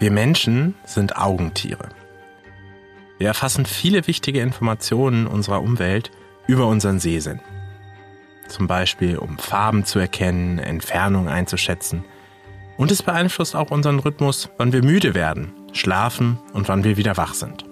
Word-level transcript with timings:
Wir 0.00 0.12
Menschen 0.12 0.76
sind 0.84 1.16
Augentiere. 1.16 1.88
Wir 3.18 3.26
erfassen 3.26 3.66
viele 3.66 4.06
wichtige 4.06 4.40
Informationen 4.40 5.26
unserer 5.26 5.60
Umwelt 5.60 6.12
über 6.46 6.68
unseren 6.68 7.00
Sehsinn. 7.00 7.40
Zum 8.46 8.68
Beispiel, 8.68 9.18
um 9.18 9.38
Farben 9.38 9.84
zu 9.84 9.98
erkennen, 9.98 10.60
Entfernung 10.60 11.28
einzuschätzen. 11.28 12.04
Und 12.76 12.92
es 12.92 13.02
beeinflusst 13.02 13.56
auch 13.56 13.72
unseren 13.72 13.98
Rhythmus, 13.98 14.50
wann 14.56 14.72
wir 14.72 14.84
müde 14.84 15.14
werden, 15.14 15.52
schlafen 15.72 16.38
und 16.52 16.68
wann 16.68 16.84
wir 16.84 16.96
wieder 16.96 17.16
wach 17.16 17.34
sind. 17.34 17.64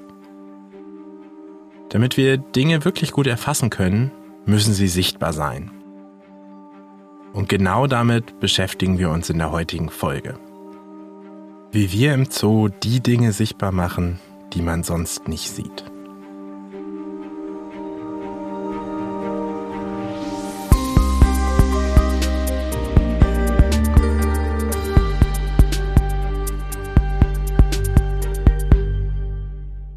Damit 1.91 2.17
wir 2.17 2.39
Dinge 2.39 2.85
wirklich 2.85 3.13
gut 3.13 3.29
erfassen 3.29 3.71
können, 3.71 4.11
müssen 4.47 4.75
sie 4.75 4.89
sichtbar 4.89 5.33
sein. 5.33 5.71
Und 7.33 7.49
genau 7.49 7.87
damit 7.87 8.41
beschäftigen 8.41 8.99
wir 8.99 9.11
uns 9.11 9.31
in 9.31 9.39
der 9.39 9.53
heutigen 9.53 9.91
Folge. 9.91 10.41
Wie 11.77 11.93
wir 11.93 12.15
im 12.15 12.25
Zoo 12.31 12.69
die 12.69 13.03
Dinge 13.03 13.33
sichtbar 13.33 13.71
machen, 13.71 14.19
die 14.55 14.63
man 14.63 14.83
sonst 14.83 15.29
nicht 15.29 15.51
sieht. 15.51 15.85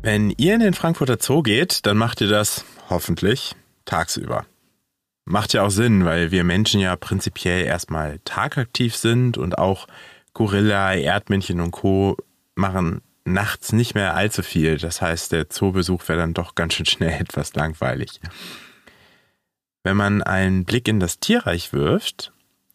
Wenn 0.02 0.32
ihr 0.32 0.56
in 0.56 0.60
den 0.60 0.74
Frankfurter 0.74 1.16
Zoo 1.22 1.42
geht, 1.44 1.86
dann 1.86 1.96
macht 1.96 2.20
ihr 2.20 2.28
das 2.28 2.66
hoffentlich 2.90 3.56
tagsüber. 3.86 4.46
Macht 5.24 5.54
ja 5.54 5.64
auch 5.64 5.70
Sinn, 5.70 6.04
weil 6.04 6.32
wir 6.32 6.44
Menschen 6.44 6.82
ja 6.82 6.98
prinzipiell 6.98 7.64
erstmal 7.64 8.20
tagaktiv 8.26 8.98
sind 8.98 9.38
und 9.38 9.58
auch 9.58 9.88
Gorilla, 10.40 10.94
Erdmännchen 10.94 11.60
und 11.60 11.72
Co. 11.72 12.16
machen 12.56 13.02
nachts 13.26 13.74
nicht 13.74 13.94
mehr 13.94 14.16
allzu 14.16 14.42
viel. 14.42 14.78
Das 14.78 15.02
heißt, 15.02 15.34
der 15.34 15.50
Zoobesuch 15.50 16.08
wäre 16.08 16.20
dann 16.20 16.34
doch 16.34 16.56
ganz 16.56 16.76
schön 16.76 16.86
schnell 16.86 17.12
etwas 17.20 17.56
langweilig. 17.56 18.22
Wenn 19.84 19.98
man 19.98 20.24
einen 20.24 20.64
Blick 20.64 20.88
in 20.88 21.02
das 21.02 21.20
Tierreich 21.20 21.74
wirft, 21.74 22.32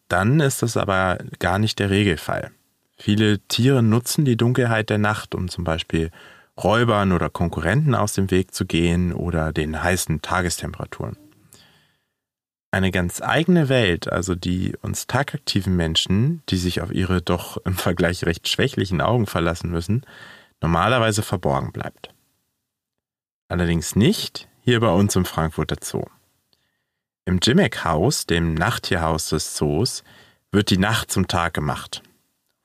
dann 0.09 0.41
ist 0.41 0.61
das 0.61 0.77
aber 0.77 1.17
gar 1.39 1.57
nicht 1.57 1.79
der 1.79 1.89
Regelfall. 1.89 2.51
Viele 2.97 3.39
Tiere 3.47 3.81
nutzen 3.81 4.25
die 4.25 4.37
Dunkelheit 4.37 4.91
der 4.91 4.99
Nacht, 4.99 5.33
um 5.33 5.49
zum 5.49 5.63
Beispiel 5.63 6.11
Räubern 6.63 7.13
oder 7.13 7.31
Konkurrenten 7.31 7.95
aus 7.95 8.13
dem 8.13 8.29
Weg 8.29 8.53
zu 8.53 8.67
gehen 8.67 9.11
oder 9.11 9.51
den 9.51 9.81
heißen 9.81 10.21
Tagestemperaturen 10.21 11.17
eine 12.71 12.91
ganz 12.91 13.21
eigene 13.21 13.69
Welt, 13.69 14.11
also 14.11 14.35
die 14.35 14.75
uns 14.81 15.07
tagaktiven 15.07 15.75
Menschen, 15.75 16.43
die 16.49 16.57
sich 16.57 16.81
auf 16.81 16.91
ihre 16.91 17.21
doch 17.21 17.57
im 17.65 17.75
Vergleich 17.75 18.25
recht 18.25 18.47
schwächlichen 18.47 19.01
Augen 19.01 19.27
verlassen 19.27 19.71
müssen, 19.71 20.05
normalerweise 20.61 21.21
verborgen 21.21 21.71
bleibt. 21.71 22.13
Allerdings 23.47 23.95
nicht 23.95 24.47
hier 24.61 24.79
bei 24.79 24.89
uns 24.89 25.15
im 25.15 25.25
Frankfurter 25.25 25.77
Zoo. 25.81 26.05
Im 27.25 27.39
Jimmick-Haus, 27.41 28.25
dem 28.25 28.53
Nachttierhaus 28.53 29.29
des 29.29 29.55
Zoos, 29.55 30.03
wird 30.51 30.69
die 30.69 30.77
Nacht 30.77 31.11
zum 31.11 31.27
Tag 31.27 31.53
gemacht. 31.53 32.03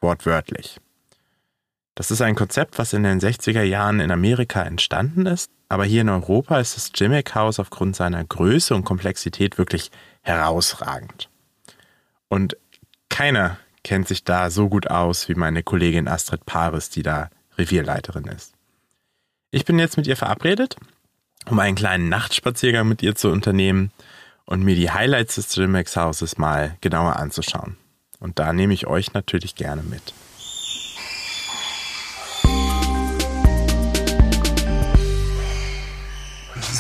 Wortwörtlich. 0.01 0.81
Das 1.95 2.11
ist 2.11 2.23
ein 2.23 2.35
Konzept, 2.35 2.79
was 2.79 2.93
in 2.93 3.03
den 3.03 3.21
60er 3.21 3.63
Jahren 3.63 4.01
in 4.01 4.11
Amerika 4.11 4.63
entstanden 4.63 5.27
ist, 5.27 5.51
aber 5.71 5.85
hier 5.85 6.01
in 6.01 6.09
Europa 6.09 6.59
ist 6.59 6.77
das 6.77 6.91
Jimmick 6.95 7.35
House 7.37 7.61
aufgrund 7.61 7.95
seiner 7.95 8.25
Größe 8.25 8.75
und 8.75 8.85
Komplexität 8.85 9.57
wirklich 9.57 9.93
herausragend. 10.21 11.29
Und 12.29 12.57
keiner 13.09 13.57
kennt 13.85 14.09
sich 14.09 14.25
da 14.25 14.51
so 14.51 14.69
gut 14.69 14.91
aus 14.91 15.29
wie 15.29 15.37
meine 15.37 15.63
Kollegin 15.63 16.09
Astrid 16.09 16.45
Paris, 16.45 16.91
die 16.91 17.05
da 17.05 17.31
Revierleiterin 17.57 18.25
ist. 18.25 18.53
Ich 19.53 19.65
bin 19.65 19.79
jetzt 19.79 19.97
mit 19.97 20.09
ihr 20.09 20.17
verabredet, 20.17 20.75
um 21.47 21.61
einen 21.61 21.77
kleinen 21.77 22.09
Nachtspaziergang 22.09 22.89
mit 22.89 23.01
ihr 23.03 23.15
zu 23.15 23.29
unternehmen 23.29 23.93
und 24.47 24.65
mir 24.65 24.75
die 24.75 24.91
Highlights 24.91 25.37
des 25.37 25.55
Jimmick 25.55 25.95
Houses 25.95 26.37
mal 26.37 26.77
genauer 26.81 27.15
anzuschauen. 27.15 27.77
Und 28.19 28.41
da 28.41 28.53
nehme 28.53 28.75
ich 28.75 28.89
euch 28.89 29.13
natürlich 29.13 29.55
gerne 29.55 29.85
mit. 29.85 30.15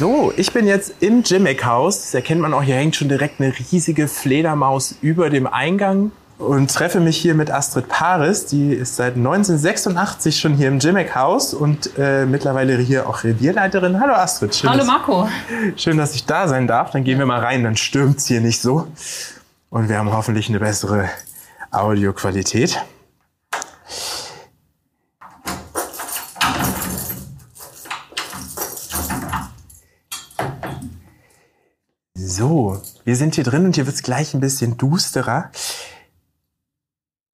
So, 0.01 0.33
ich 0.35 0.55
bin 0.55 0.67
jetzt 0.67 0.95
im 1.01 1.23
Jimmick 1.25 1.67
Haus. 1.67 2.01
Das 2.01 2.15
erkennt 2.15 2.41
man 2.41 2.55
auch, 2.55 2.63
hier 2.63 2.77
hängt 2.77 2.97
schon 2.97 3.11
direkt 3.11 3.39
eine 3.39 3.53
riesige 3.53 4.09
Fledermaus 4.09 4.95
über 5.03 5.29
dem 5.29 5.47
Eingang 5.47 6.11
und 6.39 6.73
treffe 6.73 7.01
mich 7.01 7.19
hier 7.19 7.35
mit 7.35 7.51
Astrid 7.51 7.87
Paris. 7.87 8.47
Die 8.47 8.73
ist 8.73 8.97
seit 8.97 9.17
1986 9.17 10.41
schon 10.41 10.55
hier 10.55 10.69
im 10.69 10.79
Jimmick 10.79 11.15
Haus 11.15 11.53
und 11.53 11.91
äh, 11.99 12.25
mittlerweile 12.25 12.79
hier 12.79 13.11
auch 13.11 13.25
Revierleiterin. 13.25 14.01
Hallo 14.01 14.15
Astrid. 14.15 14.55
Schön, 14.55 14.71
Hallo 14.71 14.87
Marco. 14.87 15.29
Dass, 15.75 15.83
schön, 15.83 15.99
dass 15.99 16.15
ich 16.15 16.25
da 16.25 16.49
sein 16.49 16.67
darf. 16.67 16.93
Dann 16.93 17.05
gehen 17.05 17.19
wir 17.19 17.27
mal 17.27 17.41
rein, 17.41 17.63
dann 17.63 17.77
stürmt 17.77 18.21
es 18.21 18.27
hier 18.27 18.41
nicht 18.41 18.63
so. 18.63 18.87
Und 19.69 19.91
wir 19.91 19.99
haben 19.99 20.15
hoffentlich 20.15 20.49
eine 20.49 20.61
bessere 20.61 21.11
Audioqualität. 21.73 22.81
So, 32.41 32.81
wir 33.05 33.17
sind 33.17 33.35
hier 33.35 33.45
drin 33.45 33.67
und 33.67 33.75
hier 33.75 33.85
wird 33.85 33.97
es 33.97 34.03
gleich 34.03 34.33
ein 34.33 34.41
bisschen 34.41 34.79
dusterer. 34.79 35.51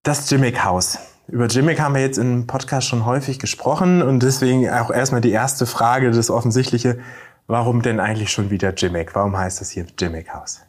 Das 0.02 0.28
Jimmick 0.28 0.64
Haus. 0.64 0.98
Über 1.28 1.46
Jimmick 1.46 1.78
haben 1.78 1.94
wir 1.94 2.02
jetzt 2.02 2.18
im 2.18 2.48
Podcast 2.48 2.88
schon 2.88 3.06
häufig 3.06 3.38
gesprochen 3.38 4.02
und 4.02 4.24
deswegen 4.24 4.68
auch 4.68 4.90
erstmal 4.90 5.20
die 5.20 5.30
erste 5.30 5.64
Frage, 5.64 6.10
das 6.10 6.28
Offensichtliche. 6.28 6.98
Warum 7.46 7.82
denn 7.82 8.00
eigentlich 8.00 8.32
schon 8.32 8.50
wieder 8.50 8.74
Jimmick? 8.74 9.14
Warum 9.14 9.38
heißt 9.38 9.60
das 9.60 9.70
hier 9.70 9.86
Jimmick 9.96 10.34
Haus? 10.34 10.65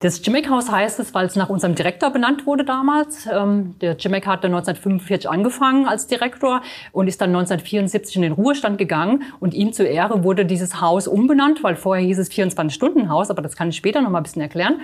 Das 0.00 0.24
Jimmick-Haus 0.24 0.70
heißt 0.70 1.00
es, 1.00 1.14
weil 1.14 1.26
es 1.26 1.34
nach 1.34 1.48
unserem 1.48 1.74
Direktor 1.74 2.10
benannt 2.10 2.46
wurde 2.46 2.64
damals. 2.64 3.26
Ähm, 3.26 3.78
der 3.80 3.96
Jimmick 3.96 4.26
hatte 4.26 4.48
1945 4.48 5.30
angefangen 5.30 5.86
als 5.86 6.06
Direktor 6.06 6.60
und 6.92 7.08
ist 7.08 7.20
dann 7.20 7.30
1974 7.30 8.16
in 8.16 8.22
den 8.22 8.32
Ruhestand 8.32 8.76
gegangen. 8.76 9.22
Und 9.40 9.54
ihm 9.54 9.72
zur 9.72 9.86
Ehre 9.86 10.22
wurde 10.22 10.44
dieses 10.44 10.80
Haus 10.80 11.08
umbenannt, 11.08 11.62
weil 11.62 11.76
vorher 11.76 12.04
hieß 12.04 12.18
es 12.18 12.30
24-Stunden-Haus, 12.30 13.30
aber 13.30 13.40
das 13.40 13.56
kann 13.56 13.70
ich 13.70 13.76
später 13.76 14.02
noch 14.02 14.10
mal 14.10 14.18
ein 14.18 14.24
bisschen 14.24 14.42
erklären. 14.42 14.80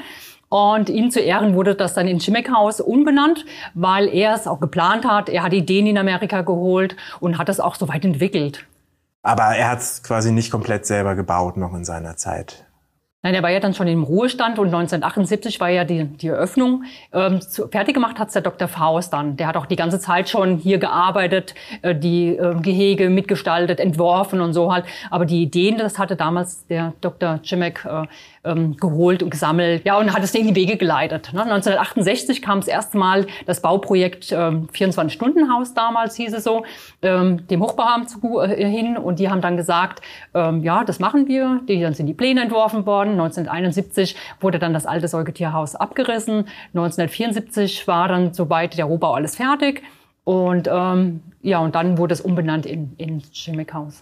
Und 0.48 0.88
ihm 0.88 1.10
zu 1.10 1.21
Ehren 1.21 1.54
wurde 1.54 1.75
das 1.75 1.94
dann 1.94 2.09
in 2.09 2.19
Jimmick-Haus 2.19 2.81
umbenannt, 2.81 3.44
weil 3.75 4.09
er 4.09 4.34
es 4.34 4.47
auch 4.47 4.59
geplant 4.59 5.04
hat. 5.04 5.28
Er 5.28 5.42
hat 5.42 5.53
Ideen 5.53 5.87
in 5.87 5.98
Amerika 5.98 6.42
geholt 6.42 6.97
und 7.21 7.37
hat 7.37 7.48
das 7.48 7.60
auch 7.60 7.75
so 7.75 7.88
weit 7.88 8.04
entwickelt. 8.04 8.66
Aber 9.22 9.44
er 9.44 9.71
hat 9.71 9.81
es 9.81 10.03
quasi 10.03 10.32
nicht 10.32 10.50
komplett 10.50 10.87
selber 10.87 11.15
gebaut 11.15 11.56
noch 11.56 11.75
in 11.75 11.84
seiner 11.84 12.16
Zeit. 12.16 12.65
Nein, 13.22 13.34
er 13.34 13.42
war 13.42 13.50
ja 13.50 13.60
dann 13.60 13.75
schon 13.75 13.86
im 13.86 14.03
Ruhestand 14.03 14.58
und 14.58 14.69
1978 14.69 15.60
war 15.60 15.69
ja 15.69 15.84
die, 15.84 16.04
die 16.04 16.28
Eröffnung. 16.28 16.84
Ähm, 17.12 17.42
zu, 17.42 17.69
fertig 17.69 17.92
gemacht 17.92 18.19
hat's 18.19 18.32
der 18.32 18.41
Dr. 18.41 18.66
Faust 18.66 19.12
dann. 19.12 19.36
Der 19.36 19.47
hat 19.47 19.58
auch 19.58 19.66
die 19.66 19.76
ganze 19.76 20.00
Zeit 20.00 20.31
schon 20.31 20.56
hier 20.56 20.78
gearbeitet, 20.78 21.54
äh, 21.82 21.94
die 21.94 22.28
äh, 22.28 22.54
Gehege 22.62 23.10
mitgestaltet, 23.10 23.78
entworfen 23.78 24.41
und 24.41 24.54
so 24.54 24.72
halt. 24.72 24.86
Aber 25.10 25.26
die 25.26 25.42
Ideen, 25.42 25.76
das 25.76 25.98
hatte 25.98 26.16
damals 26.16 26.66
der 26.69 26.94
Dr. 27.03 27.41
Cimek 27.44 27.84
äh, 27.84 28.06
ähm, 28.45 28.77
geholt 28.77 29.23
und 29.23 29.31
gesammelt. 29.31 29.84
Ja, 29.84 29.99
und 29.99 30.12
hat 30.15 30.23
es 30.23 30.34
in 30.34 30.47
die 30.47 30.55
Wege 30.55 30.77
geleitet. 30.77 31.33
Ne? 31.33 31.43
1968 31.43 32.41
kam 32.41 32.61
das 32.61 32.69
erste 32.69 32.97
Mal 32.97 33.27
das 33.47 33.61
Bauprojekt 33.61 34.33
ähm, 34.33 34.69
24-Stunden-Haus 34.73 35.75
damals, 35.75 36.17
hieß 36.17 36.33
es 36.33 36.45
so, 36.45 36.65
ähm, 37.03 37.47
dem 37.49 37.62
Hochbauamt 37.62 38.09
zu, 38.09 38.41
äh, 38.41 38.65
hin. 38.65 38.97
Und 38.97 39.19
die 39.19 39.28
haben 39.28 39.41
dann 39.41 39.56
gesagt, 39.56 40.01
ähm, 40.34 40.62
ja, 40.62 40.84
das 40.84 41.01
machen 41.01 41.28
wir. 41.28 41.61
Die, 41.69 41.81
dann 41.81 41.95
sind 41.95 42.06
die 42.06 42.15
Pläne 42.15 42.43
entworfen 42.43 42.87
worden. 42.87 43.12
1971 43.12 44.17
wurde 44.41 44.59
dann 44.59 44.72
das 44.72 44.87
alte 44.87 45.09
Säugetierhaus 45.09 45.75
abgerissen. 45.77 46.47
1974 46.75 47.87
war 47.87 48.09
dann 48.09 48.33
soweit 48.33 48.78
der 48.78 48.87
Rohbau 48.87 49.15
alles 49.15 49.37
fertig. 49.37 49.83
Und 50.25 50.69
ähm, 50.71 51.22
ja, 51.43 51.59
und 51.59 51.75
dann 51.75 51.98
wurde 51.98 52.15
es 52.15 52.21
umbenannt 52.21 52.66
in, 52.66 52.95
in 52.97 53.22
Chemikhaus. 53.33 54.01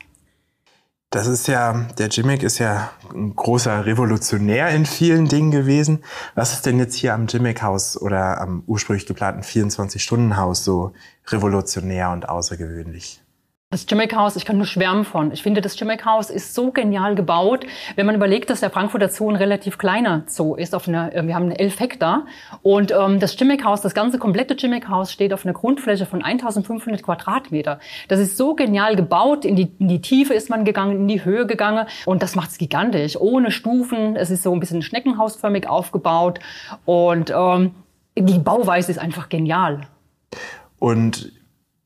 Das 1.10 1.26
ist 1.26 1.48
ja, 1.48 1.86
der 1.96 2.08
Jimmick 2.08 2.42
ist 2.42 2.58
ja 2.58 2.90
ein 3.14 3.34
großer 3.34 3.86
Revolutionär 3.86 4.68
in 4.68 4.84
vielen 4.84 5.26
Dingen 5.26 5.50
gewesen. 5.50 6.04
Was 6.34 6.52
ist 6.52 6.66
denn 6.66 6.78
jetzt 6.78 6.96
hier 6.96 7.14
am 7.14 7.26
Jimmick-Haus 7.26 7.98
oder 7.98 8.38
am 8.42 8.62
ursprünglich 8.66 9.06
geplanten 9.06 9.40
24-Stunden-Haus 9.40 10.64
so 10.64 10.92
revolutionär 11.28 12.10
und 12.10 12.28
außergewöhnlich? 12.28 13.22
Das 13.70 13.84
Jimmick 13.86 14.16
House, 14.16 14.34
ich 14.36 14.46
kann 14.46 14.56
nur 14.56 14.64
schwärmen 14.64 15.04
von. 15.04 15.30
Ich 15.30 15.42
finde, 15.42 15.60
das 15.60 15.78
Jimmick 15.78 16.06
House 16.06 16.30
ist 16.30 16.54
so 16.54 16.70
genial 16.70 17.14
gebaut. 17.14 17.66
Wenn 17.96 18.06
man 18.06 18.14
überlegt, 18.14 18.48
dass 18.48 18.60
der 18.60 18.70
Frankfurter 18.70 19.10
Zoo 19.10 19.28
ein 19.28 19.36
relativ 19.36 19.76
kleiner 19.76 20.22
Zoo 20.26 20.54
ist, 20.54 20.74
auf 20.74 20.88
einer, 20.88 21.14
äh, 21.14 21.26
wir 21.26 21.34
haben 21.34 21.50
11 21.50 21.78
Hektar. 21.78 22.24
Und 22.62 22.92
ähm, 22.92 23.20
das 23.20 23.38
Jimmick 23.38 23.66
House, 23.66 23.82
das 23.82 23.92
ganze 23.92 24.18
komplette 24.18 24.54
Jimmick 24.54 24.88
House 24.88 25.12
steht 25.12 25.34
auf 25.34 25.44
einer 25.44 25.52
Grundfläche 25.52 26.06
von 26.06 26.24
1500 26.24 27.02
Quadratmeter. 27.02 27.78
Das 28.08 28.20
ist 28.20 28.38
so 28.38 28.54
genial 28.54 28.96
gebaut. 28.96 29.44
In 29.44 29.54
die, 29.54 29.70
in 29.78 29.88
die 29.88 30.00
Tiefe 30.00 30.32
ist 30.32 30.48
man 30.48 30.64
gegangen, 30.64 31.00
in 31.02 31.06
die 31.08 31.22
Höhe 31.22 31.44
gegangen. 31.44 31.86
Und 32.06 32.22
das 32.22 32.36
macht 32.36 32.48
es 32.48 32.56
gigantisch. 32.56 33.18
Ohne 33.18 33.50
Stufen. 33.50 34.16
Es 34.16 34.30
ist 34.30 34.44
so 34.44 34.54
ein 34.54 34.60
bisschen 34.60 34.80
schneckenhausförmig 34.80 35.68
aufgebaut. 35.68 36.40
Und 36.86 37.30
ähm, 37.36 37.74
die 38.16 38.38
Bauweise 38.38 38.90
ist 38.90 38.98
einfach 38.98 39.28
genial. 39.28 39.82
Und 40.78 41.37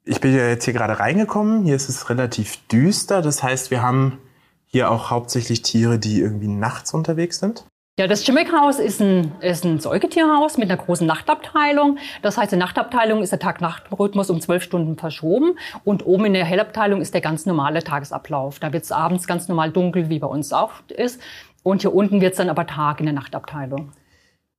Ich 0.04 0.20
bin 0.20 0.34
ja 0.34 0.48
jetzt 0.48 0.64
hier 0.64 0.74
gerade 0.74 0.98
reingekommen. 0.98 1.64
Hier 1.64 1.76
ist 1.76 1.88
es 1.88 2.10
relativ 2.10 2.56
düster. 2.68 3.22
Das 3.22 3.42
heißt, 3.42 3.70
wir 3.70 3.82
haben 3.82 4.18
hier 4.66 4.90
auch 4.90 5.10
hauptsächlich 5.10 5.62
Tiere, 5.62 5.98
die 5.98 6.20
irgendwie 6.20 6.48
nachts 6.48 6.92
unterwegs 6.92 7.38
sind. 7.38 7.64
Ja, 7.98 8.06
das 8.06 8.24
Chimmick-Haus 8.24 8.78
ist 8.78 9.02
ein, 9.02 9.32
ist 9.40 9.66
ein 9.66 9.78
Säugetierhaus 9.78 10.56
mit 10.56 10.70
einer 10.70 10.82
großen 10.82 11.06
Nachtabteilung. 11.06 11.98
Das 12.22 12.38
heißt, 12.38 12.52
in 12.52 12.58
der 12.58 12.66
Nachtabteilung 12.66 13.22
ist 13.22 13.30
der 13.30 13.38
Tag-Nacht-Rhythmus 13.38 14.30
um 14.30 14.40
zwölf 14.40 14.62
Stunden 14.62 14.96
verschoben 14.96 15.58
und 15.84 16.06
oben 16.06 16.24
in 16.24 16.32
der 16.32 16.46
Hellabteilung 16.46 17.02
ist 17.02 17.12
der 17.12 17.20
ganz 17.20 17.44
normale 17.44 17.84
Tagesablauf. 17.84 18.58
Da 18.58 18.72
wird 18.72 18.84
es 18.84 18.92
abends 18.92 19.26
ganz 19.26 19.46
normal 19.46 19.70
dunkel, 19.70 20.08
wie 20.08 20.18
bei 20.18 20.26
uns 20.26 20.54
auch 20.54 20.72
ist. 20.88 21.20
Und 21.62 21.82
hier 21.82 21.94
unten 21.94 22.22
wird 22.22 22.32
es 22.32 22.38
dann 22.38 22.48
aber 22.48 22.66
Tag 22.66 22.98
in 23.00 23.06
der 23.06 23.14
Nachtabteilung. 23.14 23.92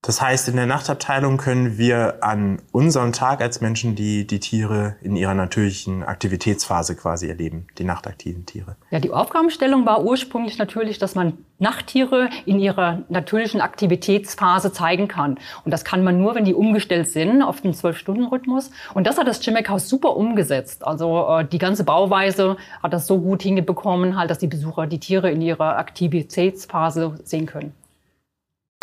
Das 0.06 0.22
heißt, 0.22 0.50
in 0.50 0.58
der 0.58 0.66
Nachtabteilung 0.66 1.38
können 1.38 1.78
wir 1.78 2.26
an 2.26 2.62
unserem 2.74 3.14
Tag 3.14 3.40
als 3.40 3.62
Menschen 3.62 3.96
die, 3.96 4.28
die 4.28 4.42
Tiere 4.42 4.98
in 5.02 5.16
ihrer 5.16 5.34
natürlichen 5.34 6.04
Aktivitätsphase 6.04 6.98
quasi 6.98 7.30
erleben, 7.30 7.68
die 7.78 7.86
nachtaktiven 7.86 8.46
Tiere. 8.46 8.76
Ja, 8.92 9.00
die 9.00 9.12
Aufgabenstellung 9.12 9.86
war 9.86 10.04
ursprünglich 10.04 10.58
natürlich, 10.58 11.00
dass 11.00 11.16
man 11.16 11.38
Nachttiere 11.58 12.30
in 12.46 12.60
ihrer 12.60 13.04
natürlichen 13.08 13.62
Aktivitätsphase 13.62 14.74
zeigen 14.74 15.08
kann. 15.08 15.40
Und 15.64 15.72
das 15.72 15.86
kann 15.86 16.04
man 16.04 16.20
nur, 16.20 16.36
wenn 16.36 16.44
die 16.44 16.54
umgestellt 16.54 17.08
sind 17.08 17.42
auf 17.42 17.62
den 17.62 17.74
Zwölf-Stunden-Rhythmus. 17.74 18.72
Und 18.94 19.08
das 19.08 19.18
hat 19.18 19.30
das 19.30 19.40
Chimmick-Haus 19.40 19.88
super 19.88 20.18
umgesetzt. 20.18 20.86
Also 20.86 21.26
äh, 21.30 21.46
die 21.46 21.60
ganze 21.60 21.86
Bauweise 21.86 22.58
hat 22.82 22.92
das 22.92 23.08
so 23.08 23.22
gut 23.22 23.42
hingebekommen, 23.42 24.18
halt, 24.18 24.30
dass 24.30 24.40
die 24.40 24.48
Besucher 24.48 24.86
die 24.86 25.00
Tiere 25.00 25.32
in 25.32 25.42
ihrer 25.42 25.78
Aktivitätsphase 25.78 27.16
sehen 27.24 27.46
können. 27.46 27.72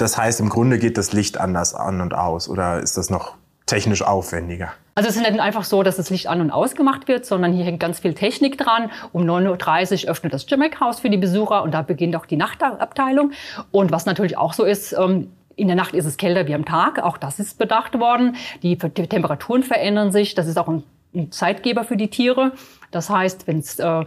Das 0.00 0.16
heißt, 0.16 0.40
im 0.40 0.48
Grunde 0.48 0.78
geht 0.78 0.96
das 0.96 1.12
Licht 1.12 1.38
anders 1.38 1.74
an 1.74 2.00
und 2.00 2.14
aus 2.14 2.48
oder 2.48 2.80
ist 2.80 2.96
das 2.96 3.10
noch 3.10 3.34
technisch 3.66 4.02
aufwendiger? 4.02 4.72
Also 4.94 5.08
es 5.10 5.16
ist 5.16 5.22
nicht 5.22 5.40
einfach 5.40 5.64
so, 5.64 5.82
dass 5.82 5.96
das 5.96 6.08
Licht 6.10 6.26
an 6.26 6.40
und 6.40 6.50
aus 6.50 6.74
gemacht 6.74 7.06
wird, 7.06 7.26
sondern 7.26 7.52
hier 7.52 7.64
hängt 7.64 7.80
ganz 7.80 8.00
viel 8.00 8.14
Technik 8.14 8.56
dran. 8.56 8.90
Um 9.12 9.22
9.30 9.22 10.04
Uhr 10.04 10.10
öffnet 10.10 10.32
das 10.32 10.46
Jimmick-Haus 10.48 11.00
für 11.00 11.10
die 11.10 11.18
Besucher 11.18 11.62
und 11.62 11.72
da 11.72 11.82
beginnt 11.82 12.16
auch 12.16 12.24
die 12.24 12.36
Nachtabteilung. 12.36 13.32
Und 13.70 13.92
was 13.92 14.06
natürlich 14.06 14.38
auch 14.38 14.54
so 14.54 14.64
ist, 14.64 14.92
ähm, 14.94 15.30
in 15.56 15.66
der 15.68 15.76
Nacht 15.76 15.94
ist 15.94 16.06
es 16.06 16.16
kälter 16.16 16.46
wie 16.46 16.54
am 16.54 16.64
Tag. 16.64 17.02
Auch 17.02 17.18
das 17.18 17.38
ist 17.38 17.58
bedacht 17.58 17.98
worden. 18.00 18.36
Die 18.62 18.78
Temperaturen 18.78 19.62
verändern 19.62 20.12
sich. 20.12 20.34
Das 20.34 20.46
ist 20.46 20.58
auch 20.58 20.68
ein 20.68 20.82
Zeitgeber 21.30 21.84
für 21.84 21.96
die 21.96 22.08
Tiere. 22.08 22.52
Das 22.90 23.08
heißt, 23.08 23.46
wenn 23.46 23.58
es 23.58 23.78
äh, 23.78 24.04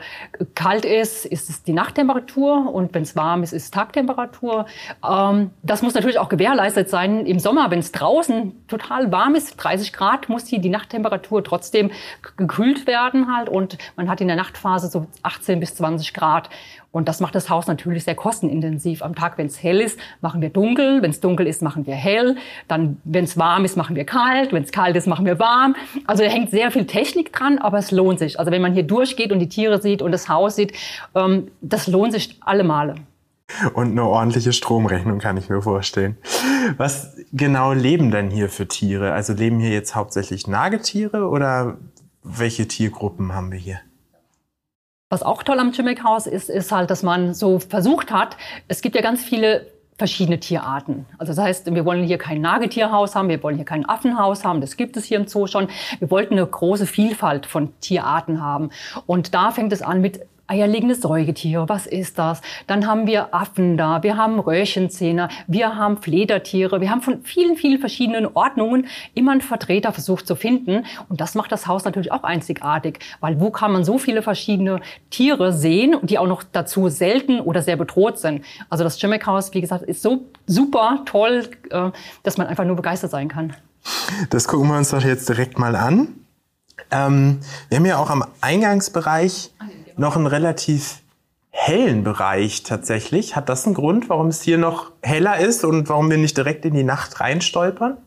kalt 0.55 0.83
ist, 0.83 1.25
ist 1.25 1.49
es 1.49 1.63
die 1.63 1.73
Nachttemperatur 1.73 2.73
und 2.73 2.93
wenn 2.93 3.03
es 3.03 3.15
warm 3.15 3.43
ist, 3.43 3.53
ist 3.53 3.63
es 3.63 3.71
Tagtemperatur. 3.71 4.65
Ähm, 5.07 5.51
das 5.63 5.81
muss 5.81 5.93
natürlich 5.93 6.19
auch 6.19 6.27
gewährleistet 6.27 6.89
sein. 6.89 7.25
Im 7.25 7.39
Sommer, 7.39 7.71
wenn 7.71 7.79
es 7.79 7.91
draußen 7.91 8.67
total 8.67 9.11
warm 9.11 9.35
ist, 9.35 9.55
30 9.55 9.93
Grad, 9.93 10.27
muss 10.27 10.45
die, 10.45 10.59
die 10.59 10.69
Nachttemperatur 10.69 11.43
trotzdem 11.43 11.91
gekühlt 12.35 12.85
werden 12.85 13.33
halt 13.33 13.47
und 13.47 13.77
man 13.95 14.09
hat 14.09 14.19
in 14.19 14.27
der 14.27 14.35
Nachtphase 14.35 14.89
so 14.89 15.07
18 15.23 15.59
bis 15.59 15.75
20 15.75 16.13
Grad. 16.13 16.49
Und 16.93 17.07
das 17.07 17.19
macht 17.19 17.33
das 17.33 17.49
Haus 17.49 17.65
natürlich 17.65 18.03
sehr 18.03 18.13
kostenintensiv. 18.13 19.01
Am 19.01 19.15
Tag, 19.15 19.39
wenn 19.39 19.47
es 19.47 19.61
hell 19.61 19.81
ist, 19.81 19.99
machen 20.21 20.41
wir 20.41 20.49
dunkel. 20.49 21.01
Wenn 21.01 21.09
es 21.09 21.19
dunkel 21.19 21.47
ist, 21.47 21.63
machen 21.63 21.87
wir 21.87 21.95
hell. 21.95 22.37
Dann, 22.67 23.01
wenn 23.03 23.23
es 23.23 23.35
warm 23.35 23.65
ist, 23.65 23.75
machen 23.75 23.95
wir 23.95 24.05
kalt. 24.05 24.53
Wenn 24.53 24.61
es 24.61 24.71
kalt 24.71 24.95
ist, 24.95 25.07
machen 25.07 25.25
wir 25.25 25.39
warm. 25.39 25.75
Also 26.05 26.23
da 26.23 26.29
hängt 26.29 26.51
sehr 26.51 26.69
viel 26.69 26.85
Technik 26.85 27.33
dran, 27.33 27.57
aber 27.57 27.79
es 27.79 27.89
lohnt 27.89 28.19
sich. 28.19 28.37
Also 28.39 28.51
wenn 28.51 28.61
man 28.61 28.73
hier 28.73 28.83
durchgeht 28.83 29.31
und 29.31 29.39
die 29.39 29.49
Tiere 29.49 29.81
sieht 29.81 30.03
und 30.03 30.11
das 30.11 30.29
Haus 30.29 30.55
sieht, 30.55 30.73
ähm, 31.15 31.47
das 31.61 31.87
lohnt 31.87 32.13
sich 32.13 32.37
alle 32.41 32.63
Male. 32.63 32.93
Und 33.73 33.91
eine 33.91 34.03
ordentliche 34.03 34.53
Stromrechnung 34.53 35.17
kann 35.17 35.35
ich 35.37 35.49
mir 35.49 35.63
vorstellen. 35.63 36.17
Was 36.77 37.17
genau 37.31 37.73
leben 37.73 38.11
denn 38.11 38.29
hier 38.29 38.49
für 38.49 38.67
Tiere? 38.67 39.13
Also 39.13 39.33
leben 39.33 39.59
hier 39.59 39.71
jetzt 39.71 39.95
hauptsächlich 39.95 40.47
Nagetiere 40.47 41.27
oder 41.27 41.77
welche 42.21 42.67
Tiergruppen 42.67 43.33
haben 43.33 43.51
wir 43.51 43.59
hier? 43.59 43.79
Was 45.13 45.21
auch 45.21 45.43
toll 45.43 45.59
am 45.59 45.73
Chimmick 45.73 46.03
Haus 46.03 46.25
ist, 46.25 46.49
ist 46.49 46.71
halt, 46.71 46.89
dass 46.89 47.03
man 47.03 47.35
so 47.35 47.59
versucht 47.59 48.11
hat, 48.11 48.35
es 48.67 48.81
gibt 48.81 48.95
ja 48.95 49.03
ganz 49.03 49.23
viele 49.23 49.67
verschiedene 49.95 50.39
Tierarten. 50.39 51.05
Also 51.19 51.35
das 51.35 51.45
heißt, 51.45 51.71
wir 51.71 51.85
wollen 51.85 52.03
hier 52.03 52.17
kein 52.17 52.41
Nagetierhaus 52.41 53.15
haben, 53.15 53.29
wir 53.29 53.43
wollen 53.43 53.57
hier 53.57 53.63
kein 53.63 53.87
Affenhaus 53.87 54.43
haben, 54.43 54.59
das 54.59 54.75
gibt 54.75 54.97
es 54.97 55.05
hier 55.05 55.19
im 55.19 55.27
Zoo 55.27 55.45
schon. 55.45 55.67
Wir 55.99 56.09
wollten 56.09 56.33
eine 56.33 56.47
große 56.47 56.87
Vielfalt 56.87 57.45
von 57.45 57.79
Tierarten 57.79 58.41
haben. 58.41 58.71
Und 59.05 59.35
da 59.35 59.51
fängt 59.51 59.71
es 59.71 59.83
an 59.83 60.01
mit 60.01 60.25
eierlegende 60.47 60.95
Säugetiere, 60.95 61.69
was 61.69 61.87
ist 61.87 62.19
das? 62.19 62.41
Dann 62.67 62.85
haben 62.85 63.07
wir 63.07 63.33
Affen 63.33 63.77
da, 63.77 64.03
wir 64.03 64.17
haben 64.17 64.39
Röhrchenzähne, 64.39 65.29
wir 65.47 65.75
haben 65.75 65.97
Fledertiere, 65.97 66.81
wir 66.81 66.89
haben 66.91 67.01
von 67.01 67.23
vielen, 67.23 67.55
vielen 67.55 67.79
verschiedenen 67.79 68.27
Ordnungen 68.33 68.87
immer 69.13 69.31
einen 69.31 69.41
Vertreter 69.41 69.93
versucht 69.93 70.27
zu 70.27 70.35
finden. 70.35 70.85
Und 71.09 71.21
das 71.21 71.35
macht 71.35 71.51
das 71.51 71.67
Haus 71.67 71.85
natürlich 71.85 72.11
auch 72.11 72.23
einzigartig, 72.23 72.99
weil 73.21 73.39
wo 73.39 73.51
kann 73.51 73.71
man 73.71 73.83
so 73.83 73.97
viele 73.97 74.21
verschiedene 74.21 74.81
Tiere 75.09 75.53
sehen, 75.53 75.95
die 76.01 76.19
auch 76.19 76.27
noch 76.27 76.43
dazu 76.43 76.89
selten 76.89 77.39
oder 77.39 77.61
sehr 77.61 77.77
bedroht 77.77 78.19
sind. 78.19 78.43
Also 78.69 78.83
das 78.83 79.01
Jimmick 79.01 79.25
Haus, 79.25 79.53
wie 79.53 79.61
gesagt, 79.61 79.83
ist 79.83 80.01
so 80.01 80.25
super 80.45 81.01
toll, 81.05 81.49
äh, 81.69 81.91
dass 82.23 82.37
man 82.37 82.47
einfach 82.47 82.65
nur 82.65 82.75
begeistert 82.75 83.11
sein 83.11 83.29
kann. 83.29 83.53
Das 84.29 84.47
gucken 84.47 84.69
wir 84.69 84.77
uns 84.77 84.91
doch 84.91 85.03
jetzt 85.03 85.27
direkt 85.29 85.57
mal 85.57 85.75
an. 85.75 86.09
Ähm, 86.91 87.39
wir 87.69 87.77
haben 87.77 87.85
ja 87.85 87.97
auch 87.97 88.09
am 88.09 88.25
Eingangsbereich 88.41 89.51
noch 89.97 90.15
einen 90.15 90.27
relativ 90.27 91.01
hellen 91.49 92.03
Bereich 92.03 92.63
tatsächlich. 92.63 93.35
Hat 93.35 93.47
das 93.47 93.65
einen 93.65 93.75
Grund, 93.75 94.09
warum 94.09 94.27
es 94.27 94.41
hier 94.41 94.57
noch 94.57 94.91
heller 95.01 95.39
ist 95.39 95.63
und 95.63 95.87
warum 95.89 96.09
wir 96.09 96.17
nicht 96.17 96.35
direkt 96.35 96.65
in 96.65 96.73
die 96.73 96.83
Nacht 96.83 97.19
reinstolpern? 97.19 97.97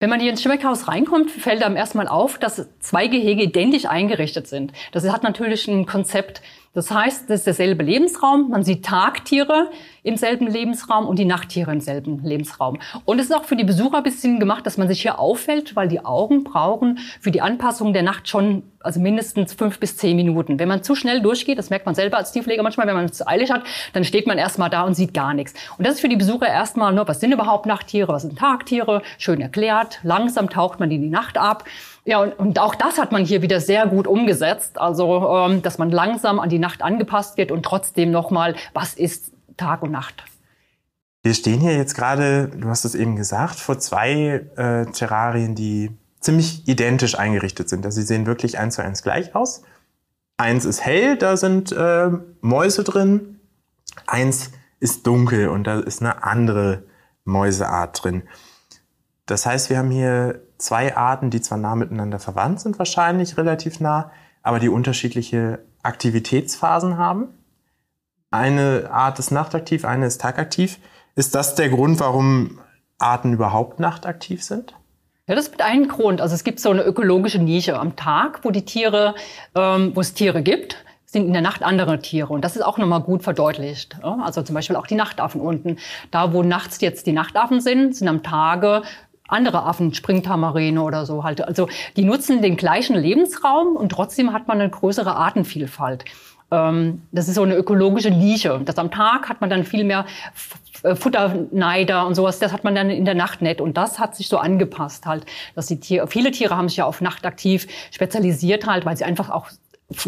Wenn 0.00 0.08
man 0.08 0.20
hier 0.20 0.30
ins 0.30 0.42
Schmeckhaus 0.42 0.88
reinkommt, 0.88 1.30
fällt 1.30 1.62
einem 1.62 1.76
erstmal 1.76 2.08
auf, 2.08 2.38
dass 2.38 2.66
zwei 2.80 3.06
Gehege 3.06 3.42
identisch 3.42 3.84
eingerichtet 3.84 4.46
sind. 4.48 4.72
Das 4.92 5.06
hat 5.06 5.22
natürlich 5.22 5.68
ein 5.68 5.84
Konzept, 5.84 6.40
das 6.72 6.90
heißt, 6.90 7.28
das 7.28 7.40
ist 7.40 7.46
derselbe 7.46 7.82
Lebensraum. 7.82 8.50
Man 8.50 8.62
sieht 8.62 8.84
Tagtiere 8.84 9.70
im 10.04 10.16
selben 10.16 10.46
Lebensraum 10.46 11.08
und 11.08 11.18
die 11.18 11.24
Nachttiere 11.24 11.72
im 11.72 11.80
selben 11.80 12.22
Lebensraum. 12.22 12.78
Und 13.04 13.18
es 13.18 13.26
ist 13.26 13.32
auch 13.32 13.44
für 13.44 13.56
die 13.56 13.64
Besucher 13.64 13.98
ein 13.98 14.02
bisschen 14.04 14.38
gemacht, 14.38 14.64
dass 14.66 14.78
man 14.78 14.86
sich 14.86 15.02
hier 15.02 15.18
auffällt, 15.18 15.74
weil 15.74 15.88
die 15.88 16.04
Augen 16.04 16.44
brauchen 16.44 17.00
für 17.20 17.32
die 17.32 17.40
Anpassung 17.40 17.92
der 17.92 18.04
Nacht 18.04 18.28
schon 18.28 18.62
also 18.82 19.00
mindestens 19.00 19.52
fünf 19.52 19.78
bis 19.78 19.96
zehn 19.96 20.16
Minuten. 20.16 20.58
Wenn 20.58 20.68
man 20.68 20.82
zu 20.82 20.94
schnell 20.94 21.20
durchgeht, 21.20 21.58
das 21.58 21.70
merkt 21.70 21.86
man 21.86 21.94
selber 21.94 22.16
als 22.16 22.32
Tiefleger 22.32 22.62
manchmal, 22.62 22.86
wenn 22.86 22.94
man 22.94 23.06
es 23.06 23.12
zu 23.12 23.26
eilig 23.26 23.50
hat, 23.50 23.64
dann 23.92 24.04
steht 24.04 24.26
man 24.26 24.38
erstmal 24.38 24.70
da 24.70 24.82
und 24.82 24.94
sieht 24.94 25.12
gar 25.12 25.34
nichts. 25.34 25.54
Und 25.76 25.86
das 25.86 25.94
ist 25.94 26.00
für 26.00 26.08
die 26.08 26.16
Besucher 26.16 26.46
erstmal 26.46 26.92
nur, 26.92 27.06
was 27.06 27.20
sind 27.20 27.32
überhaupt 27.32 27.66
Nachttiere, 27.66 28.12
was 28.12 28.22
sind 28.22 28.38
Tagtiere, 28.38 29.02
schön 29.18 29.40
erklärt. 29.40 29.98
Langsam 30.02 30.48
taucht 30.48 30.80
man 30.80 30.90
in 30.90 31.02
die 31.02 31.10
Nacht 31.10 31.36
ab. 31.36 31.64
Ja, 32.04 32.20
und, 32.20 32.32
und 32.38 32.58
auch 32.58 32.74
das 32.74 32.98
hat 32.98 33.12
man 33.12 33.24
hier 33.24 33.42
wieder 33.42 33.60
sehr 33.60 33.86
gut 33.86 34.06
umgesetzt. 34.06 34.78
Also, 34.78 35.28
ähm, 35.28 35.62
dass 35.62 35.78
man 35.78 35.90
langsam 35.90 36.40
an 36.40 36.48
die 36.48 36.58
Nacht 36.58 36.82
angepasst 36.82 37.36
wird 37.36 37.52
und 37.52 37.62
trotzdem 37.64 38.10
nochmal, 38.10 38.56
was 38.72 38.94
ist 38.94 39.32
Tag 39.56 39.82
und 39.82 39.90
Nacht. 39.90 40.24
Wir 41.22 41.34
stehen 41.34 41.60
hier 41.60 41.76
jetzt 41.76 41.94
gerade, 41.94 42.48
du 42.48 42.68
hast 42.68 42.84
es 42.84 42.94
eben 42.94 43.16
gesagt, 43.16 43.56
vor 43.56 43.78
zwei 43.78 44.46
äh, 44.56 44.86
Terrarien, 44.86 45.54
die 45.54 45.90
ziemlich 46.18 46.66
identisch 46.66 47.18
eingerichtet 47.18 47.68
sind. 47.68 47.84
Also 47.84 48.00
sie 48.00 48.06
sehen 48.06 48.26
wirklich 48.26 48.58
eins 48.58 48.76
zu 48.76 48.82
eins 48.82 49.02
gleich 49.02 49.34
aus. 49.34 49.62
Eins 50.38 50.64
ist 50.64 50.84
hell, 50.84 51.16
da 51.16 51.36
sind 51.36 51.72
äh, 51.72 52.10
Mäuse 52.40 52.84
drin. 52.84 53.40
Eins 54.06 54.52
ist 54.78 55.06
dunkel 55.06 55.48
und 55.48 55.64
da 55.66 55.80
ist 55.80 56.00
eine 56.00 56.24
andere 56.24 56.84
Mäuseart 57.24 58.02
drin. 58.02 58.22
Das 59.26 59.44
heißt, 59.44 59.68
wir 59.68 59.76
haben 59.78 59.90
hier 59.90 60.40
zwei 60.60 60.96
Arten, 60.96 61.30
die 61.30 61.40
zwar 61.40 61.58
nah 61.58 61.74
miteinander 61.74 62.18
verwandt 62.18 62.60
sind, 62.60 62.78
wahrscheinlich 62.78 63.36
relativ 63.36 63.80
nah, 63.80 64.10
aber 64.42 64.58
die 64.58 64.68
unterschiedliche 64.68 65.64
Aktivitätsphasen 65.82 66.98
haben. 66.98 67.28
Eine 68.30 68.90
Art 68.90 69.18
ist 69.18 69.30
nachtaktiv, 69.30 69.84
eine 69.84 70.06
ist 70.06 70.20
tagaktiv. 70.20 70.78
Ist 71.16 71.34
das 71.34 71.54
der 71.54 71.68
Grund, 71.68 71.98
warum 72.00 72.60
Arten 72.98 73.32
überhaupt 73.32 73.80
nachtaktiv 73.80 74.44
sind? 74.44 74.74
Ja, 75.26 75.34
das 75.34 75.48
ist 75.48 75.58
mit 75.58 75.88
Grund. 75.88 76.20
Also 76.20 76.34
es 76.34 76.44
gibt 76.44 76.60
so 76.60 76.70
eine 76.70 76.82
ökologische 76.82 77.38
Nische 77.38 77.78
am 77.78 77.96
Tag, 77.96 78.40
wo 78.42 78.50
die 78.50 78.64
Tiere, 78.64 79.14
ähm, 79.54 79.92
wo 79.94 80.00
es 80.00 80.14
Tiere 80.14 80.42
gibt, 80.42 80.76
sind 81.04 81.26
in 81.26 81.32
der 81.32 81.42
Nacht 81.42 81.62
andere 81.62 82.00
Tiere. 82.00 82.32
Und 82.32 82.44
das 82.44 82.56
ist 82.56 82.62
auch 82.62 82.78
nochmal 82.78 83.00
gut 83.00 83.22
verdeutlicht. 83.22 83.96
Also 84.02 84.42
zum 84.42 84.54
Beispiel 84.54 84.76
auch 84.76 84.86
die 84.86 84.94
Nachtaffen 84.94 85.40
unten. 85.40 85.78
Da, 86.10 86.32
wo 86.32 86.42
nachts 86.42 86.80
jetzt 86.80 87.06
die 87.06 87.12
Nachtaffen 87.12 87.60
sind, 87.60 87.96
sind 87.96 88.06
am 88.06 88.22
Tage 88.22 88.82
andere 89.32 89.64
Affen, 89.64 89.94
Springtamarine 89.94 90.82
oder 90.82 91.06
so 91.06 91.24
halt. 91.24 91.46
Also 91.46 91.68
die 91.96 92.04
nutzen 92.04 92.42
den 92.42 92.56
gleichen 92.56 92.96
Lebensraum 92.96 93.76
und 93.76 93.90
trotzdem 93.90 94.32
hat 94.32 94.48
man 94.48 94.60
eine 94.60 94.70
größere 94.70 95.14
Artenvielfalt. 95.16 96.04
Ähm, 96.50 97.02
das 97.12 97.28
ist 97.28 97.36
so 97.36 97.42
eine 97.42 97.54
ökologische 97.54 98.10
Nische. 98.10 98.60
Das 98.64 98.78
am 98.78 98.90
Tag 98.90 99.28
hat 99.28 99.40
man 99.40 99.50
dann 99.50 99.64
viel 99.64 99.84
mehr 99.84 100.04
äh, 100.82 100.94
Futterneider 100.94 102.06
und 102.06 102.14
sowas. 102.14 102.38
Das 102.38 102.52
hat 102.52 102.64
man 102.64 102.74
dann 102.74 102.90
in 102.90 103.04
der 103.04 103.14
Nacht 103.14 103.42
nicht. 103.42 103.60
Und 103.60 103.76
das 103.76 103.98
hat 103.98 104.16
sich 104.16 104.28
so 104.28 104.38
angepasst 104.38 105.06
halt, 105.06 105.26
dass 105.54 105.66
die 105.66 105.80
Tiere, 105.80 106.08
viele 106.08 106.30
Tiere 106.30 106.56
haben 106.56 106.68
sich 106.68 106.78
ja 106.78 106.86
auf 106.86 107.00
nachtaktiv 107.00 107.66
spezialisiert 107.90 108.66
halt, 108.66 108.84
weil 108.84 108.96
sie 108.96 109.04
einfach 109.04 109.30
auch 109.30 109.48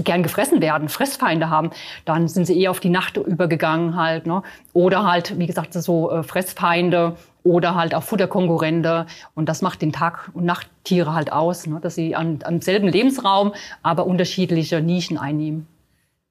gern 0.05 0.23
gefressen 0.23 0.61
werden, 0.61 0.89
Fressfeinde 0.89 1.51
haben, 1.51 1.71
dann 2.05 2.29
sind 2.29 2.47
sie 2.47 2.61
eher 2.61 2.71
auf 2.71 2.79
die 2.79 2.89
Nacht 2.89 3.17
übergegangen 3.17 3.97
halt, 3.97 4.27
ne? 4.27 4.43
Oder 4.73 5.05
halt, 5.05 5.39
wie 5.41 5.47
gesagt, 5.47 5.75
so 5.75 6.11
äh, 6.11 6.23
Fressfeinde, 6.23 7.17
oder 7.45 7.75
halt 7.75 7.95
auch 7.95 8.03
Futterkonkurrente. 8.03 9.07
Und 9.35 9.49
das 9.49 9.63
macht 9.63 9.83
den 9.83 9.93
Tag- 9.93 10.31
und 10.35 10.45
Nachttiere 10.45 11.15
halt 11.15 11.33
aus, 11.33 11.67
ne? 11.67 11.81
dass 11.81 11.95
sie 11.95 12.15
an, 12.15 12.41
am 12.45 12.61
selben 12.61 12.89
Lebensraum, 12.89 13.53
aber 13.83 14.07
unterschiedliche 14.07 14.81
Nischen 14.81 15.19
einnehmen. 15.19 15.67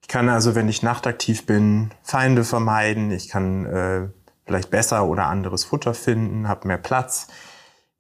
Ich 0.02 0.08
kann 0.08 0.30
also, 0.30 0.56
wenn 0.56 0.68
ich 0.68 0.84
nachtaktiv 0.84 1.46
bin, 1.46 1.92
Feinde 2.04 2.44
vermeiden. 2.44 3.12
Ich 3.12 3.30
kann 3.30 3.66
äh, 3.66 4.08
vielleicht 4.46 4.72
besser 4.72 5.06
oder 5.06 5.28
anderes 5.28 5.64
Futter 5.64 5.94
finden, 5.94 6.48
habe 6.48 6.68
mehr 6.68 6.78
Platz. 6.78 7.28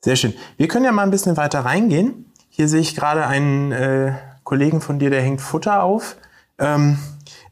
Sehr 0.03 0.15
schön. 0.15 0.33
Wir 0.57 0.67
können 0.67 0.85
ja 0.85 0.91
mal 0.91 1.03
ein 1.03 1.11
bisschen 1.11 1.37
weiter 1.37 1.59
reingehen. 1.59 2.25
Hier 2.49 2.67
sehe 2.67 2.81
ich 2.81 2.95
gerade 2.95 3.27
einen 3.27 3.71
äh, 3.71 4.13
Kollegen 4.43 4.81
von 4.81 4.99
dir, 4.99 5.09
der 5.09 5.21
hängt 5.21 5.41
Futter 5.41 5.83
auf. 5.83 6.17
Ähm, 6.57 6.97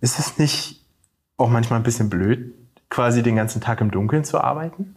ist 0.01 0.19
es 0.19 0.37
nicht 0.37 0.85
auch 1.37 1.49
manchmal 1.49 1.79
ein 1.79 1.83
bisschen 1.83 2.09
blöd, 2.09 2.53
quasi 2.89 3.23
den 3.23 3.35
ganzen 3.35 3.61
Tag 3.61 3.81
im 3.81 3.91
Dunkeln 3.91 4.23
zu 4.23 4.41
arbeiten? 4.41 4.95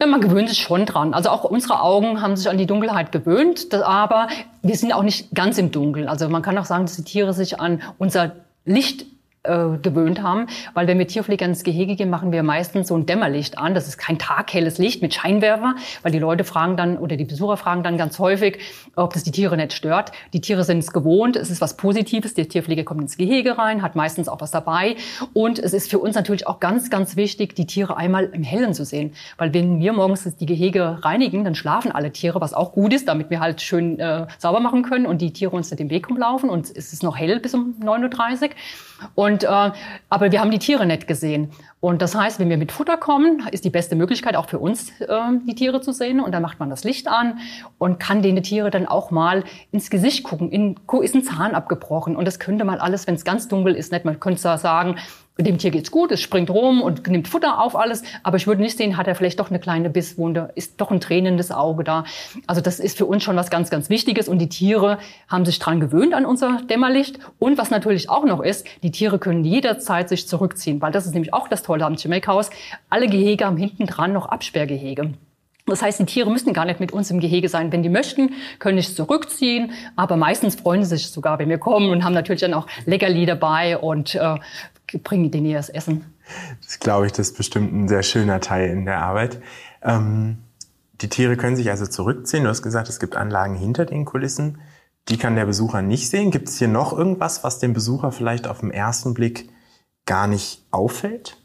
Ja, 0.00 0.06
man 0.06 0.20
gewöhnt 0.20 0.48
sich 0.48 0.58
schon 0.58 0.86
dran. 0.86 1.12
Also 1.12 1.30
auch 1.30 1.42
unsere 1.42 1.82
Augen 1.82 2.22
haben 2.22 2.36
sich 2.36 2.48
an 2.48 2.56
die 2.56 2.66
Dunkelheit 2.66 3.10
gewöhnt, 3.10 3.74
aber 3.74 4.28
wir 4.62 4.76
sind 4.76 4.92
auch 4.92 5.02
nicht 5.02 5.34
ganz 5.34 5.58
im 5.58 5.72
Dunkeln. 5.72 6.08
Also 6.08 6.28
man 6.28 6.40
kann 6.40 6.56
auch 6.56 6.66
sagen, 6.66 6.84
dass 6.84 6.94
die 6.94 7.02
Tiere 7.02 7.32
sich 7.32 7.58
an 7.58 7.82
unser 7.98 8.36
Licht 8.64 9.06
äh, 9.48 9.78
gewöhnt 9.78 10.22
haben, 10.22 10.46
weil 10.74 10.86
wenn 10.86 10.98
wir 10.98 11.06
Tierpfleger 11.06 11.46
ins 11.46 11.64
Gehege 11.64 11.96
gehen, 11.96 12.10
machen 12.10 12.32
wir 12.32 12.42
meistens 12.42 12.88
so 12.88 12.96
ein 12.96 13.06
Dämmerlicht 13.06 13.58
an. 13.58 13.74
Das 13.74 13.88
ist 13.88 13.98
kein 13.98 14.18
taghelles 14.18 14.78
Licht 14.78 15.02
mit 15.02 15.14
Scheinwerfer, 15.14 15.74
weil 16.02 16.12
die 16.12 16.18
Leute 16.18 16.44
fragen 16.44 16.76
dann 16.76 16.98
oder 16.98 17.16
die 17.16 17.24
Besucher 17.24 17.56
fragen 17.56 17.82
dann 17.82 17.98
ganz 17.98 18.18
häufig, 18.18 18.58
ob 18.94 19.14
das 19.14 19.24
die 19.24 19.30
Tiere 19.30 19.56
nicht 19.56 19.72
stört. 19.72 20.12
Die 20.32 20.40
Tiere 20.40 20.64
sind 20.64 20.78
es 20.78 20.92
gewohnt, 20.92 21.36
es 21.36 21.50
ist 21.50 21.60
was 21.60 21.76
Positives. 21.76 22.34
Der 22.34 22.48
Tierpfleger 22.48 22.84
kommt 22.84 23.00
ins 23.00 23.16
Gehege 23.16 23.58
rein, 23.58 23.82
hat 23.82 23.96
meistens 23.96 24.28
auch 24.28 24.40
was 24.40 24.50
dabei 24.50 24.96
und 25.32 25.58
es 25.58 25.72
ist 25.72 25.90
für 25.90 25.98
uns 25.98 26.14
natürlich 26.14 26.46
auch 26.46 26.60
ganz, 26.60 26.90
ganz 26.90 27.16
wichtig, 27.16 27.54
die 27.54 27.66
Tiere 27.66 27.96
einmal 27.96 28.24
im 28.24 28.42
Hellen 28.42 28.74
zu 28.74 28.84
sehen, 28.84 29.12
weil 29.36 29.54
wenn 29.54 29.80
wir 29.80 29.92
morgens 29.92 30.24
die 30.36 30.46
Gehege 30.46 30.98
reinigen, 31.02 31.44
dann 31.44 31.54
schlafen 31.54 31.92
alle 31.92 32.12
Tiere, 32.12 32.40
was 32.40 32.52
auch 32.54 32.72
gut 32.72 32.92
ist, 32.92 33.08
damit 33.08 33.30
wir 33.30 33.40
halt 33.40 33.60
schön 33.60 33.98
äh, 33.98 34.26
sauber 34.38 34.60
machen 34.60 34.82
können 34.82 35.06
und 35.06 35.20
die 35.22 35.32
Tiere 35.32 35.54
uns 35.56 35.70
nicht 35.70 35.80
den 35.80 35.90
Weg 35.90 36.08
rumlaufen 36.08 36.50
und 36.50 36.70
es 36.76 36.92
ist 36.92 37.02
noch 37.02 37.16
hell 37.16 37.40
bis 37.40 37.54
um 37.54 37.74
9.30 37.80 38.42
Uhr. 38.42 38.48
Und, 39.14 39.37
äh, 39.44 39.72
aber 40.08 40.32
wir 40.32 40.40
haben 40.40 40.50
die 40.50 40.58
Tiere 40.58 40.86
nicht 40.86 41.06
gesehen. 41.06 41.50
Und 41.80 42.02
das 42.02 42.14
heißt, 42.14 42.40
wenn 42.40 42.48
wir 42.48 42.56
mit 42.56 42.72
Futter 42.72 42.96
kommen, 42.96 43.46
ist 43.52 43.64
die 43.64 43.70
beste 43.70 43.94
Möglichkeit 43.94 44.34
auch 44.34 44.48
für 44.48 44.58
uns, 44.58 44.90
äh, 45.00 45.06
die 45.46 45.54
Tiere 45.54 45.80
zu 45.80 45.92
sehen. 45.92 46.20
Und 46.20 46.32
dann 46.32 46.42
macht 46.42 46.58
man 46.58 46.70
das 46.70 46.84
Licht 46.84 47.08
an 47.08 47.38
und 47.78 48.00
kann 48.00 48.22
den 48.22 48.42
Tiere 48.42 48.70
dann 48.70 48.86
auch 48.86 49.10
mal 49.10 49.44
ins 49.70 49.90
Gesicht 49.90 50.24
gucken. 50.24 50.50
In, 50.50 50.76
ist 51.02 51.14
ein 51.14 51.22
Zahn 51.22 51.54
abgebrochen. 51.54 52.16
Und 52.16 52.24
das 52.24 52.38
könnte 52.38 52.64
man 52.64 52.80
alles, 52.80 53.06
wenn 53.06 53.14
es 53.14 53.24
ganz 53.24 53.48
dunkel 53.48 53.74
ist, 53.74 53.92
nicht. 53.92 54.04
Man 54.04 54.20
könnte 54.20 54.40
sagen, 54.58 54.96
dem 55.44 55.58
Tier 55.58 55.70
geht's 55.70 55.92
gut, 55.92 56.10
es 56.10 56.20
springt 56.20 56.50
rum 56.50 56.82
und 56.82 57.06
nimmt 57.06 57.28
Futter 57.28 57.60
auf 57.60 57.76
alles, 57.76 58.02
aber 58.24 58.36
ich 58.36 58.48
würde 58.48 58.60
nicht 58.60 58.76
sehen, 58.76 58.96
hat 58.96 59.06
er 59.06 59.14
vielleicht 59.14 59.38
doch 59.38 59.50
eine 59.50 59.60
kleine 59.60 59.88
Bisswunde, 59.88 60.50
ist 60.56 60.80
doch 60.80 60.90
ein 60.90 61.00
tränendes 61.00 61.52
Auge 61.52 61.84
da. 61.84 62.04
Also 62.48 62.60
das 62.60 62.80
ist 62.80 62.98
für 62.98 63.06
uns 63.06 63.22
schon 63.22 63.36
was 63.36 63.48
ganz, 63.48 63.70
ganz 63.70 63.88
Wichtiges 63.88 64.28
und 64.28 64.40
die 64.40 64.48
Tiere 64.48 64.98
haben 65.28 65.44
sich 65.44 65.60
dran 65.60 65.78
gewöhnt 65.78 66.12
an 66.12 66.26
unser 66.26 66.62
Dämmerlicht 66.68 67.20
und 67.38 67.56
was 67.56 67.70
natürlich 67.70 68.10
auch 68.10 68.24
noch 68.24 68.40
ist, 68.40 68.66
die 68.82 68.90
Tiere 68.90 69.20
können 69.20 69.44
jederzeit 69.44 70.08
sich 70.08 70.26
zurückziehen, 70.26 70.82
weil 70.82 70.90
das 70.90 71.06
ist 71.06 71.12
nämlich 71.12 71.32
auch 71.32 71.46
das 71.46 71.62
Tolle 71.62 71.86
am 71.86 71.94
Chimay-Haus. 71.94 72.50
Alle 72.90 73.06
Gehege 73.06 73.46
haben 73.46 73.56
hinten 73.56 73.86
dran 73.86 74.12
noch 74.12 74.26
Absperrgehege. 74.26 75.14
Das 75.66 75.82
heißt, 75.82 76.00
die 76.00 76.06
Tiere 76.06 76.30
müssen 76.30 76.52
gar 76.52 76.64
nicht 76.64 76.80
mit 76.80 76.92
uns 76.92 77.10
im 77.10 77.20
Gehege 77.20 77.48
sein. 77.48 77.70
Wenn 77.72 77.82
die 77.82 77.90
möchten, 77.90 78.32
können 78.58 78.80
sich 78.80 78.96
zurückziehen. 78.96 79.72
Aber 79.96 80.16
meistens 80.16 80.56
freuen 80.56 80.82
sie 80.82 80.96
sich 80.96 81.10
sogar, 81.10 81.38
wenn 81.38 81.50
wir 81.50 81.58
kommen 81.58 81.90
und 81.90 82.04
haben 82.04 82.14
natürlich 82.14 82.40
dann 82.40 82.54
auch 82.54 82.66
Leckerli 82.86 83.26
dabei 83.26 83.76
und 83.76 84.14
äh, 84.14 84.36
bringen 85.02 85.30
denen 85.30 85.46
ihr 85.46 85.56
das 85.56 85.68
Essen. 85.68 86.04
Das 86.62 86.78
glaube 86.78 87.06
ich, 87.06 87.12
das 87.12 87.30
ist 87.30 87.36
bestimmt 87.36 87.72
ein 87.72 87.88
sehr 87.88 88.02
schöner 88.02 88.40
Teil 88.40 88.70
in 88.70 88.84
der 88.84 89.02
Arbeit. 89.02 89.40
Ähm, 89.82 90.38
die 91.00 91.08
Tiere 91.08 91.36
können 91.36 91.56
sich 91.56 91.70
also 91.70 91.86
zurückziehen. 91.86 92.44
Du 92.44 92.50
hast 92.50 92.62
gesagt, 92.62 92.88
es 92.88 92.98
gibt 92.98 93.16
Anlagen 93.16 93.54
hinter 93.54 93.84
den 93.84 94.04
Kulissen. 94.04 94.58
Die 95.08 95.16
kann 95.16 95.36
der 95.36 95.46
Besucher 95.46 95.80
nicht 95.80 96.10
sehen. 96.10 96.30
Gibt 96.30 96.48
es 96.48 96.58
hier 96.58 96.68
noch 96.68 96.92
irgendwas, 96.92 97.44
was 97.44 97.58
dem 97.58 97.72
Besucher 97.72 98.12
vielleicht 98.12 98.46
auf 98.46 98.60
den 98.60 98.70
ersten 98.70 99.14
Blick 99.14 99.48
gar 100.06 100.26
nicht 100.26 100.66
auffällt? 100.70 101.38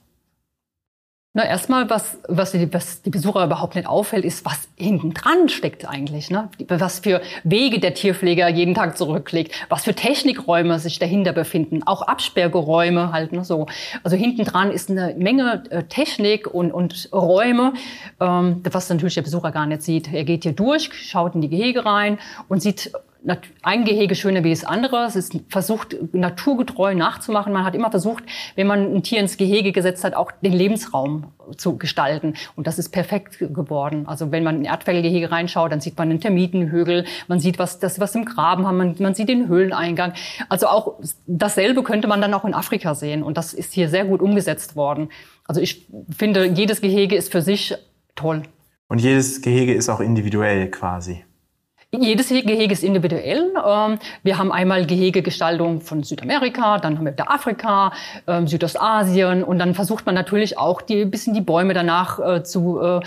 Na, 1.36 1.46
erstmal, 1.46 1.90
was, 1.90 2.20
was, 2.28 2.52
die, 2.52 2.72
was 2.72 3.02
die 3.02 3.10
Besucher 3.10 3.44
überhaupt 3.44 3.74
nicht 3.74 3.88
auffällt, 3.88 4.24
ist, 4.24 4.46
was 4.46 4.68
hinten 4.78 5.16
dran 5.16 5.50
steckt 5.50 5.90
eigentlich. 5.90 6.30
Ne? 6.30 6.48
Was 6.68 7.00
für 7.00 7.22
Wege 7.44 7.80
der 7.80 7.96
Tierpfleger 7.96 8.48
jeden 8.50 8.76
Tag 8.76 9.00
zurücklegt, 9.00 9.52
was 9.68 9.84
für 9.84 9.96
Technikräume 9.96 10.78
sich 10.78 11.00
dahinter 11.00 11.34
befinden, 11.34 11.82
auch 11.88 12.04
Absperrgeräume 12.04 13.12
halt. 13.12 13.32
Ne, 13.32 13.44
so. 13.44 13.66
Also 14.04 14.16
hinten 14.16 14.46
dran 14.46 14.70
ist 14.70 14.92
eine 14.92 15.16
Menge 15.18 15.64
äh, 15.72 15.82
Technik 15.86 16.54
und, 16.54 16.72
und 16.72 17.10
Räume, 17.12 17.74
ähm, 18.20 18.62
was 18.70 18.88
natürlich 18.90 19.16
der 19.16 19.24
Besucher 19.24 19.52
gar 19.52 19.66
nicht 19.66 19.82
sieht. 19.82 20.14
Er 20.14 20.26
geht 20.26 20.44
hier 20.44 20.54
durch, 20.54 20.94
schaut 20.94 21.34
in 21.34 21.42
die 21.42 21.50
Gehege 21.50 21.84
rein 21.84 22.20
und 22.48 22.62
sieht 22.62 22.92
ein 23.62 23.86
Gehege 23.86 24.16
schöner 24.16 24.44
wie 24.44 24.50
das 24.50 24.66
andere. 24.66 25.06
Es 25.06 25.16
ist 25.16 25.40
versucht, 25.50 25.96
naturgetreu 26.14 26.94
nachzumachen. 26.94 27.54
Man 27.54 27.64
hat 27.64 27.76
immer 27.76 27.90
versucht, 27.90 28.24
wenn 28.56 28.68
man 28.68 28.96
ein 28.96 29.04
Tier 29.04 29.20
ins 29.20 29.38
Gehege 29.38 29.72
gesetzt 29.72 30.04
hat, 30.04 30.14
auch 30.14 30.32
den 30.32 30.54
Lebensraum 30.54 31.32
zu 31.58 31.78
gestalten. 31.78 32.36
Und 32.56 32.68
das 32.68 32.80
ist 32.80 32.90
perfekt 32.90 33.40
geworden. 33.40 34.08
Also 34.08 34.32
wenn 34.32 34.44
man 34.44 34.58
in 34.58 34.66
Erdfällgehege 34.66 35.32
reinschaut, 35.32 35.72
dann 35.72 35.82
sieht 35.82 35.98
man 35.98 36.10
einen 36.10 36.20
Termitenhügel, 36.20 37.06
man 37.28 37.40
sieht, 37.40 37.60
was, 37.60 37.80
das, 37.80 38.00
was 38.00 38.16
im 38.16 38.26
Graben 38.26 38.68
haben, 38.68 38.78
man, 38.78 38.96
man 39.00 39.16
sieht 39.16 39.30
den 39.30 39.48
Höhleneingang. 39.48 40.14
Also 40.50 40.68
auch 40.68 41.00
dasselbe 41.26 41.84
könnte 41.84 42.08
man 42.08 42.22
dann 42.22 42.34
auch 42.34 42.46
in 42.46 42.54
Afrika 42.54 42.96
sehen. 42.96 43.24
Und 43.24 43.38
das 43.38 43.54
ist 43.54 43.74
hier 43.74 43.90
sehr 43.90 44.06
gut 44.06 44.22
umgesetzt 44.22 44.76
worden. 44.76 45.10
Also 45.46 45.62
ich 45.62 45.88
finde, 46.16 46.46
jedes 46.46 46.82
Gehege 46.82 47.16
ist 47.16 47.32
für 47.32 47.42
sich 47.42 47.76
toll. 48.16 48.44
Und 48.88 49.00
jedes 49.00 49.42
Gehege 49.42 49.74
ist 49.74 49.90
auch 49.90 50.00
individuell 50.00 50.70
quasi. 50.70 51.24
Jedes 52.00 52.30
Gehege 52.30 52.74
ist 52.74 52.84
individuell. 52.84 53.54
Ähm, 53.56 54.00
wir 54.24 54.38
haben 54.40 54.52
einmal 54.52 54.86
Gehegegestaltung 54.86 55.82
von 55.82 56.02
Südamerika, 56.02 56.80
dann 56.80 56.98
haben 56.98 57.06
wir 57.06 57.14
wieder 57.14 57.32
Afrika, 57.32 57.94
ähm, 58.26 58.48
Südostasien 58.48 59.44
und 59.44 59.60
dann 59.60 59.76
versucht 59.76 60.06
man 60.08 60.16
natürlich 60.16 60.58
auch 60.58 60.82
die 60.82 61.06
bisschen 61.06 61.36
die 61.36 61.42
Bäume 61.42 61.76
danach 61.76 62.20
äh, 62.20 62.44
zu 62.44 62.82
äh, 62.82 63.02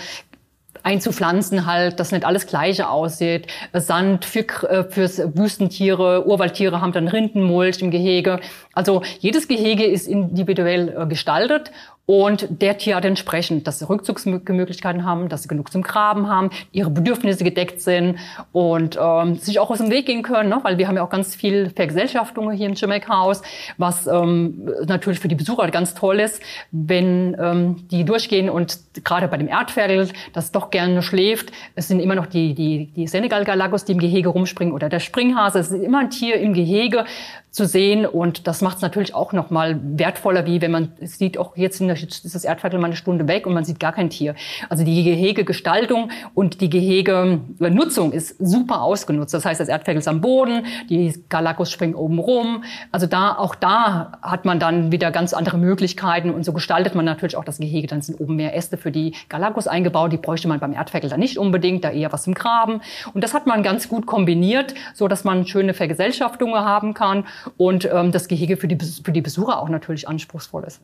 einzupflanzen 0.83 1.65
halt, 1.65 1.99
dass 1.99 2.13
nicht 2.13 2.23
alles 2.23 2.47
gleiche 2.47 2.87
aussieht. 2.87 3.47
Sand 3.73 4.23
für, 4.23 4.45
äh, 4.69 4.85
fürs 4.89 5.19
Wüstentiere, 5.35 6.25
Urwaldtiere 6.25 6.79
haben 6.79 6.93
dann 6.93 7.09
Rindenmulch 7.09 7.81
im 7.81 7.91
Gehege. 7.91 8.39
Also 8.73 9.01
jedes 9.19 9.49
Gehege 9.49 9.83
ist 9.83 10.07
individuell 10.07 11.07
gestaltet 11.09 11.71
und 12.07 12.47
der 12.61 12.77
Tier 12.77 12.95
hat 12.95 13.03
entsprechend, 13.03 13.67
dass 13.67 13.79
sie 13.79 13.85
Rückzugsmöglichkeiten 13.87 15.03
haben, 15.03 15.27
dass 15.27 15.43
sie 15.43 15.49
genug 15.49 15.73
zum 15.73 15.81
Graben 15.81 16.29
haben, 16.29 16.51
ihre 16.71 16.89
Bedürfnisse 16.89 17.43
gedeckt 17.43 17.81
sind 17.81 18.17
und 18.53 18.97
ähm, 18.99 19.35
sich 19.35 19.59
auch 19.59 19.69
aus 19.69 19.79
dem 19.79 19.91
Weg 19.91 20.05
gehen 20.05 20.23
können, 20.23 20.47
ne? 20.47 20.59
weil 20.63 20.77
wir 20.77 20.87
haben 20.87 20.95
ja 20.95 21.03
auch 21.03 21.09
ganz 21.09 21.35
viel 21.35 21.69
Vergesellschaftungen 21.69 22.55
hier 22.55 22.67
im 22.67 22.75
Jamaica 22.75 23.13
House, 23.13 23.41
was 23.77 24.07
ähm, 24.07 24.71
natürlich 24.87 25.19
für 25.19 25.27
die 25.27 25.35
Besucher 25.35 25.69
ganz 25.69 25.95
toll 25.95 26.21
ist, 26.21 26.41
wenn 26.71 27.35
ähm, 27.39 27.87
die 27.91 28.05
durchgehen 28.05 28.49
und 28.49 28.79
gerade 29.03 29.27
bei 29.27 29.35
dem 29.35 29.49
Erdferkel, 29.49 30.07
das 30.31 30.53
doch 30.53 30.69
gerne 30.69 31.01
schläft, 31.01 31.51
es 31.75 31.89
sind 31.89 31.99
immer 31.99 32.15
noch 32.15 32.27
die, 32.27 32.53
die, 32.53 32.85
die 32.95 33.07
Senegal-Galagos, 33.07 33.83
die 33.83 33.91
im 33.91 33.99
Gehege 33.99 34.29
rumspringen 34.29 34.73
oder 34.73 34.87
der 34.87 35.01
Springhase, 35.01 35.59
es 35.59 35.71
ist 35.71 35.83
immer 35.83 35.99
ein 35.99 36.09
Tier 36.09 36.35
im 36.35 36.53
Gehege 36.53 37.03
zu 37.51 37.65
sehen 37.65 38.05
und 38.05 38.47
das 38.47 38.61
macht 38.61 38.77
es 38.77 38.81
natürlich 38.81 39.15
auch 39.15 39.33
noch 39.33 39.49
mal 39.49 39.79
wertvoller, 39.81 40.45
wie 40.45 40.61
wenn 40.61 40.71
man 40.71 40.93
sieht, 41.01 41.37
auch 41.37 41.57
jetzt 41.57 41.81
in 41.81 41.87
der 41.87 41.96
ist 42.03 42.35
das 42.35 42.43
Erdviertel 42.43 42.79
mal 42.79 42.87
eine 42.87 42.95
Stunde 42.95 43.27
weg 43.27 43.47
und 43.47 43.53
man 43.53 43.63
sieht 43.63 43.79
gar 43.79 43.91
kein 43.91 44.09
Tier. 44.09 44.35
Also 44.69 44.83
die 44.83 45.03
Gehegegestaltung 45.03 46.11
und 46.33 46.61
die 46.61 46.69
Gehegenutzung 46.69 48.11
ist 48.11 48.35
super 48.39 48.81
ausgenutzt. 48.81 49.33
Das 49.33 49.45
heißt, 49.45 49.59
das 49.59 49.67
Erdviertel 49.67 49.99
ist 49.99 50.07
am 50.07 50.21
Boden, 50.21 50.65
die 50.89 51.13
Galakos 51.29 51.71
springen 51.71 51.95
oben 51.95 52.19
rum. 52.19 52.63
Also 52.91 53.07
da, 53.07 53.37
auch 53.37 53.55
da 53.55 54.13
hat 54.21 54.45
man 54.45 54.59
dann 54.59 54.91
wieder 54.91 55.11
ganz 55.11 55.33
andere 55.33 55.57
Möglichkeiten 55.57 56.31
und 56.31 56.43
so 56.43 56.53
gestaltet 56.53 56.95
man 56.95 57.05
natürlich 57.05 57.35
auch 57.35 57.45
das 57.45 57.59
Gehege. 57.59 57.87
Dann 57.87 58.01
sind 58.01 58.19
oben 58.19 58.35
mehr 58.35 58.55
Äste 58.55 58.77
für 58.77 58.91
die 58.91 59.15
Galakos 59.29 59.67
eingebaut. 59.67 60.11
Die 60.11 60.17
bräuchte 60.17 60.47
man 60.47 60.59
beim 60.59 60.73
Erdviertel 60.73 61.09
dann 61.09 61.19
nicht 61.19 61.37
unbedingt, 61.37 61.83
da 61.83 61.91
eher 61.91 62.11
was 62.11 62.27
im 62.27 62.33
Graben. 62.33 62.81
Und 63.13 63.23
das 63.23 63.33
hat 63.33 63.47
man 63.47 63.63
ganz 63.63 63.89
gut 63.89 64.05
kombiniert, 64.05 64.73
so 64.93 65.07
dass 65.07 65.23
man 65.23 65.45
schöne 65.47 65.73
Vergesellschaftungen 65.73 66.55
haben 66.55 66.93
kann 66.93 67.25
und 67.57 67.89
ähm, 67.91 68.11
das 68.11 68.27
Gehege 68.27 68.57
für 68.57 68.67
die, 68.67 68.77
für 69.03 69.11
die 69.11 69.21
Besucher 69.21 69.59
auch 69.59 69.69
natürlich 69.69 70.07
anspruchsvoll 70.07 70.63
ist. 70.65 70.81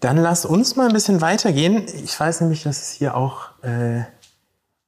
Dann 0.00 0.16
lass 0.16 0.44
uns 0.44 0.76
mal 0.76 0.88
ein 0.88 0.92
bisschen 0.92 1.20
weitergehen. 1.20 1.86
Ich 2.04 2.18
weiß 2.18 2.40
nämlich, 2.40 2.64
dass 2.64 2.82
es 2.82 2.90
hier 2.92 3.16
auch 3.16 3.50
äh, 3.62 4.02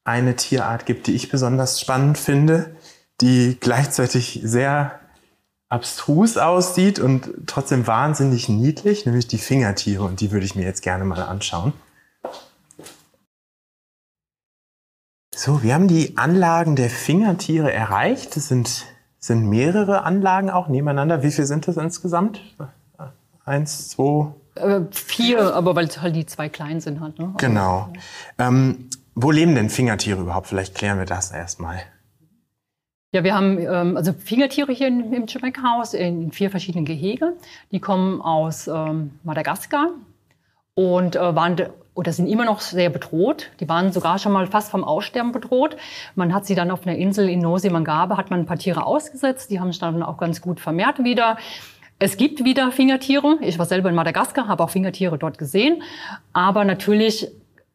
eine 0.04 0.36
Tierart 0.36 0.86
gibt, 0.86 1.06
die 1.06 1.14
ich 1.14 1.30
besonders 1.30 1.80
spannend 1.80 2.18
finde, 2.18 2.74
die 3.20 3.56
gleichzeitig 3.60 4.40
sehr 4.42 4.98
abstrus 5.68 6.36
aussieht 6.36 6.98
und 6.98 7.30
trotzdem 7.46 7.86
wahnsinnig 7.86 8.48
niedlich, 8.48 9.06
nämlich 9.06 9.26
die 9.26 9.38
Fingertiere. 9.38 10.04
Und 10.04 10.20
die 10.20 10.30
würde 10.30 10.46
ich 10.46 10.54
mir 10.54 10.64
jetzt 10.64 10.82
gerne 10.82 11.04
mal 11.04 11.22
anschauen. 11.22 11.72
So, 15.34 15.62
wir 15.62 15.74
haben 15.74 15.88
die 15.88 16.16
Anlagen 16.16 16.76
der 16.76 16.90
Fingertiere 16.90 17.72
erreicht. 17.72 18.36
Das 18.36 18.48
sind, 18.48 18.86
sind 19.18 19.48
mehrere 19.48 20.02
Anlagen 20.02 20.48
auch 20.48 20.68
nebeneinander. 20.68 21.22
Wie 21.22 21.30
viele 21.32 21.46
sind 21.46 21.66
das 21.66 21.76
insgesamt? 21.76 22.40
Eins, 23.44 23.90
zwei, 23.90 24.32
Äh, 24.54 24.80
vier, 24.90 25.54
aber 25.54 25.74
weil 25.74 25.88
halt 25.88 26.14
die 26.14 26.26
zwei 26.26 26.48
kleinen 26.48 26.80
sind 26.80 27.00
halt. 27.00 27.18
Ne? 27.18 27.34
Genau. 27.38 27.92
Ähm, 28.38 28.88
wo 29.14 29.30
leben 29.30 29.54
denn 29.54 29.70
Fingertiere 29.70 30.20
überhaupt? 30.20 30.46
Vielleicht 30.46 30.74
klären 30.74 30.98
wir 30.98 31.06
das 31.06 31.30
erstmal. 31.30 31.80
Ja, 33.12 33.22
wir 33.22 33.34
haben 33.34 33.58
ähm, 33.58 33.96
also 33.96 34.12
Fingertiere 34.12 34.72
hier 34.72 34.88
im, 34.88 35.12
im 35.12 35.26
Chipmunk-Haus 35.26 35.94
in 35.94 36.32
vier 36.32 36.50
verschiedenen 36.50 36.84
Gehege. 36.84 37.34
Die 37.70 37.78
kommen 37.78 38.20
aus 38.20 38.66
ähm, 38.66 39.12
Madagaskar 39.22 39.90
und 40.74 41.14
äh, 41.14 41.34
waren 41.34 41.56
oder 41.94 42.12
sind 42.12 42.26
immer 42.26 42.44
noch 42.44 42.60
sehr 42.60 42.90
bedroht. 42.90 43.52
Die 43.60 43.68
waren 43.68 43.92
sogar 43.92 44.18
schon 44.18 44.32
mal 44.32 44.48
fast 44.48 44.70
vom 44.70 44.82
Aussterben 44.82 45.30
bedroht. 45.30 45.76
Man 46.16 46.34
hat 46.34 46.44
sie 46.44 46.56
dann 46.56 46.72
auf 46.72 46.86
einer 46.86 46.96
Insel 46.96 47.28
in 47.28 47.38
Nosy 47.38 47.70
Mangabe, 47.70 48.16
hat 48.16 48.30
man 48.30 48.40
ein 48.40 48.46
paar 48.46 48.58
Tiere 48.58 48.84
ausgesetzt. 48.84 49.50
Die 49.50 49.60
haben 49.60 49.70
sich 49.70 49.80
dann 49.80 50.02
auch 50.02 50.18
ganz 50.18 50.40
gut 50.40 50.58
vermehrt 50.58 51.04
wieder. 51.04 51.38
Es 52.04 52.18
gibt 52.18 52.44
wieder 52.44 52.70
Fingertiere. 52.70 53.38
Ich 53.40 53.58
war 53.58 53.64
selber 53.64 53.88
in 53.88 53.94
Madagaskar, 53.94 54.46
habe 54.46 54.62
auch 54.62 54.68
Fingertiere 54.68 55.16
dort 55.16 55.38
gesehen. 55.38 55.82
Aber 56.34 56.66
natürlich 56.66 57.28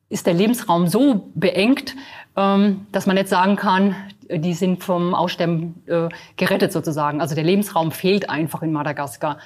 ist 0.10 0.28
der 0.28 0.36
Lebensraum 0.36 0.86
so 0.86 1.32
beengt, 1.34 1.96
ähm, 2.36 2.86
dass 2.92 3.08
man 3.08 3.16
nicht 3.16 3.28
sagen 3.28 3.56
kann, 3.56 3.96
die 4.30 4.54
sind 4.54 4.84
vom 4.84 5.16
Aussterben 5.16 5.82
äh, 5.88 6.10
gerettet 6.38 6.72
sozusagen. 6.72 7.22
Also 7.22 7.34
der 7.34 7.44
Lebensraum 7.44 7.92
fehlt 7.92 8.30
einfach 8.30 8.62
in 8.62 8.72
Madagaskar. 8.72 9.40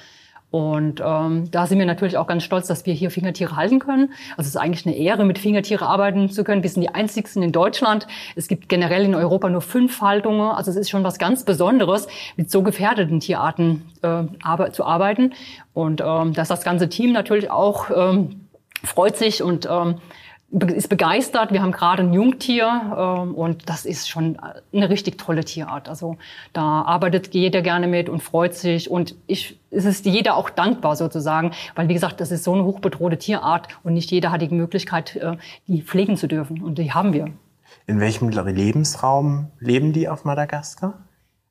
Und 0.54 1.02
ähm, 1.04 1.50
da 1.50 1.66
sind 1.66 1.80
wir 1.80 1.84
natürlich 1.84 2.16
auch 2.16 2.28
ganz 2.28 2.44
stolz, 2.44 2.68
dass 2.68 2.86
wir 2.86 2.94
hier 2.94 3.10
Fingertiere 3.10 3.56
halten 3.56 3.80
können. 3.80 4.12
Also 4.36 4.42
es 4.42 4.54
ist 4.54 4.56
eigentlich 4.56 4.86
eine 4.86 4.94
Ehre, 4.94 5.24
mit 5.24 5.40
Fingertiere 5.40 5.84
arbeiten 5.84 6.30
zu 6.30 6.44
können. 6.44 6.62
Wir 6.62 6.70
sind 6.70 6.82
die 6.82 6.94
einzigsten 6.94 7.42
in 7.42 7.50
Deutschland. 7.50 8.06
Es 8.36 8.46
gibt 8.46 8.68
generell 8.68 9.04
in 9.04 9.16
Europa 9.16 9.48
nur 9.48 9.62
fünf 9.62 10.00
Haltungen. 10.00 10.52
Also 10.52 10.70
es 10.70 10.76
ist 10.76 10.90
schon 10.90 11.02
was 11.02 11.18
ganz 11.18 11.44
Besonderes, 11.44 12.06
mit 12.36 12.52
so 12.52 12.62
gefährdeten 12.62 13.18
Tierarten 13.18 13.82
äh, 14.02 14.70
zu 14.70 14.84
arbeiten. 14.84 15.32
Und 15.72 16.00
ähm, 16.00 16.34
dass 16.34 16.46
das 16.46 16.62
ganze 16.62 16.88
Team 16.88 17.10
natürlich 17.10 17.50
auch 17.50 17.90
ähm, 17.90 18.46
freut 18.84 19.16
sich 19.16 19.42
und 19.42 19.66
ähm, 19.68 19.96
ist 20.62 20.88
begeistert. 20.88 21.52
Wir 21.52 21.62
haben 21.62 21.72
gerade 21.72 22.02
ein 22.02 22.12
Jungtier 22.12 22.68
ähm, 22.96 23.34
und 23.34 23.68
das 23.68 23.84
ist 23.84 24.08
schon 24.08 24.38
eine 24.72 24.88
richtig 24.88 25.18
tolle 25.18 25.44
Tierart. 25.44 25.88
Also 25.88 26.16
da 26.52 26.82
arbeitet 26.82 27.34
jeder 27.34 27.60
gerne 27.62 27.88
mit 27.88 28.08
und 28.08 28.22
freut 28.22 28.54
sich 28.54 28.90
und 28.90 29.16
ich, 29.26 29.58
es 29.70 29.84
ist 29.84 30.06
jeder 30.06 30.36
auch 30.36 30.50
dankbar 30.50 30.96
sozusagen, 30.96 31.52
weil 31.74 31.88
wie 31.88 31.94
gesagt, 31.94 32.20
das 32.20 32.30
ist 32.30 32.44
so 32.44 32.52
eine 32.52 32.64
hochbedrohte 32.64 33.18
Tierart 33.18 33.68
und 33.82 33.94
nicht 33.94 34.10
jeder 34.10 34.30
hat 34.30 34.42
die 34.42 34.48
Möglichkeit, 34.48 35.16
äh, 35.16 35.36
die 35.66 35.82
pflegen 35.82 36.16
zu 36.16 36.28
dürfen 36.28 36.62
und 36.62 36.78
die 36.78 36.92
haben 36.92 37.12
wir. 37.12 37.28
In 37.86 38.00
welchem 38.00 38.28
Lebensraum 38.28 39.48
leben 39.58 39.92
die 39.92 40.08
auf 40.08 40.24
Madagaskar? 40.24 40.94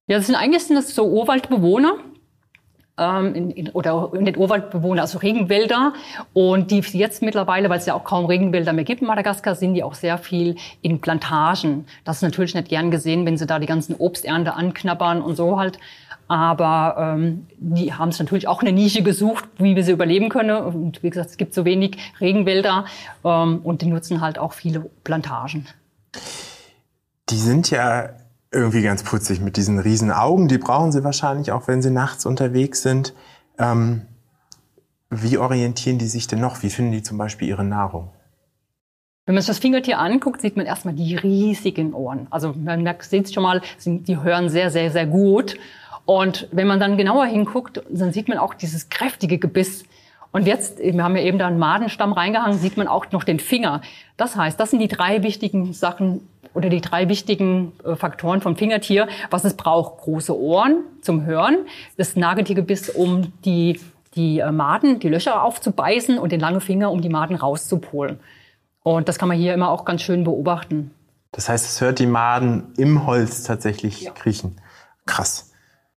Ja, 0.08 0.18
das 0.18 0.28
sind 0.28 0.36
eigentlich 0.36 0.64
sind 0.64 0.76
das 0.76 0.96
so 0.96 1.08
Urwaldbewohner 1.08 1.96
ähm, 2.98 3.34
in, 3.34 3.52
in, 3.52 3.70
oder 3.70 4.12
in 4.14 4.26
den 4.26 4.38
Urwaldbewohner, 4.38 5.02
also 5.02 5.18
Regenwälder. 5.18 5.94
Und 6.34 6.72
die 6.72 6.80
jetzt 6.80 7.22
mittlerweile, 7.22 7.70
weil 7.70 7.80
es 7.80 7.86
ja 7.86 7.94
auch 7.94 8.04
kaum 8.04 8.26
Regenwälder 8.26 8.74
mehr 8.74 8.84
gibt 8.84 9.02
in 9.02 9.08
Madagaskar, 9.08 9.56
sind 9.56 9.74
die 9.74 9.84
auch 9.84 9.96
sehr 9.96 10.18
viel 10.18 10.56
in 10.82 11.00
Plantagen. 11.00 11.86
Das 12.06 12.18
ist 12.18 12.22
natürlich 12.22 12.54
nicht 12.54 12.70
gern 12.70 12.92
gesehen, 12.92 13.26
wenn 13.26 13.38
sie 13.38 13.48
da 13.48 13.60
die 13.60 13.66
ganzen 13.66 13.96
Obsternte 13.96 14.54
anknabbern 14.54 15.22
und 15.22 15.36
so 15.36 15.60
halt. 15.60 15.80
Aber 16.28 17.16
ähm, 17.16 17.48
die 17.58 17.94
haben 17.94 18.10
es 18.10 18.20
natürlich 18.20 18.48
auch 18.48 18.62
eine 18.62 18.72
Nische 18.72 19.04
gesucht, 19.04 19.46
wie 19.58 19.76
wir 19.76 19.84
sie 19.84 19.92
überleben 19.92 20.30
können. 20.30 20.56
Und 20.56 21.04
wie 21.04 21.10
gesagt, 21.10 21.32
es 21.32 21.38
gibt 21.38 21.54
so 21.54 21.66
wenig 21.66 21.98
Regenwälder 22.22 22.86
ähm, 23.26 23.60
und 23.64 23.82
die 23.82 23.88
nutzen 23.88 24.22
halt 24.22 24.40
auch 24.40 24.54
viele 24.54 24.90
Plantagen. 25.04 25.68
Die 27.30 27.36
sind 27.36 27.70
ja 27.70 28.10
irgendwie 28.54 28.82
ganz 28.82 29.04
putzig 29.04 29.42
mit 29.42 29.58
diesen 29.58 29.80
riesen 29.80 30.12
Augen. 30.12 30.48
Die 30.48 30.58
brauchen 30.58 30.92
sie 30.92 31.04
wahrscheinlich 31.04 31.52
auch, 31.52 31.68
wenn 31.68 31.82
sie 31.82 31.92
nachts 31.92 32.26
unterwegs 32.26 32.82
sind. 32.82 33.14
Ähm, 33.58 34.04
wie 35.10 35.38
orientieren 35.38 35.98
die 35.98 36.08
sich 36.08 36.28
denn 36.28 36.40
noch? 36.40 36.64
Wie 36.64 36.70
finden 36.70 36.92
die 36.92 37.04
zum 37.04 37.18
Beispiel 37.18 37.48
ihre 37.48 37.64
Nahrung? 37.64 38.10
Wenn 39.26 39.36
man 39.36 39.42
sich 39.42 39.48
das 39.48 39.60
Fingertier 39.60 40.00
anguckt, 40.00 40.42
sieht 40.42 40.58
man 40.58 40.66
erstmal 40.66 40.94
die 40.94 41.16
riesigen 41.16 41.94
Ohren. 41.94 42.28
Also 42.30 42.54
man 42.54 42.84
merkt, 42.84 43.04
sieht 43.04 43.34
schon 43.34 43.44
mal, 43.44 43.62
die 43.86 44.20
hören 44.20 44.50
sehr, 44.50 44.70
sehr, 44.70 44.92
sehr 44.92 45.06
gut. 45.06 45.58
Und 46.06 46.50
wenn 46.52 46.68
man 46.68 46.80
dann 46.80 46.98
genauer 46.98 47.26
hinguckt, 47.26 47.82
dann 47.90 48.12
sieht 48.12 48.28
man 48.28 48.38
auch 48.38 48.54
dieses 48.54 48.90
kräftige 48.90 49.38
Gebiss. 49.38 49.86
Und 50.34 50.48
jetzt, 50.48 50.80
wir 50.80 51.04
haben 51.04 51.16
ja 51.16 51.22
eben 51.22 51.38
da 51.38 51.48
einen 51.48 51.60
Madenstamm 51.60 52.12
reingehangen, 52.12 52.58
sieht 52.58 52.76
man 52.76 52.88
auch 52.88 53.12
noch 53.12 53.24
den 53.24 53.40
Finger. 53.40 53.82
Das 54.18 54.36
heißt, 54.36 54.60
das 54.60 54.72
sind 54.72 54.80
die 54.80 54.88
drei 54.88 55.24
wichtigen 55.24 55.74
Sachen, 55.74 56.28
oder 56.54 56.70
die 56.70 56.82
drei 56.82 57.10
wichtigen 57.10 57.74
äh, 57.84 57.96
Faktoren 57.96 58.42
vom 58.42 58.56
Fingertier, 58.56 59.08
was 59.30 59.44
es 59.44 59.56
braucht. 59.56 60.02
Große 60.02 60.38
Ohren 60.38 60.84
zum 61.02 61.26
Hören, 61.26 61.66
das 61.98 62.16
Nageltiergebiss, 62.16 62.90
um 62.90 63.34
die, 63.44 63.80
die 64.16 64.40
äh, 64.40 64.52
Maden, 64.52 65.00
die 65.00 65.10
Löcher 65.10 65.44
aufzubeißen 65.44 66.18
und 66.18 66.32
den 66.32 66.40
langen 66.40 66.62
Finger, 66.62 66.92
um 66.92 67.02
die 67.02 67.10
Maden 67.10 67.36
rauszupolen. 67.36 68.20
Und 68.84 69.08
das 69.08 69.18
kann 69.18 69.30
man 69.30 69.38
hier 69.38 69.54
immer 69.54 69.70
auch 69.70 69.86
ganz 69.86 70.02
schön 70.02 70.24
beobachten. 70.24 70.92
Das 71.32 71.50
heißt, 71.50 71.66
es 71.66 71.82
hört 71.82 72.00
die 72.00 72.06
Maden 72.06 72.74
im 72.78 73.08
Holz 73.08 73.44
tatsächlich 73.44 74.02
ja. 74.02 74.12
kriechen. 74.12 74.58
Krass. 75.06 75.53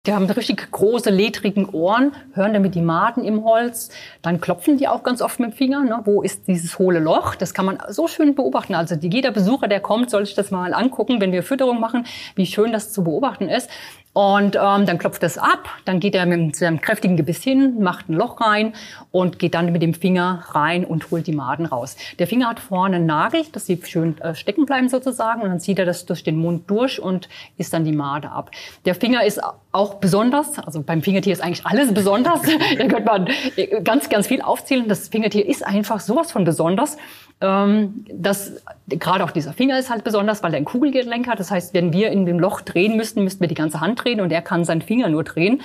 Die 0.07 0.15
haben 0.15 0.27
richtig 0.27 0.71
große, 0.71 1.11
ledrigen 1.11 1.69
Ohren, 1.69 2.13
hören 2.35 2.53
damit 2.53 2.77
die 2.77 2.81
Maden 2.81 3.25
im 3.25 3.43
Holz. 3.43 3.91
Dann 4.23 4.41
klopfen 4.41 4.79
die 4.79 4.87
auch 4.87 5.03
ganz 5.03 5.21
oft 5.21 5.41
mit 5.41 5.51
dem 5.51 5.57
Finger. 5.57 5.83
Ne? 5.83 6.01
Wo 6.05 6.23
ist 6.23 6.47
dieses 6.47 6.79
hohle 6.79 7.01
Loch? 7.01 7.35
Das 7.35 7.55
kann 7.55 7.67
man 7.67 7.79
so 7.89 8.07
schön 8.07 8.37
beobachten. 8.37 8.77
Also 8.77 8.95
jeder 8.95 9.33
Besucher, 9.33 9.67
der 9.67 9.81
kommt, 9.81 10.11
soll 10.11 10.25
sich 10.25 10.37
das 10.37 10.53
mal 10.53 10.75
angucken, 10.75 11.21
wenn 11.21 11.33
wir 11.33 11.43
Fütterung 11.43 11.81
machen, 11.81 12.07
wie 12.37 12.47
schön 12.47 12.71
das 12.71 12.93
zu 12.93 13.03
beobachten 13.03 13.49
ist. 13.49 13.69
Und 14.17 14.57
ähm, 14.57 14.87
dann 14.87 14.97
klopft 14.97 15.23
es 15.25 15.37
ab, 15.37 15.69
dann 15.85 16.01
geht 16.01 16.15
er 16.15 16.25
mit 16.25 16.57
seinem 16.57 16.81
kräftigen 16.81 17.19
Gebiss 17.19 17.43
hin, 17.43 17.83
macht 17.83 18.09
ein 18.09 18.15
Loch 18.15 18.41
rein 18.41 18.73
und 19.11 19.39
geht 19.39 19.53
dann 19.53 19.71
mit 19.71 19.83
dem 19.83 19.93
Finger 19.93 20.43
rein 20.53 20.87
und 20.87 21.11
holt 21.11 21.27
die 21.27 21.35
Maden 21.35 21.67
raus. 21.67 21.99
Der 22.19 22.27
Finger 22.27 22.49
hat 22.49 22.59
vorne 22.59 22.97
einen 22.97 23.05
Nagel, 23.05 23.43
dass 23.53 23.67
sie 23.67 23.79
schön 23.85 24.19
äh, 24.23 24.35
stecken 24.35 24.65
bleiben 24.65 24.89
sozusagen 24.89 25.43
und 25.43 25.51
dann 25.51 25.61
zieht 25.61 25.79
er 25.79 25.85
das 25.85 26.07
durch 26.07 26.25
den 26.25 26.39
Mund 26.39 26.71
durch 26.71 26.99
und 26.99 27.29
isst 27.59 27.75
dann 27.75 27.85
die 27.85 27.93
Made 27.93 28.31
ab. 28.31 28.53
Der 28.87 28.95
Finger 28.95 29.23
ist 29.23 29.39
auch 29.73 29.97
besonders, 29.97 30.59
also 30.61 30.81
beim 30.81 31.03
Fingertier 31.03 31.35
ist 31.35 31.43
eigentlich 31.43 31.67
alles 31.67 31.93
besonders. 31.93 32.41
da 32.79 32.87
könnte 32.87 33.05
man 33.05 33.27
äh, 33.57 33.83
ganz, 33.83 34.09
ganz 34.09 34.29
viel 34.29 34.41
aufzählen. 34.41 34.89
Das 34.89 35.09
Fingertier 35.09 35.47
ist 35.47 35.63
einfach 35.63 36.01
sowas 36.01 36.33
von 36.33 36.45
besonders. 36.45 36.97
Ähm, 37.43 38.07
das, 38.11 38.55
gerade 38.89 39.23
auch 39.23 39.31
dieser 39.31 39.53
Finger 39.53 39.79
ist 39.79 39.91
halt 39.91 40.05
besonders, 40.05 40.43
weil 40.43 40.55
er 40.55 40.59
ein 40.59 40.65
Kugelgelenk 40.65 41.29
hat. 41.29 41.39
Das 41.39 41.51
heißt, 41.51 41.75
wenn 41.75 41.93
wir 41.93 42.11
in 42.11 42.25
dem 42.25 42.41
Loch 42.41 42.63
drehen 42.63 42.97
müssten, 42.97 43.25
müssten 43.25 43.41
wir 43.41 43.49
die 43.49 43.55
ganze 43.55 43.81
Hand 43.81 44.06
drehen 44.07 44.21
und 44.21 44.33
er 44.33 44.43
kann 44.43 44.65
seinen 44.65 44.83
Finger 44.83 45.09
nur 45.09 45.25
drehen. 45.25 45.63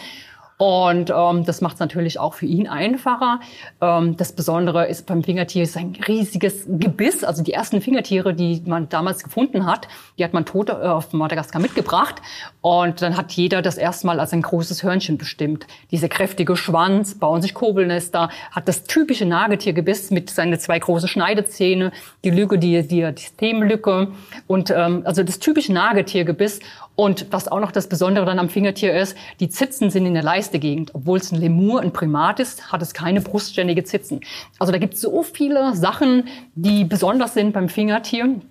Und 0.62 1.10
ähm, 1.10 1.44
das 1.44 1.60
macht 1.62 1.74
es 1.74 1.80
natürlich 1.80 2.20
auch 2.20 2.36
für 2.36 2.46
ihn 2.46 2.68
einfacher. 2.68 3.40
Ähm, 3.82 4.16
das 4.16 4.32
Besondere 4.32 4.88
ist 4.88 5.08
beim 5.08 5.24
Fingertier 5.24 5.64
ist 5.64 5.76
ein 5.76 5.98
riesiges 6.08 6.68
Gebiss. 6.68 7.24
Also 7.24 7.42
die 7.42 7.52
ersten 7.52 7.82
Fingertiere, 7.82 8.36
die 8.36 8.62
man 8.68 8.88
damals 8.88 9.24
gefunden 9.24 9.66
hat, 9.66 9.88
die 10.20 10.24
hat 10.24 10.34
man 10.34 10.46
tot 10.46 10.70
äh, 10.70 10.74
auf 10.74 11.14
Madagaskar 11.14 11.60
mitgebracht. 11.60 12.22
Und 12.62 13.02
dann 13.02 13.18
hat 13.18 13.32
jeder 13.32 13.64
das 13.64 13.76
erstmal 13.76 14.20
als 14.20 14.34
ein 14.34 14.44
großes 14.44 14.84
Hörnchen 14.84 15.18
bestimmt. 15.18 15.66
Dieser 15.90 16.10
kräftige 16.10 16.56
Schwanz, 16.56 17.18
bauen 17.18 17.42
sich 17.42 17.56
Kobelnester, 17.56 18.30
hat 18.52 18.68
das 18.68 18.84
typische 18.84 19.26
Nagetiergebiss 19.26 20.12
mit 20.12 20.30
seinen 20.30 20.60
zwei 20.60 20.78
großen 20.78 21.10
Schneidezähne, 21.10 21.92
die 22.24 22.30
Lücke, 22.30 22.60
die, 22.60 22.84
die, 22.84 23.12
die 23.12 23.20
Systemlücke 23.20 24.10
und 24.46 24.70
ähm, 24.70 25.02
also 25.06 25.24
das 25.24 25.40
typische 25.40 25.74
Nagetiergebiss. 25.74 26.60
Und 26.96 27.28
was 27.32 27.48
auch 27.48 27.60
noch 27.60 27.72
das 27.72 27.88
Besondere 27.88 28.26
dann 28.26 28.40
am 28.40 28.50
Fingertier 28.50 28.94
ist, 28.94 29.16
die 29.40 29.50
Zitzen 29.50 29.90
sind 29.90 30.06
in 30.06 30.14
der 30.14 30.24
Leistegegend. 30.24 30.94
Obwohl 30.94 31.20
es 31.20 31.32
ein 31.32 31.40
Lemur, 31.40 31.82
ein 31.82 31.94
Primat 31.94 32.40
ist, 32.40 32.72
hat 32.72 32.82
es 32.82 32.94
keine 32.94 33.22
brustständige 33.22 33.84
Zitzen. 33.84 34.22
Also 34.60 34.72
da 34.72 34.78
gibt 34.78 34.96
es 34.96 35.02
so 35.02 35.24
viele 35.24 35.76
Sachen, 35.76 36.28
die 36.54 36.84
besonders 36.84 37.34
sind 37.34 37.54
beim 37.54 37.70
Fingertier, 37.70 38.42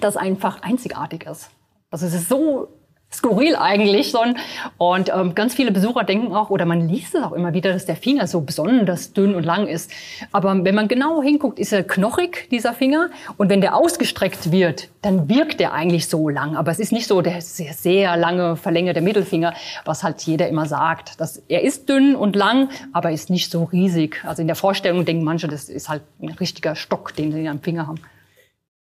dass 0.00 0.16
einfach 0.16 0.62
einzigartig 0.62 1.26
ist. 1.26 1.50
Also 1.90 2.06
es 2.06 2.14
ist 2.14 2.28
so 2.28 2.68
skurril 3.14 3.56
eigentlich 3.56 4.10
schon. 4.10 4.36
Und 4.78 5.10
ähm, 5.14 5.34
ganz 5.34 5.54
viele 5.54 5.70
Besucher 5.70 6.04
denken 6.04 6.34
auch, 6.34 6.50
oder 6.50 6.66
man 6.66 6.88
liest 6.88 7.14
es 7.14 7.22
auch 7.22 7.32
immer 7.32 7.52
wieder, 7.54 7.72
dass 7.72 7.86
der 7.86 7.96
Finger 7.96 8.26
so 8.26 8.40
besonders 8.40 9.12
dünn 9.12 9.34
und 9.34 9.44
lang 9.44 9.66
ist. 9.66 9.90
Aber 10.32 10.64
wenn 10.64 10.74
man 10.74 10.88
genau 10.88 11.22
hinguckt, 11.22 11.58
ist 11.58 11.72
er 11.72 11.84
knochig, 11.84 12.48
dieser 12.50 12.72
Finger. 12.74 13.10
Und 13.36 13.48
wenn 13.48 13.60
der 13.60 13.76
ausgestreckt 13.76 14.52
wird, 14.52 14.88
dann 15.02 15.28
wirkt 15.28 15.60
er 15.60 15.72
eigentlich 15.72 16.08
so 16.08 16.28
lang. 16.28 16.56
Aber 16.56 16.70
es 16.70 16.78
ist 16.78 16.92
nicht 16.92 17.06
so 17.06 17.20
der 17.22 17.40
sehr, 17.40 17.72
sehr 17.72 18.16
lange, 18.16 18.56
verlängerte 18.56 19.00
Mittelfinger, 19.00 19.54
was 19.84 20.02
halt 20.02 20.22
jeder 20.22 20.48
immer 20.48 20.66
sagt. 20.66 21.20
Dass 21.20 21.42
er 21.48 21.62
ist 21.62 21.88
dünn 21.88 22.16
und 22.16 22.36
lang, 22.36 22.68
aber 22.92 23.10
ist 23.12 23.30
nicht 23.30 23.50
so 23.50 23.64
riesig. 23.64 24.22
Also 24.24 24.42
in 24.42 24.48
der 24.48 24.56
Vorstellung 24.56 25.04
denken 25.04 25.24
manche, 25.24 25.48
das 25.48 25.68
ist 25.68 25.88
halt 25.88 26.02
ein 26.20 26.30
richtiger 26.30 26.74
Stock, 26.74 27.14
den 27.14 27.32
sie 27.32 27.48
am 27.48 27.60
Finger 27.60 27.86
haben. 27.86 28.00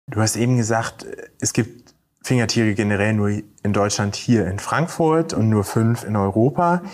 Du 0.06 0.20
hast 0.20 0.36
eben 0.36 0.56
gesagt, 0.58 1.06
es 1.40 1.52
gibt 1.54 1.83
Fingertiere 2.24 2.72
generell 2.72 3.12
nur 3.12 3.28
in 3.28 3.72
Deutschland 3.74 4.16
hier 4.16 4.46
in 4.46 4.58
Frankfurt 4.58 5.34
und 5.34 5.50
nur 5.50 5.62
fünf 5.62 6.04
in 6.04 6.16
Europa. 6.16 6.80
Mhm. 6.82 6.88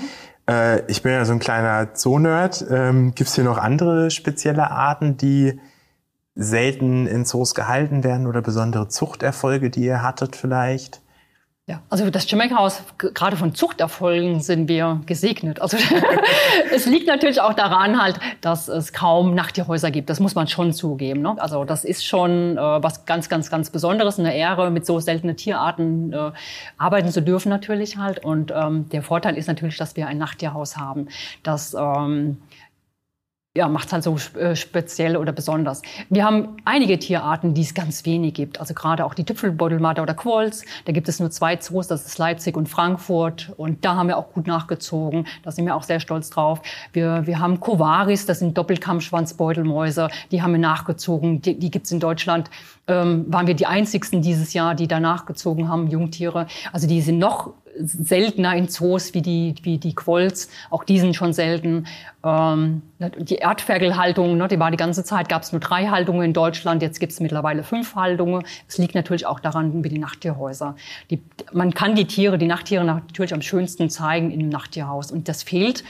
Äh, 0.51 0.91
ich 0.91 1.03
bin 1.03 1.13
ja 1.13 1.25
so 1.25 1.33
ein 1.33 1.39
kleiner 1.39 1.91
Zoo-Nerd. 1.95 2.67
Ähm, 2.69 3.15
Gibt 3.15 3.31
es 3.31 3.37
hier 3.37 3.45
noch 3.45 3.57
andere 3.57 4.11
spezielle 4.11 4.73
Arten, 4.73 5.17
die 5.17 5.61
selten 6.35 7.07
in 7.07 7.25
Zoos 7.25 7.55
gehalten 7.55 8.03
werden 8.03 8.27
oder 8.27 8.43
besondere 8.43 8.89
Zuchterfolge, 8.89 9.71
die 9.71 9.85
ihr 9.85 10.03
hattet 10.03 10.35
vielleicht? 10.35 11.01
Ja, 11.67 11.83
also 11.89 12.11
das 12.11 12.27
Chimay-Haus, 12.27 12.83
gerade 12.99 13.37
von 13.37 13.55
Zuchterfolgen 13.55 14.41
sind 14.41 14.69
wir 14.69 15.03
gesegnet. 15.07 15.63
Also 15.63 15.77
es 16.75 16.87
liegt 16.87 17.07
natürlich 17.07 17.41
auch 17.41 17.55
daran 17.55 18.03
halt, 18.03 18.19
dass 18.41 18.67
es 18.67 18.93
kaum 18.93 19.37
Nachttierhäuser 19.37 19.93
gibt. 19.93 20.11
Das 20.11 20.19
muss 20.19 20.35
man 20.35 20.49
schon 20.49 20.73
zugeben. 20.73 21.23
Ne? 21.23 21.37
Also 21.39 21.65
das 21.65 21.85
ist 21.85 22.05
schon 22.05 22.57
äh, 22.57 22.61
was 22.61 23.05
ganz, 23.05 23.29
ganz, 23.29 23.51
ganz 23.51 23.71
Besonderes, 23.71 24.19
eine 24.19 24.35
Ehre, 24.35 24.71
mit 24.71 24.85
so 24.85 24.99
seltenen 24.99 25.37
Tierarten 25.37 26.13
äh, 26.13 26.33
arbeiten 26.77 27.11
zu 27.11 27.23
dürfen 27.23 27.51
natürlich 27.51 27.99
halt. 27.99 28.25
Und 28.25 28.53
ähm, 28.53 28.89
der 28.89 29.03
Vorteil 29.03 29.37
ist 29.37 29.47
natürlich, 29.47 29.77
dass 29.77 29.95
wir 29.95 30.09
ein 30.09 30.19
Nachttierhaus 30.19 30.77
haben, 30.77 31.07
das 31.45 31.75
ähm, 31.75 32.39
ja, 33.57 33.67
macht 33.67 33.89
es 33.89 33.93
halt 33.93 34.05
so 34.05 34.17
äh, 34.39 34.55
speziell 34.55 35.17
oder 35.17 35.33
besonders. 35.33 35.83
Wir 36.09 36.25
haben 36.25 36.57
einige 36.65 37.01
Tierarten, 37.01 37.53
die 37.53 37.63
es 37.63 37.75
ganz 37.75 38.07
wenig 38.07 38.35
gibt. 38.35 38.61
Also 38.61 38.75
gerade 38.75 39.05
auch 39.05 39.13
die 39.13 39.25
Tüpfelbeutelmarder 39.25 40.05
oder 40.05 40.15
Quolls. 40.15 40.65
Da 40.85 40.93
gibt 40.93 41.09
es 41.09 41.19
nur 41.19 41.33
zwei 41.33 41.57
Zoos, 41.57 41.89
das 41.89 42.07
ist 42.07 42.17
Leipzig 42.19 42.57
und 42.57 42.69
Frankfurt. 42.69 43.53
Und 43.57 43.85
da 43.85 43.97
haben 43.97 44.07
wir 44.07 44.19
auch 44.19 44.33
gut 44.33 44.47
nachgezogen. 44.47 45.27
Da 45.43 45.51
sind 45.51 45.67
wir 45.67 45.75
auch 45.75 45.83
sehr 45.83 45.99
stolz 45.99 46.31
drauf. 46.31 46.63
Wir, 46.93 47.27
wir 47.27 47.41
haben 47.41 47.59
Kovaris, 47.59 48.25
das 48.25 48.39
sind 48.39 48.57
Doppelkammschwanzbeutelmäuse. 48.57 50.11
Die 50.31 50.43
haben 50.43 50.53
wir 50.53 50.61
nachgezogen. 50.61 51.43
Die, 51.43 51.59
die 51.59 51.73
gibt 51.73 51.87
es 51.87 51.93
in 51.93 51.99
Deutschland. 51.99 52.51
Ähm, 52.87 53.25
waren 53.33 53.49
wir 53.49 53.55
die 53.55 53.67
einzigsten 53.67 54.23
dieses 54.23 54.53
Jahr, 54.53 54.77
die 54.77 54.87
da 54.87 55.01
nachgezogen 55.01 55.69
haben, 55.69 55.89
Jungtiere. 55.89 56.47
Also 56.73 56.87
die 56.87 57.01
sind 57.01 57.19
noch 57.19 57.53
seltener 57.83 58.55
in 58.55 58.69
Zoos 58.69 59.15
wie 59.15 59.23
die, 59.23 59.55
wie 59.63 59.79
die 59.79 59.95
Quolls. 59.95 60.49
Auch 60.71 60.85
die 60.85 60.99
sind 60.99 61.15
schon 61.15 61.33
selten. 61.33 61.87
Ähm, 62.25 62.83
die 63.19 63.37
Erdferkelhaltung, 63.37 64.37
ne, 64.37 64.49
die 64.49 64.59
war 64.59 64.71
die 64.71 64.77
ganze 64.77 65.05
Zeit, 65.05 65.29
gab 65.29 65.43
es 65.43 65.53
nur 65.53 65.61
drei 65.61 65.87
Haltungen 65.87 66.23
in 66.23 66.33
Deutschland, 66.33 66.83
jetzt 66.83 67.01
gibt 67.01 67.13
es 67.13 67.21
mittlerweile 67.21 67.63
fünf 67.63 67.95
Haltungen. 67.95 68.45
Es 68.69 68.79
liegt 68.79 68.95
natürlich 68.95 69.27
auch 69.27 69.41
daran, 69.41 69.83
wie 69.83 69.89
die 69.89 69.99
Nachttierhäuser. 69.99 70.77
Die, 71.11 71.23
man 71.53 71.73
kann 71.73 71.95
die 71.95 72.07
Tiere, 72.07 72.39
die 72.39 72.47
Nachttiere 72.47 72.85
natürlich 72.85 73.35
am 73.35 73.43
schönsten 73.43 73.91
zeigen 73.91 74.31
in 74.31 74.41
einem 74.41 74.51
Nachttierhaus. 74.51 75.11
Und 75.11 75.29
das 75.29 75.43
fehlt. 75.43 75.85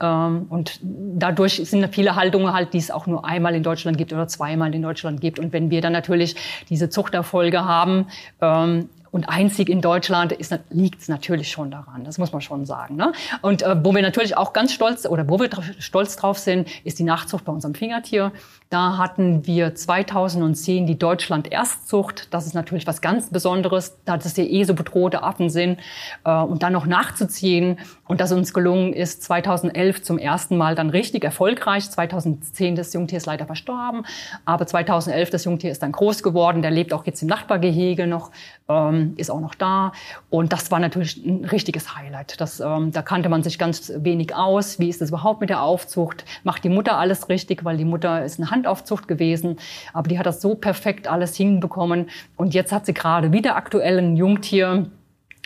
Ähm, 0.00 0.46
und 0.48 0.80
dadurch 0.82 1.56
sind 1.64 1.94
viele 1.94 2.14
Haltungen 2.14 2.52
halt, 2.52 2.72
die 2.72 2.78
es 2.78 2.90
auch 2.90 3.06
nur 3.06 3.24
einmal 3.24 3.54
in 3.54 3.62
Deutschland 3.62 3.98
gibt 3.98 4.12
oder 4.12 4.28
zweimal 4.28 4.74
in 4.74 4.82
Deutschland 4.82 5.20
gibt. 5.20 5.38
Und 5.38 5.52
wenn 5.52 5.70
wir 5.70 5.80
dann 5.80 5.92
natürlich 5.92 6.36
diese 6.68 6.88
Zuchterfolge 6.88 7.64
haben, 7.64 8.06
ähm, 8.40 8.88
und 9.10 9.28
einzig 9.28 9.68
in 9.68 9.80
Deutschland 9.80 10.36
liegt 10.70 11.00
es 11.00 11.08
natürlich 11.08 11.50
schon 11.50 11.70
daran. 11.70 12.04
Das 12.04 12.18
muss 12.18 12.32
man 12.32 12.40
schon 12.40 12.66
sagen. 12.66 12.96
Ne? 12.96 13.12
Und 13.42 13.62
äh, 13.62 13.76
wo 13.84 13.94
wir 13.94 14.02
natürlich 14.02 14.36
auch 14.36 14.52
ganz 14.52 14.72
stolz 14.72 15.06
oder 15.06 15.28
wo 15.28 15.38
wir 15.38 15.48
stolz 15.78 16.16
drauf 16.16 16.38
sind, 16.38 16.68
ist 16.84 16.98
die 16.98 17.04
Nachzucht 17.04 17.44
bei 17.44 17.52
unserem 17.52 17.74
Fingertier. 17.74 18.32
Da 18.70 18.98
hatten 18.98 19.46
wir 19.46 19.74
2010 19.74 20.86
die 20.86 20.98
Deutschland-Erstzucht. 20.98 22.32
Das 22.34 22.46
ist 22.46 22.54
natürlich 22.54 22.86
was 22.86 23.00
ganz 23.00 23.30
Besonderes, 23.30 23.96
da 24.04 24.18
das 24.18 24.36
ja 24.36 24.44
eh 24.44 24.64
so 24.64 24.74
bedrohte 24.74 25.22
Affen 25.22 25.48
sind. 25.48 25.78
Äh, 26.24 26.30
und 26.30 26.62
dann 26.62 26.72
noch 26.72 26.86
nachzuziehen 26.86 27.78
und 28.06 28.20
dass 28.20 28.32
uns 28.32 28.52
gelungen 28.52 28.92
ist, 28.92 29.22
2011 29.22 30.02
zum 30.02 30.18
ersten 30.18 30.56
Mal 30.56 30.74
dann 30.74 30.90
richtig 30.90 31.24
erfolgreich. 31.24 31.90
2010 31.90 32.76
das 32.76 32.92
Jungtier 32.92 33.18
ist 33.18 33.26
leider 33.26 33.46
verstorben, 33.46 34.04
aber 34.44 34.66
2011 34.66 35.30
das 35.30 35.44
Jungtier 35.44 35.70
ist 35.70 35.82
dann 35.82 35.92
groß 35.92 36.22
geworden. 36.22 36.62
Der 36.62 36.70
lebt 36.70 36.92
auch 36.92 37.06
jetzt 37.06 37.22
im 37.22 37.28
Nachbargehege 37.28 38.06
noch, 38.06 38.30
ähm, 38.68 38.97
ist 39.16 39.30
auch 39.30 39.40
noch 39.40 39.54
da. 39.54 39.92
Und 40.30 40.52
das 40.52 40.70
war 40.70 40.78
natürlich 40.78 41.16
ein 41.24 41.44
richtiges 41.44 41.96
Highlight. 41.96 42.40
Das, 42.40 42.60
ähm, 42.60 42.92
da 42.92 43.02
kannte 43.02 43.28
man 43.28 43.42
sich 43.42 43.58
ganz 43.58 43.92
wenig 43.96 44.34
aus. 44.34 44.78
Wie 44.78 44.88
ist 44.88 45.00
das 45.00 45.08
überhaupt 45.10 45.40
mit 45.40 45.50
der 45.50 45.62
Aufzucht? 45.62 46.24
Macht 46.44 46.64
die 46.64 46.68
Mutter 46.68 46.98
alles 46.98 47.28
richtig? 47.28 47.64
Weil 47.64 47.76
die 47.76 47.84
Mutter 47.84 48.24
ist 48.24 48.38
eine 48.38 48.50
Handaufzucht 48.50 49.08
gewesen. 49.08 49.56
Aber 49.92 50.08
die 50.08 50.18
hat 50.18 50.26
das 50.26 50.40
so 50.40 50.54
perfekt 50.54 51.08
alles 51.08 51.36
hinbekommen. 51.36 52.10
Und 52.36 52.54
jetzt 52.54 52.72
hat 52.72 52.86
sie 52.86 52.94
gerade 52.94 53.32
wieder 53.32 53.56
aktuell 53.56 53.98
ein 53.98 54.16
Jungtier. 54.16 54.90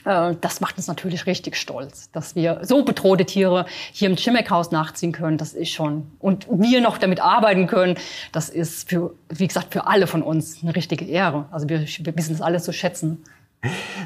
Äh, 0.05 0.35
das 0.41 0.61
macht 0.61 0.77
uns 0.77 0.87
natürlich 0.87 1.27
richtig 1.27 1.57
stolz, 1.57 2.11
dass 2.11 2.35
wir 2.35 2.61
so 2.63 2.85
bedrohte 2.85 3.25
Tiere 3.25 3.67
hier 3.93 4.09
im 4.09 4.17
Chimek-Haus 4.17 4.71
nachziehen 4.71 5.13
können. 5.13 5.39
Das 5.39 5.53
ist 5.53 5.71
schon, 5.71 6.11
und 6.19 6.47
wir 6.51 6.81
noch 6.81 6.99
damit 6.99 7.21
arbeiten 7.21 7.67
können, 7.67 7.97
das 8.33 8.49
ist 8.49 8.89
für, 8.89 9.15
wie 9.29 9.47
gesagt, 9.47 9.73
für 9.73 9.87
alle 9.87 10.07
von 10.07 10.23
uns 10.23 10.63
eine 10.63 10.75
richtige 10.75 11.05
Ehre. 11.05 11.47
Also 11.51 11.69
wir, 11.69 11.81
wir 11.81 12.17
wissen 12.17 12.33
das 12.33 12.43
alles 12.43 12.65
zu 12.65 12.73
schätzen. 12.73 13.25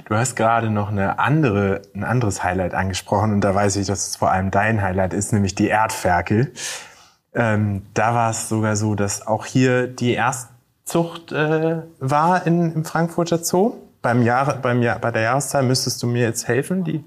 Du 0.09 0.15
hast 0.15 0.37
gerade 0.37 0.71
noch 0.71 0.91
eine 0.91 1.19
andere, 1.19 1.83
ein 1.95 2.05
anderes 2.05 2.45
Highlight 2.45 2.75
angesprochen 2.75 3.33
und 3.33 3.41
da 3.41 3.55
weiß 3.55 3.77
ich, 3.77 3.87
dass 3.87 4.09
es 4.09 4.17
vor 4.17 4.31
allem 4.31 4.51
dein 4.51 4.83
Highlight 4.83 5.15
ist, 5.15 5.33
nämlich 5.33 5.55
die 5.55 5.69
Erdferkel. 5.69 6.53
Ähm, 7.35 7.87
da 7.95 8.15
war 8.15 8.31
es 8.31 8.49
sogar 8.49 8.77
so, 8.77 8.95
dass 8.95 9.27
auch 9.27 9.47
hier 9.47 9.87
die 9.87 10.15
Erstzucht 10.15 11.33
äh, 11.33 11.83
war 11.99 12.47
in, 12.47 12.73
im 12.73 12.85
Frankfurter 12.85 13.39
Zoo. 13.39 13.75
Beim 14.03 14.23
Jahr, 14.23 14.57
beim 14.57 14.83
Jahr, 14.83 14.99
bei 14.99 15.11
der 15.11 15.23
Jahreszahl 15.23 15.63
müsstest 15.63 16.03
du 16.03 16.07
mir 16.07 16.23
jetzt 16.23 16.47
helfen, 16.47 16.85
die 16.85 17.05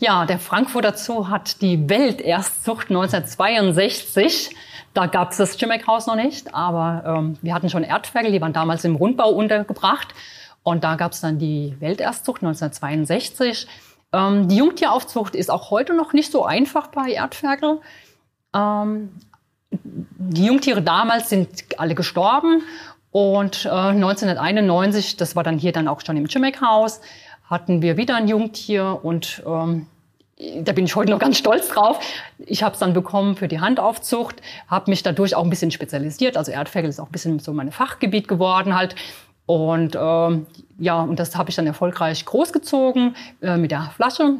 ja, 0.00 0.24
der 0.24 0.38
Frankfurter 0.38 0.96
Zoo 0.96 1.28
hat 1.28 1.60
die 1.60 1.88
Welterstzucht 1.88 2.88
1962. 2.88 4.54
Da 4.94 5.06
gab 5.06 5.32
es 5.32 5.36
das 5.36 5.58
Chimek-Haus 5.58 6.06
noch 6.06 6.16
nicht, 6.16 6.54
aber 6.54 7.02
ähm, 7.06 7.38
wir 7.42 7.54
hatten 7.54 7.68
schon 7.68 7.84
Erdferkel, 7.84 8.32
die 8.32 8.40
waren 8.40 8.52
damals 8.52 8.84
im 8.84 8.96
Rundbau 8.96 9.30
untergebracht. 9.30 10.14
Und 10.62 10.84
da 10.84 10.96
gab 10.96 11.12
es 11.12 11.20
dann 11.20 11.38
die 11.38 11.76
Welterstzucht 11.80 12.42
1962. 12.42 13.66
Ähm, 14.12 14.48
die 14.48 14.56
Jungtieraufzucht 14.56 15.34
ist 15.34 15.50
auch 15.50 15.70
heute 15.70 15.94
noch 15.94 16.12
nicht 16.12 16.32
so 16.32 16.44
einfach 16.44 16.88
bei 16.88 17.12
Erdferkel. 17.12 17.80
Ähm, 18.54 19.10
die 19.70 20.46
Jungtiere 20.46 20.82
damals 20.82 21.28
sind 21.28 21.48
alle 21.76 21.94
gestorben 21.94 22.62
und 23.10 23.66
äh, 23.66 23.68
1991, 23.68 25.16
das 25.16 25.36
war 25.36 25.42
dann 25.42 25.58
hier 25.58 25.72
dann 25.72 25.88
auch 25.88 26.00
schon 26.04 26.16
im 26.16 26.26
Chimek-Haus, 26.26 27.00
hatten 27.44 27.82
wir 27.82 27.96
wieder 27.96 28.16
ein 28.16 28.28
Jungtier 28.28 29.00
und 29.02 29.42
ähm, 29.46 29.86
da 30.60 30.72
bin 30.72 30.84
ich 30.84 30.94
heute 30.94 31.10
noch 31.10 31.18
ganz 31.18 31.36
stolz 31.36 31.68
drauf. 31.68 31.98
Ich 32.38 32.62
habe 32.62 32.74
es 32.74 32.78
dann 32.78 32.92
bekommen 32.92 33.34
für 33.34 33.48
die 33.48 33.60
Handaufzucht, 33.60 34.36
habe 34.68 34.90
mich 34.90 35.02
dadurch 35.02 35.34
auch 35.34 35.42
ein 35.42 35.50
bisschen 35.50 35.70
spezialisiert. 35.70 36.36
Also 36.36 36.52
Erdferkel 36.52 36.88
ist 36.88 37.00
auch 37.00 37.06
ein 37.06 37.12
bisschen 37.12 37.38
so 37.40 37.52
mein 37.52 37.72
Fachgebiet 37.72 38.28
geworden 38.28 38.76
halt. 38.76 38.94
Und 39.48 39.96
ähm, 39.98 40.46
ja, 40.78 41.00
und 41.00 41.18
das 41.18 41.34
habe 41.34 41.48
ich 41.48 41.56
dann 41.56 41.66
erfolgreich 41.66 42.22
großgezogen 42.26 43.16
äh, 43.40 43.56
mit 43.56 43.70
der 43.70 43.90
Flasche. 43.96 44.34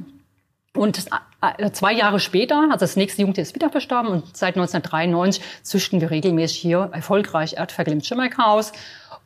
Und 0.75 0.99
das, 0.99 1.07
äh, 1.41 1.71
zwei 1.71 1.95
Jahre 1.95 2.21
später, 2.21 2.65
also 2.65 2.81
das 2.81 2.95
nächste 2.95 3.23
Jungtier 3.23 3.41
ist 3.41 3.55
wieder 3.55 3.71
verstorben 3.71 4.11
und 4.11 4.37
seit 4.37 4.57
1993 4.57 5.43
züchten 5.63 6.03
wir 6.03 6.11
regelmäßig 6.11 6.59
hier 6.59 6.91
erfolgreich 6.93 7.55
Erdferkel 7.55 7.95
im 7.95 8.03
Schimmerkhaus. 8.03 8.73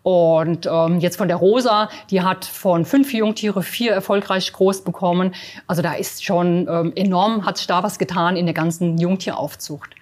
Und 0.04 0.68
ähm, 0.70 1.00
jetzt 1.00 1.16
von 1.16 1.26
der 1.26 1.38
Rosa, 1.38 1.88
die 2.10 2.22
hat 2.22 2.44
von 2.44 2.84
fünf 2.84 3.12
Jungtiere 3.12 3.64
vier 3.64 3.90
erfolgreich 3.90 4.52
groß 4.52 4.84
bekommen. 4.84 5.34
Also 5.66 5.82
da 5.82 5.94
ist 5.94 6.24
schon 6.24 6.68
ähm, 6.70 6.92
enorm, 6.94 7.44
hat 7.44 7.56
sich 7.56 7.66
da 7.66 7.82
was 7.82 7.98
getan 7.98 8.36
in 8.36 8.46
der 8.46 8.54
ganzen 8.54 8.98
Jungtieraufzucht. 8.98 9.96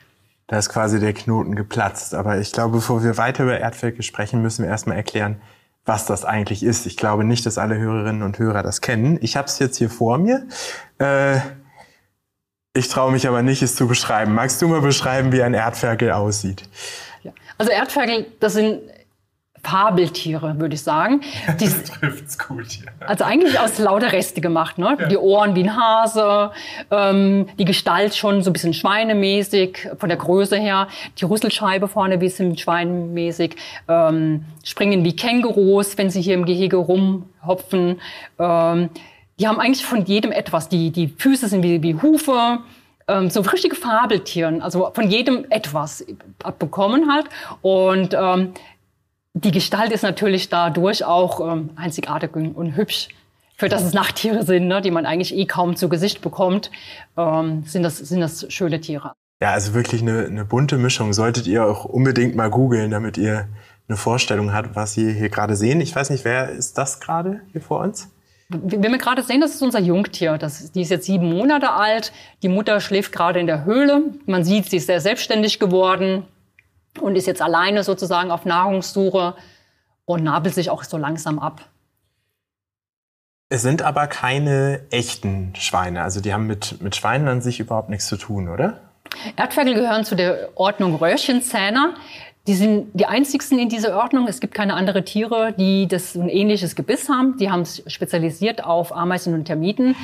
Da 0.47 0.59
ist 0.59 0.69
quasi 0.69 1.01
der 1.01 1.15
Knoten 1.15 1.55
geplatzt. 1.55 2.13
Aber 2.13 2.39
ich 2.39 2.53
glaube, 2.53 2.77
bevor 2.77 3.03
wir 3.03 3.17
weiter 3.17 3.45
über 3.45 3.59
Erdferkel 3.59 4.03
sprechen, 4.03 4.43
müssen 4.43 4.65
wir 4.65 4.71
erstmal 4.71 4.97
erklären, 4.99 5.41
was 5.85 6.07
das 6.07 6.25
eigentlich 6.25 6.63
ist. 6.63 6.87
Ich 6.87 6.97
glaube 6.97 7.25
nicht, 7.25 7.47
dass 7.47 7.59
alle 7.59 7.77
Hörerinnen 7.79 8.23
und 8.23 8.39
Hörer 8.39 8.63
das 8.63 8.81
kennen. 8.81 9.19
Ich 9.23 9.37
habe 9.37 9.49
es 9.49 9.59
jetzt 9.59 9.77
hier 9.77 9.91
vor 9.91 10.19
mir. 10.19 10.47
Äh, 10.99 11.39
ich 12.75 12.89
traue 12.89 13.11
mich 13.11 13.27
aber 13.27 13.43
nicht, 13.43 13.63
es 13.63 13.75
zu 13.75 13.89
beschreiben. 13.89 14.35
Magst 14.35 14.63
du 14.63 14.69
mal 14.69 14.81
beschreiben, 14.81 15.33
wie 15.33 15.43
ein 15.43 15.55
Erdferkel 15.55 16.13
aussieht? 16.13 16.69
Ja. 17.23 17.33
Also 17.59 17.73
Erdferkel, 17.73 18.27
das 18.39 18.53
sind 18.53 18.81
Fabeltiere, 19.63 20.59
würde 20.59 20.75
ich 20.75 20.83
sagen. 20.83 21.21
Die, 21.61 21.65
das 21.65 21.85
trifft's 21.85 22.39
gut, 22.39 22.67
ja. 22.77 22.91
Also 23.07 23.25
eigentlich 23.25 23.59
aus 23.59 23.79
lauter 23.79 24.13
Reste 24.13 24.41
gemacht, 24.41 24.79
ne? 24.79 24.97
Ja. 24.99 25.07
Die 25.09 25.17
Ohren 25.17 25.55
wie 25.55 25.65
ein 25.65 25.77
Hase, 25.77 26.51
ähm, 26.91 27.47
die 27.59 27.65
Gestalt 27.65 28.15
schon 28.15 28.43
so 28.43 28.51
ein 28.51 28.53
bisschen 28.53 28.75
schweinemäßig, 28.75 29.89
von 29.99 30.09
der 30.09 30.19
Größe 30.19 30.57
her, 30.57 30.89
die 31.19 31.25
Rüsselscheibe 31.25 31.89
vorne 31.89 32.15
ein 32.15 32.21
bisschen 32.21 32.57
schweinemäßig, 32.57 33.57
ähm, 33.89 34.45
springen 34.65 35.05
wie 35.05 35.15
Kängurus, 35.15 35.99
wenn 35.99 36.11
sie 36.11 36.23
hier 36.23 36.35
im 36.35 36.45
Gehege 36.45 36.77
rumhopfen. 36.77 38.01
Ähm, 38.39 38.91
die 39.39 39.49
haben 39.49 39.59
eigentlich 39.59 39.87
von 39.87 40.05
jedem 40.05 40.33
etwas. 40.33 40.69
Die, 40.69 40.91
die 40.91 41.09
Füße 41.09 41.49
sind 41.49 41.63
wie, 41.63 41.83
wie 41.83 41.95
Hufe, 41.95 42.59
ähm, 43.09 43.31
so 43.31 43.41
richtige 43.41 43.75
Fabeltieren, 43.75 44.63
also 44.63 44.91
von 44.95 45.11
jedem 45.11 45.47
etwas 45.51 46.05
abbekommen 46.43 47.11
halt. 47.13 47.27
Und 47.63 48.15
ähm, 48.15 48.53
die 49.35 49.51
Gestalt 49.53 49.93
ist 49.93 50.03
natürlich 50.03 50.49
dadurch 50.49 51.05
auch 51.05 51.53
ähm, 51.53 51.71
einzigartig 51.77 52.35
und 52.35 52.77
hübsch. 52.77 53.09
Für 53.57 53.69
das 53.69 53.83
es 53.83 53.93
Nachttiere 53.93 54.45
sind, 54.45 54.69
ne, 54.69 54.81
die 54.81 54.91
man 54.91 55.05
eigentlich 55.05 55.37
eh 55.37 55.45
kaum 55.45 55.77
zu 55.77 55.91
Gesicht 55.91 56.23
bekommt, 56.23 56.71
ähm, 57.19 57.63
sind, 57.67 57.83
das, 57.83 57.99
sind 57.99 58.21
das 58.21 58.47
schöne 58.51 58.81
Tiere. 58.81 59.13
Ja, 59.43 59.53
also 59.53 59.75
wirklich 59.75 60.01
eine, 60.01 60.25
eine 60.25 60.45
bunte 60.47 60.79
Mischung. 60.79 61.13
Solltet 61.13 61.47
ihr 61.47 61.67
auch 61.67 61.85
unbedingt 61.85 62.35
mal 62.35 62.49
googeln, 62.49 62.91
damit 62.91 63.19
ihr 63.19 63.49
eine 63.89 63.97
Vorstellung 63.99 64.55
habt, 64.55 64.77
was 64.77 64.95
Sie 64.95 65.13
hier 65.13 65.29
gerade 65.29 65.57
sehen. 65.57 65.81
Ich 65.81 65.95
weiß 65.95 66.11
nicht, 66.11 66.25
wer 66.25 66.49
ist 66.49 66.79
das 66.79 67.01
gerade 67.01 67.43
hier 67.53 67.61
vor 67.61 67.81
uns? 67.81 68.09
Wenn 68.49 68.83
wir 68.83 68.99
gerade 68.99 69.23
sehen, 69.23 69.41
das 69.41 69.55
ist 69.55 69.63
unser 69.63 69.81
Jungtier. 69.81 70.39
Das, 70.39 70.73
die 70.73 70.81
ist 70.83 70.91
jetzt 70.91 71.07
sieben 71.07 71.29
Monate 71.29 71.71
alt. 71.73 72.13
Die 72.43 72.49
Mutter 72.49 72.81
schläft 72.81 73.13
gerade 73.13 73.41
in 73.41 73.47
der 73.47 73.65
Höhle. 73.65 74.05
Man 74.27 74.43
sieht, 74.43 74.71
sie 74.71 74.79
ist 74.79 74.87
sehr 74.87 75.01
selbstständig 75.01 75.61
geworden 75.61 76.25
und 77.03 77.17
ist 77.17 77.27
jetzt 77.27 77.43
alleine 77.43 77.85
sozusagen 77.85 78.31
auf 78.31 78.45
Nahrungssuche 78.45 79.35
und 80.05 80.25
nabelt 80.25 80.55
sich 80.55 80.71
auch 80.71 80.85
so 80.85 80.97
langsam 80.97 81.39
ab. 81.39 81.63
Es 83.49 83.63
sind 83.63 83.83
aber 83.83 84.07
keine 84.07 84.81
echten 84.91 85.55
Schweine. 85.57 86.03
Also 86.03 86.21
die 86.21 86.33
haben 86.33 86.47
mit, 86.47 86.81
mit 86.81 86.95
Schweinen 86.95 87.27
an 87.27 87.43
sich 87.43 87.59
überhaupt 87.59 87.89
nichts 87.89 88.07
zu 88.07 88.17
tun, 88.17 88.49
oder? 88.49 88.81
Erdferkel 89.37 89.75
gehören 89.75 90.05
zu 90.05 90.15
der 90.15 90.51
Ordnung 90.55 90.95
Röhrchenzähner. 90.95 91.95
Die 92.47 92.55
sind 92.55 92.89
die 92.95 93.07
einzigsten 93.07 93.59
in 93.59 93.69
dieser 93.69 93.97
Ordnung. 93.97 94.29
Es 94.29 94.41
gibt 94.41 94.55
keine 94.55 94.75
anderen 94.75 95.05
Tiere, 95.05 95.53
die 95.53 95.89
das 95.89 96.15
ein 96.15 96.29
ähnliches 96.29 96.77
Gebiss 96.77 97.09
haben. 97.09 97.37
Die 97.39 97.51
haben 97.51 97.63
es 97.63 97.83
spezialisiert 97.87 98.65
auf 98.65 98.95
Ameisen 98.95 99.35
und 99.35 99.47
Termiten. 99.47 99.97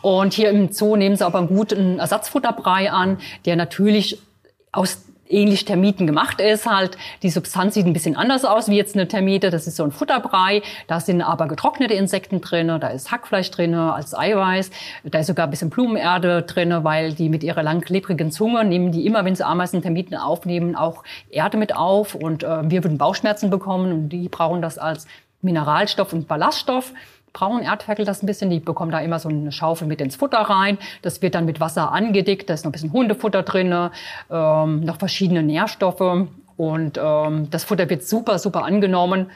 Und 0.00 0.32
hier 0.32 0.50
im 0.50 0.72
Zoo 0.72 0.94
nehmen 0.94 1.16
sie 1.16 1.26
aber 1.26 1.38
einen 1.38 1.48
guten 1.48 1.98
Ersatzfutterbrei 1.98 2.92
an, 2.92 3.18
der 3.44 3.56
natürlich 3.56 4.22
aus 4.70 5.04
ähnlich 5.28 5.64
Termiten 5.64 6.06
gemacht 6.06 6.40
ist. 6.40 6.66
Halt 6.66 6.96
die 7.22 7.30
Substanz 7.30 7.74
sieht 7.74 7.86
ein 7.86 7.92
bisschen 7.92 8.16
anders 8.16 8.44
aus 8.44 8.68
wie 8.68 8.76
jetzt 8.76 8.94
eine 8.94 9.08
Termite. 9.08 9.50
Das 9.50 9.66
ist 9.66 9.76
so 9.76 9.84
ein 9.84 9.92
Futterbrei. 9.92 10.62
Da 10.86 11.00
sind 11.00 11.22
aber 11.22 11.48
getrocknete 11.48 11.94
Insekten 11.94 12.40
drinne. 12.40 12.78
Da 12.78 12.88
ist 12.88 13.10
Hackfleisch 13.10 13.50
drinne 13.50 13.92
als 13.92 14.16
Eiweiß. 14.16 14.70
Da 15.04 15.18
ist 15.18 15.26
sogar 15.26 15.46
ein 15.46 15.50
bisschen 15.50 15.70
Blumenerde 15.70 16.42
drinne, 16.42 16.84
weil 16.84 17.12
die 17.12 17.28
mit 17.28 17.42
ihrer 17.42 17.62
langklebrigen 17.62 18.30
Zunge 18.30 18.64
nehmen 18.64 18.92
die 18.92 19.06
immer, 19.06 19.24
wenn 19.24 19.34
sie 19.34 19.44
Ameisen 19.44 19.82
Termiten 19.82 20.16
aufnehmen, 20.16 20.76
auch 20.76 21.02
Erde 21.30 21.56
mit 21.56 21.74
auf. 21.74 22.14
Und 22.14 22.42
äh, 22.42 22.70
wir 22.70 22.84
würden 22.84 22.98
Bauchschmerzen 22.98 23.50
bekommen 23.50 23.92
und 23.92 24.08
die 24.08 24.28
brauchen 24.28 24.62
das 24.62 24.78
als 24.78 25.06
Mineralstoff 25.42 26.12
und 26.12 26.28
Ballaststoff 26.28 26.92
braunen 27.36 27.62
Erdferkel 27.62 28.04
das 28.06 28.22
ein 28.22 28.26
bisschen. 28.26 28.48
Die 28.48 28.60
bekommen 28.60 28.90
da 28.90 29.00
immer 29.00 29.18
so 29.18 29.28
eine 29.28 29.52
Schaufel 29.52 29.86
mit 29.86 30.00
ins 30.00 30.16
Futter 30.16 30.38
rein. 30.38 30.78
Das 31.02 31.20
wird 31.20 31.34
dann 31.34 31.44
mit 31.44 31.60
Wasser 31.60 31.92
angedickt. 31.92 32.48
Da 32.48 32.54
ist 32.54 32.64
noch 32.64 32.70
ein 32.70 32.72
bisschen 32.72 32.92
Hundefutter 32.92 33.42
drin, 33.42 33.90
ähm, 34.30 34.80
noch 34.80 34.98
verschiedene 34.98 35.42
Nährstoffe. 35.42 36.28
Und 36.56 36.98
ähm, 37.02 37.50
das 37.50 37.64
Futter 37.64 37.90
wird 37.90 38.02
super, 38.04 38.38
super 38.38 38.64
angenommen. 38.64 39.30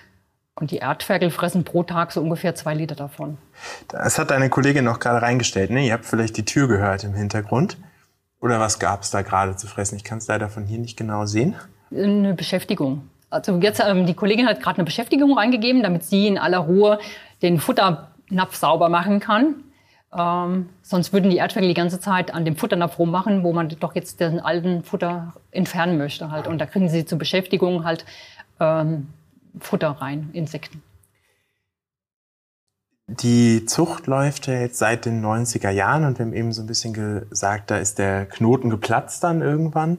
Und 0.54 0.70
die 0.70 0.78
Erdferkel 0.78 1.30
fressen 1.30 1.64
pro 1.64 1.82
Tag 1.82 2.12
so 2.12 2.20
ungefähr 2.20 2.54
zwei 2.54 2.74
Liter 2.74 2.94
davon. 2.94 3.38
Das 3.88 4.18
hat 4.18 4.30
deine 4.30 4.48
Kollegin 4.48 4.84
noch 4.84 4.98
gerade 4.98 5.22
reingestellt. 5.22 5.70
Ne? 5.70 5.86
Ihr 5.86 5.92
habt 5.92 6.06
vielleicht 6.06 6.36
die 6.36 6.44
Tür 6.44 6.68
gehört 6.68 7.04
im 7.04 7.14
Hintergrund. 7.14 7.76
Oder 8.40 8.58
was 8.58 8.78
gab 8.78 9.02
es 9.02 9.10
da 9.10 9.20
gerade 9.20 9.56
zu 9.56 9.66
fressen? 9.66 9.96
Ich 9.96 10.04
kann 10.04 10.18
es 10.18 10.26
leider 10.26 10.48
von 10.48 10.64
hier 10.64 10.78
nicht 10.78 10.96
genau 10.96 11.26
sehen. 11.26 11.54
Eine 11.92 12.34
Beschäftigung. 12.34 13.08
Also 13.30 13.58
jetzt, 13.58 13.80
ähm, 13.86 14.06
die 14.06 14.14
Kollegin 14.14 14.46
hat 14.46 14.60
gerade 14.60 14.78
eine 14.78 14.84
Beschäftigung 14.84 15.36
reingegeben, 15.36 15.82
damit 15.82 16.04
sie 16.04 16.26
in 16.26 16.36
aller 16.36 16.58
Ruhe 16.58 16.98
den 17.42 17.58
Futternapf 17.58 18.54
sauber 18.54 18.88
machen 18.88 19.20
kann. 19.20 19.64
Ähm, 20.16 20.70
sonst 20.82 21.12
würden 21.12 21.30
die 21.30 21.36
Erdferkel 21.36 21.68
die 21.68 21.74
ganze 21.74 22.00
Zeit 22.00 22.34
an 22.34 22.44
dem 22.44 22.56
Futternapf 22.56 22.98
rummachen, 22.98 23.44
wo 23.44 23.52
man 23.52 23.68
doch 23.68 23.94
jetzt 23.94 24.20
den 24.20 24.40
alten 24.40 24.82
Futter 24.82 25.34
entfernen 25.52 25.98
möchte 25.98 26.30
halt. 26.30 26.48
Und 26.48 26.58
da 26.58 26.66
kriegen 26.66 26.88
sie 26.88 27.04
zur 27.04 27.18
Beschäftigung 27.18 27.84
halt 27.84 28.04
ähm, 28.58 29.08
Futter 29.58 29.90
rein, 29.90 30.30
Insekten. 30.32 30.82
Die 33.06 33.66
Zucht 33.66 34.06
läuft 34.06 34.46
ja 34.46 34.54
jetzt 34.54 34.78
seit 34.78 35.04
den 35.04 35.24
90er 35.24 35.70
Jahren 35.70 36.04
und 36.04 36.18
wir 36.18 36.26
haben 36.26 36.32
eben 36.32 36.52
so 36.52 36.62
ein 36.62 36.68
bisschen 36.68 36.92
gesagt, 36.92 37.70
da 37.70 37.78
ist 37.78 37.98
der 37.98 38.26
Knoten 38.26 38.70
geplatzt 38.70 39.24
dann 39.24 39.42
irgendwann. 39.42 39.98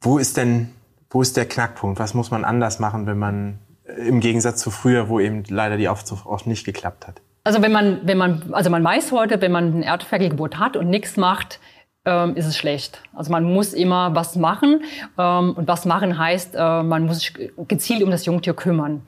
Wo 0.00 0.16
ist 0.16 0.38
denn, 0.38 0.70
wo 1.10 1.20
ist 1.20 1.36
der 1.36 1.46
Knackpunkt? 1.46 1.98
Was 1.98 2.14
muss 2.14 2.30
man 2.30 2.46
anders 2.46 2.78
machen, 2.78 3.06
wenn 3.06 3.18
man 3.18 3.58
im 3.96 4.20
Gegensatz 4.20 4.60
zu 4.60 4.70
früher, 4.70 5.08
wo 5.08 5.20
eben 5.20 5.44
leider 5.48 5.76
die 5.76 5.88
Aufzucht 5.88 6.26
oft 6.26 6.46
nicht 6.46 6.64
geklappt 6.64 7.06
hat. 7.06 7.20
Also 7.44 7.62
wenn 7.62 7.72
man, 7.72 8.00
wenn 8.04 8.18
man, 8.18 8.52
also 8.52 8.70
man 8.70 8.84
weiß 8.84 9.12
heute, 9.12 9.40
wenn 9.40 9.52
man 9.52 9.78
ein 9.78 9.82
Erdferkelgebot 9.82 10.58
hat 10.58 10.76
und 10.76 10.90
nichts 10.90 11.16
macht, 11.16 11.58
ähm, 12.04 12.36
ist 12.36 12.46
es 12.46 12.56
schlecht. 12.56 13.02
Also 13.14 13.30
man 13.32 13.44
muss 13.44 13.72
immer 13.72 14.14
was 14.14 14.36
machen 14.36 14.82
ähm, 15.18 15.54
und 15.54 15.68
was 15.68 15.84
machen 15.84 16.18
heißt, 16.18 16.54
äh, 16.54 16.82
man 16.82 17.06
muss 17.06 17.20
sich 17.20 17.34
gezielt 17.68 18.02
um 18.02 18.10
das 18.10 18.26
Jungtier 18.26 18.54
kümmern. 18.54 19.02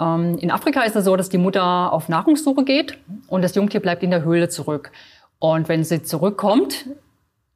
Ähm, 0.00 0.38
in 0.38 0.50
Afrika 0.50 0.82
ist 0.82 0.96
es 0.96 1.04
so, 1.04 1.16
dass 1.16 1.28
die 1.28 1.38
Mutter 1.38 1.92
auf 1.92 2.08
Nahrungssuche 2.08 2.64
geht 2.64 2.98
und 3.28 3.42
das 3.42 3.54
Jungtier 3.54 3.80
bleibt 3.80 4.02
in 4.02 4.10
der 4.10 4.24
Höhle 4.24 4.48
zurück. 4.48 4.92
Und 5.38 5.68
wenn 5.68 5.84
sie 5.84 6.02
zurückkommt, 6.02 6.86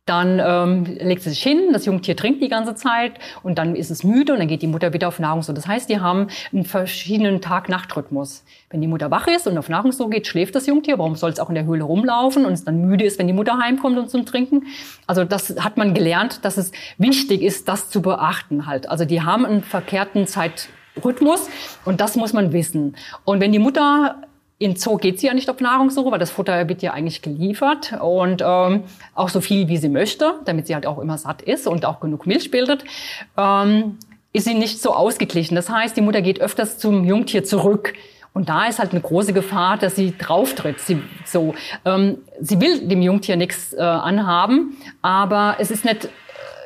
dann 0.07 0.41
ähm, 0.41 0.85
legt 1.01 1.23
sie 1.23 1.31
sich 1.31 1.43
hin, 1.43 1.73
das 1.73 1.85
Jungtier 1.85 2.17
trinkt 2.17 2.41
die 2.41 2.49
ganze 2.49 2.77
Zeit 2.77 3.15
und 3.43 3.59
dann 3.59 3.75
ist 3.75 3.91
es 3.91 4.05
müde 4.05 4.33
und 4.33 4.39
dann 4.39 4.47
geht 4.47 4.63
die 4.63 4.69
Mutter 4.69 4.93
wieder 4.93 5.09
auf 5.09 5.19
Nahrungssuche. 5.19 5.55
Das 5.55 5.67
heißt, 5.67 5.91
die 5.91 5.99
haben 5.99 6.29
einen 6.53 6.65
verschiedenen 6.65 7.41
Tag-Nacht-Rhythmus. 7.41 8.45
Wenn 8.71 8.81
die 8.81 8.87
Mutter 8.87 9.11
wach 9.11 9.27
ist 9.27 9.49
und 9.49 9.59
auf 9.59 9.69
Nahrungssuche 9.69 10.11
geht, 10.11 10.29
schläft 10.29 10.55
das 10.55 10.67
Jungtier. 10.67 10.99
Warum 10.99 11.17
soll 11.17 11.31
es 11.31 11.41
auch 11.41 11.49
in 11.49 11.57
der 11.57 11.65
Höhle 11.65 11.83
rumlaufen 11.83 12.47
und 12.47 12.53
es 12.53 12.65
dann 12.65 12.83
müde 12.83 13.05
ist, 13.05 13.19
wenn 13.19 13.27
die 13.27 13.33
Mutter 13.33 13.59
heimkommt 13.59 13.99
und 13.99 14.09
zum 14.09 14.25
Trinken? 14.25 14.67
Also 15.09 15.25
das 15.25 15.57
hat 15.59 15.77
man 15.77 15.93
gelernt, 15.93 16.45
dass 16.45 16.57
es 16.57 16.71
wichtig 16.99 17.43
ist, 17.43 17.69
das 17.69 17.91
zu 17.91 18.01
beachten 18.01 18.67
halt. 18.67 18.89
Also 18.89 19.05
die 19.05 19.23
haben 19.23 19.45
einen 19.45 19.63
verkehrten 19.63 20.29
Zeitrhythmus 20.29 21.49
und 21.85 22.01
das 22.01 22.15
muss 22.15 22.33
man 22.33 22.53
wissen. 22.53 22.95
Und 23.25 23.41
wenn 23.41 23.51
die 23.51 23.59
Mutter 23.59 24.23
in 24.59 24.77
Zoo 24.77 24.97
geht 24.97 25.21
sie 25.21 25.27
ja 25.27 25.35
nicht 25.35 25.51
auf 25.51 25.61
Nahrungssuche, 25.61 26.11
weil 26.11 26.19
das 26.19 26.31
Futter 26.31 26.69
wird 26.69 26.83
ja 26.83 26.93
eigentlich 26.93 27.21
geliefert 27.21 27.93
und 28.01 28.43
ähm, 28.45 28.85
auch 29.15 29.29
so 29.29 29.41
viel, 29.41 29.69
wie 29.69 29.77
sie 29.77 29.91
möchte, 29.91 30.35
damit 30.45 30.67
sie 30.67 30.75
halt 30.75 30.87
auch 30.87 30.99
immer 30.99 31.19
satt 31.19 31.43
ist 31.43 31.67
und 31.67 31.85
auch 31.85 32.01
genug 32.01 32.27
Milch 32.27 32.51
bildet, 32.51 32.85
ähm, 33.37 33.99
ist 34.33 34.45
sie 34.45 34.55
nicht 34.55 34.81
so 34.81 34.95
ausgeglichen. 34.95 35.55
Das 35.57 35.69
heißt, 35.69 35.97
die 35.97 36.01
Mutter 36.01 36.23
geht 36.23 36.41
öfters 36.41 36.79
zum 36.79 37.05
Jungtier 37.05 37.45
zurück. 37.45 37.93
Und 38.33 38.51
da 38.51 38.67
ist 38.67 38.79
halt 38.79 38.93
eine 38.93 39.01
große 39.01 39.33
Gefahr, 39.33 39.79
dass 39.79 39.97
sie 39.97 40.15
drauftritt. 40.17 40.79
Sie, 40.81 41.03
so, 41.25 41.55
ähm, 41.87 42.19
sie 42.39 42.61
will 42.61 42.87
dem 42.87 43.01
Jungtier 43.01 43.37
nichts 43.37 43.73
äh, 43.73 43.81
anhaben, 43.81 44.77
aber 45.01 45.57
es 45.59 45.71
ist 45.71 45.87
nicht 45.87 46.11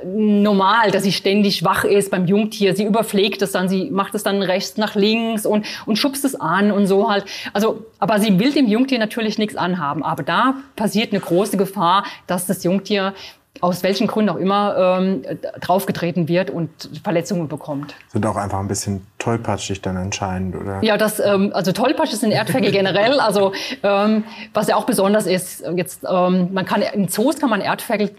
normal, 0.04 0.90
dass 0.90 1.02
sie 1.02 1.12
ständig 1.12 1.64
wach 1.64 1.84
ist 1.84 2.10
beim 2.10 2.26
Jungtier. 2.26 2.74
Sie 2.74 2.84
überpflegt 2.84 3.42
es 3.42 3.52
dann, 3.52 3.68
sie 3.68 3.90
macht 3.90 4.14
es 4.14 4.22
dann 4.22 4.42
rechts 4.42 4.76
nach 4.76 4.94
links 4.94 5.46
und, 5.46 5.66
und 5.86 5.96
schubst 5.96 6.24
es 6.24 6.34
an 6.34 6.72
und 6.72 6.86
so 6.86 7.10
halt. 7.10 7.24
Also, 7.52 7.84
aber 7.98 8.20
sie 8.20 8.38
will 8.38 8.52
dem 8.52 8.68
Jungtier 8.68 8.98
natürlich 8.98 9.38
nichts 9.38 9.56
anhaben. 9.56 10.02
Aber 10.02 10.22
da 10.22 10.54
passiert 10.76 11.12
eine 11.12 11.20
große 11.20 11.56
Gefahr, 11.56 12.04
dass 12.26 12.46
das 12.46 12.64
Jungtier 12.64 13.14
aus 13.60 13.82
welchen 13.82 14.06
Gründen 14.06 14.30
auch 14.30 14.36
immer 14.36 14.98
ähm, 14.98 15.22
draufgetreten 15.60 16.28
wird 16.28 16.50
und 16.50 16.70
Verletzungen 17.02 17.48
bekommt. 17.48 17.94
Sind 18.08 18.24
auch 18.24 18.36
einfach 18.36 18.58
ein 18.58 18.68
bisschen 18.68 19.06
tollpatschig 19.18 19.82
dann 19.82 19.96
anscheinend, 19.96 20.56
oder? 20.56 20.82
Ja, 20.82 20.96
das, 20.96 21.20
ähm, 21.20 21.50
also 21.52 21.72
tollpatschig 21.72 22.18
sind 22.18 22.30
Erdferkel 22.30 22.70
generell. 22.72 23.20
Also 23.20 23.52
ähm, 23.82 24.24
was 24.54 24.68
ja 24.68 24.76
auch 24.76 24.84
besonders 24.84 25.26
ist, 25.26 25.64
jetzt 25.74 26.04
ähm, 26.08 26.48
man 26.52 26.64
kann 26.64 26.80
in 26.80 27.08
Zoos 27.08 27.38
kann 27.38 27.50
man 27.50 27.60
Erdferkel 27.60 28.10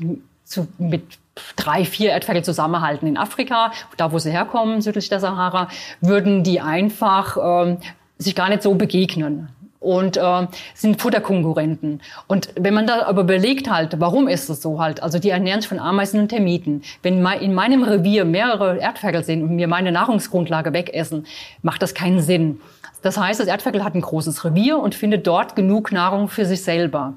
zu, 0.43 0.67
mit 0.77 1.03
drei, 1.55 1.85
vier 1.85 2.11
Erdferkel 2.11 2.43
zusammenhalten. 2.43 3.07
In 3.07 3.17
Afrika, 3.17 3.71
da 3.97 4.11
wo 4.11 4.19
sie 4.19 4.31
herkommen, 4.31 4.81
südlich 4.81 5.09
der 5.09 5.19
Sahara, 5.19 5.67
würden 5.99 6.43
die 6.43 6.61
einfach 6.61 7.37
ähm, 7.41 7.77
sich 8.17 8.35
gar 8.35 8.49
nicht 8.49 8.63
so 8.63 8.75
begegnen 8.75 9.49
und 9.81 10.15
äh, 10.15 10.47
sind 10.75 11.01
Futterkonkurrenten. 11.01 12.01
Und 12.27 12.49
wenn 12.55 12.73
man 12.73 12.87
da 12.87 13.03
aber 13.03 13.21
überlegt 13.21 13.69
halt, 13.69 13.99
warum 13.99 14.27
ist 14.27 14.49
das 14.49 14.61
so 14.61 14.79
halt? 14.79 15.03
Also 15.03 15.19
die 15.19 15.31
ernähren 15.31 15.59
sich 15.59 15.67
von 15.67 15.79
Ameisen 15.79 16.19
und 16.19 16.29
Termiten. 16.29 16.83
Wenn 17.01 17.25
in 17.25 17.53
meinem 17.53 17.83
Revier 17.83 18.23
mehrere 18.23 18.77
Erdferkel 18.77 19.23
sind 19.23 19.41
und 19.43 19.55
mir 19.55 19.67
meine 19.67 19.91
Nahrungsgrundlage 19.91 20.71
wegessen, 20.71 21.25
macht 21.63 21.81
das 21.81 21.95
keinen 21.95 22.21
Sinn. 22.21 22.61
Das 23.01 23.17
heißt, 23.17 23.39
das 23.39 23.47
Erdferkel 23.47 23.83
hat 23.83 23.95
ein 23.95 24.01
großes 24.01 24.45
Revier 24.45 24.77
und 24.77 24.93
findet 24.93 25.25
dort 25.25 25.55
genug 25.55 25.91
Nahrung 25.91 26.29
für 26.29 26.45
sich 26.45 26.63
selber. 26.63 27.15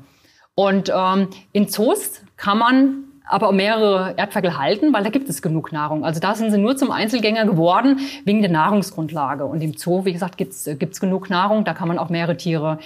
Und 0.55 0.91
ähm, 0.95 1.29
in 1.53 1.69
Zoos 1.69 2.23
kann 2.39 2.59
man 2.59 3.04
aber 3.27 3.53
mehrere 3.53 4.15
Erdferkel 4.17 4.59
halten, 4.59 4.93
weil 4.93 5.03
da 5.03 5.11
gibt 5.11 5.29
es 5.29 5.41
genug 5.41 5.73
Nahrung. 5.73 6.05
Also 6.05 6.21
da 6.21 6.35
sind 6.35 6.51
sie 6.51 6.59
nur 6.59 6.77
zum 6.77 6.91
Einzelgänger 6.91 7.47
geworden 7.47 8.01
wegen 8.25 8.43
der 8.43 8.51
Nahrungsgrundlage. 8.51 9.47
Und 9.47 9.63
im 9.63 9.77
Zoo, 9.77 10.05
wie 10.05 10.13
gesagt, 10.13 10.37
gibt 10.37 10.53
es 10.53 10.67
äh, 10.67 10.77
genug 10.77 11.31
Nahrung, 11.31 11.65
da 11.65 11.73
kann 11.73 11.89
man 11.89 11.99
auch 11.99 12.11
mehrere 12.11 12.37
Tiere 12.37 12.79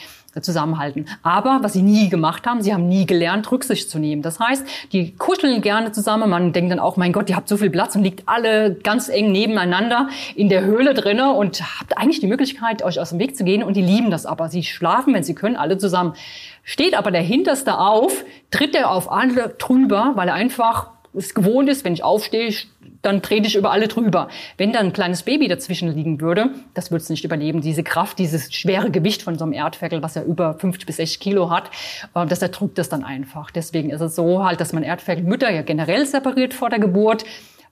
zusammenhalten. 0.43 1.07
Aber 1.23 1.59
was 1.63 1.73
sie 1.73 1.83
nie 1.83 2.09
gemacht 2.09 2.47
haben, 2.47 2.63
sie 2.63 2.73
haben 2.73 2.89
nie 2.89 3.07
gelernt, 3.07 3.51
Rücksicht 3.51 3.91
zu 3.91 3.99
nehmen. 3.99 4.23
Das 4.23 4.41
heißt, 4.41 4.65
die 4.93 5.15
kuscheln 5.15 5.61
gerne 5.61 5.93
zusammen. 5.93 6.31
Man 6.31 6.53
denkt 6.53 6.73
dann 6.73 6.79
auch, 6.79 6.97
mein 6.97 7.13
Gott, 7.13 7.29
ihr 7.31 7.37
habt 7.37 7.49
so 7.49 7.57
viel 7.57 7.71
Platz 7.71 7.97
und 7.97 8.03
liegt 8.03 8.29
alle 8.29 8.75
ganz 8.75 9.09
eng 9.09 9.33
nebeneinander 9.33 10.09
in 10.35 10.49
der 10.49 10.63
Höhle 10.63 10.95
drinne 10.95 11.33
und 11.33 11.63
habt 11.81 11.97
eigentlich 11.97 12.21
die 12.21 12.27
Möglichkeit, 12.27 12.83
euch 12.83 13.01
aus 13.01 13.11
dem 13.11 13.19
Weg 13.19 13.37
zu 13.37 13.45
gehen. 13.45 13.63
Und 13.63 13.77
die 13.77 13.83
lieben 13.83 14.11
das 14.11 14.27
aber. 14.27 14.49
Sie 14.49 14.63
schlafen, 14.63 15.15
wenn 15.15 15.23
sie 15.23 15.35
können, 15.35 15.57
alle 15.57 15.79
zusammen. 15.79 16.15
Steht 16.63 16.97
aber 16.97 17.11
der 17.11 17.23
Hinterste 17.23 17.79
auf, 17.79 18.25
tritt 18.51 18.75
er 18.75 18.91
auf 18.91 19.11
alle 19.11 19.55
drüber, 19.59 20.13
weil 20.15 20.29
er 20.29 20.35
einfach 20.35 20.91
es 21.15 21.35
gewohnt 21.35 21.69
ist, 21.69 21.85
wenn 21.85 21.95
ich 21.95 22.05
aufstehe, 22.05 22.53
dann 23.03 23.23
trete 23.23 23.47
ich 23.47 23.57
über 23.57 23.71
alle 23.71 23.89
drüber. 23.89 24.29
Wenn 24.57 24.73
da 24.73 24.81
ein 24.81 24.93
kleines 24.93 25.23
Baby 25.23 25.49
dazwischen 25.49 25.89
liegen 25.89 26.21
würde, 26.21 26.51
das 26.75 26.91
würde 26.91 27.03
es 27.03 27.11
nicht 27.11 27.25
überleben. 27.25 27.61
Diese 27.61 27.83
Kraft, 27.83 28.19
dieses 28.19 28.53
schwere 28.53 28.91
Gewicht 28.91 29.23
von 29.23 29.39
so 29.39 29.45
einem 29.45 29.53
Erdferkel, 29.53 30.03
was 30.03 30.15
ja 30.15 30.23
über 30.23 30.55
50 30.55 30.87
bis 30.87 30.97
60 30.97 31.21
Kilo 31.21 31.51
hat, 31.51 31.71
äh, 32.15 32.27
das 32.27 32.43
erdrückt 32.43 32.79
das 32.79 32.89
dann 32.89 33.05
einfach. 33.05 33.51
Deswegen 33.51 33.91
ist 33.91 34.01
es 34.01 34.15
so 34.15 34.45
halt, 34.45 34.61
dass 34.61 34.73
man 34.73 34.83
Erdferkelmütter 34.83 35.51
ja 35.51 35.63
generell 35.63 36.07
separiert 36.07 36.55
vor 36.55 36.71
der 36.71 36.79
Geburt 36.79 37.25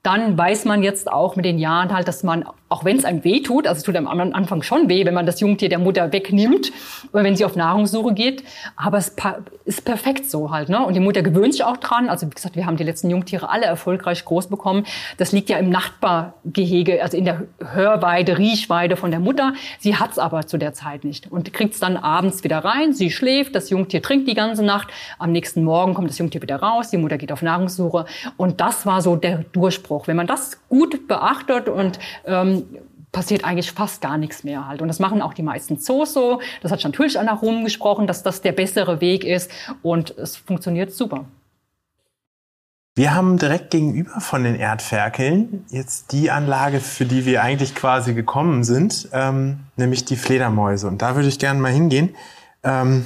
dann 0.07 0.39
weiß 0.39 0.67
man 0.67 0.85
jetzt 0.85 1.11
auch 1.11 1.35
mit 1.35 1.45
den 1.45 1.59
Jahren 1.59 1.93
halt, 1.93 2.07
dass 2.07 2.23
man, 2.23 2.45
auch 2.69 2.85
wenn 2.85 2.97
es 2.97 3.05
einem 3.05 3.25
weh 3.25 3.41
tut, 3.41 3.67
also 3.67 3.79
es 3.79 3.83
tut 3.83 3.97
am 3.97 4.07
Anfang 4.07 4.63
schon 4.63 4.89
weh, 4.89 5.05
wenn 5.05 5.15
man 5.15 5.27
das 5.27 5.41
Jungtier 5.41 5.69
der 5.69 5.81
Mutter 5.81 6.13
wegnimmt 6.13 6.71
oder 7.13 7.25
wenn 7.25 7.35
sie 7.35 7.45
auf 7.45 7.57
Nahrungssuche 7.57 8.15
geht, 8.15 8.45
aber 8.77 8.99
es 8.99 9.17
ist 9.65 9.85
perfekt 9.85 10.31
so 10.31 10.53
halt. 10.53 10.69
Ne? 10.69 10.87
Und 10.87 10.95
die 10.95 11.01
Mutter 11.01 11.23
gewöhnt 11.23 11.55
sich 11.55 11.65
auch 11.65 11.77
dran. 11.79 12.09
Also 12.09 12.27
wie 12.29 12.31
gesagt, 12.31 12.55
wir 12.55 12.67
haben 12.67 12.77
die 12.77 12.85
letzten 12.85 13.11
Jungtiere 13.11 13.51
alle 13.51 13.67
erfolgreich 13.67 14.25
groß 14.25 14.47
bekommen. 14.47 14.87
Das 15.17 15.33
liegt 15.33 15.49
ja 15.49 15.59
im 15.59 15.71
Nachbargehege, 15.71 17.03
also 17.03 17.17
in 17.17 17.25
der 17.25 17.43
Hörweide, 17.73 18.39
Riechweide 18.39 18.97
von 18.97 19.11
der 19.11 19.19
Mutter. 19.19 19.55
Sie 19.81 19.97
hat's 19.97 20.21
aber 20.21 20.47
zu 20.47 20.57
der 20.57 20.73
Zeit 20.73 21.03
nicht 21.03 21.33
und 21.33 21.53
kriegt's 21.53 21.81
dann 21.81 21.97
abends 21.97 22.45
wieder 22.45 22.59
rein. 22.59 22.93
Sie 22.93 23.11
schläft, 23.11 23.57
das 23.57 23.71
Jungtier 23.71 24.03
trinkt 24.03 24.29
die 24.29 24.35
ganze 24.35 24.65
Nacht. 24.65 24.87
Am 25.19 25.33
nächsten 25.33 25.65
Morgen 25.65 25.95
kommt 25.95 26.11
das 26.11 26.19
Jungtier 26.19 26.43
wieder 26.43 26.63
raus. 26.63 26.91
Die 26.91 26.97
Mutter 26.97 27.19
geht 27.19 27.33
auf 27.33 27.43
Nahrungssuche 27.43 28.07
und 28.37 28.61
das 28.61 28.87
war 28.87 29.03
so 29.03 29.17
der 29.17 29.39
Durchbruch. 29.53 29.96
Wenn 30.05 30.17
man 30.17 30.27
das 30.27 30.59
gut 30.69 31.09
beachtet 31.09 31.69
und 31.69 31.99
ähm, 32.25 32.65
passiert 33.13 33.45
eigentlich 33.45 33.73
fast 33.73 34.03
gar 34.03 34.19
nichts 34.19 34.45
mehr 34.45 34.69
halt. 34.69 34.83
Und 34.83 34.89
das 34.89 34.99
machen 34.99 35.23
auch 35.23 35.33
die 35.33 35.43
meisten 35.43 35.79
Zoos 35.79 36.13
so. 36.13 36.41
Das 36.61 36.71
hat 36.71 36.83
schon 36.83 36.91
natürlich 36.91 37.19
auch 37.19 37.43
rumgesprochen, 37.43 38.07
dass 38.07 38.23
das 38.23 38.43
der 38.43 38.53
bessere 38.53 39.01
Weg 39.01 39.25
ist 39.25 39.51
und 39.83 40.11
es 40.19 40.37
funktioniert 40.37 40.93
super. 40.93 41.25
Wir 42.95 43.15
haben 43.15 43.39
direkt 43.39 43.71
gegenüber 43.71 44.21
von 44.21 44.45
den 44.45 44.55
Erdferkeln 44.55 45.65
jetzt 45.71 46.13
die 46.13 46.31
Anlage, 46.31 46.81
für 46.81 47.05
die 47.05 47.27
wir 47.27 47.43
eigentlich 47.43 47.75
quasi 47.75 48.15
gekommen 48.15 48.65
sind, 48.65 49.09
ähm, 49.13 49.61
nämlich 49.77 50.05
die 50.05 50.17
Fledermäuse. 50.17 50.87
Und 50.87 51.03
da 51.03 51.15
würde 51.15 51.29
ich 51.29 51.39
gerne 51.39 51.61
mal 51.61 51.73
hingehen. 51.73 52.15
Ähm, 52.63 53.05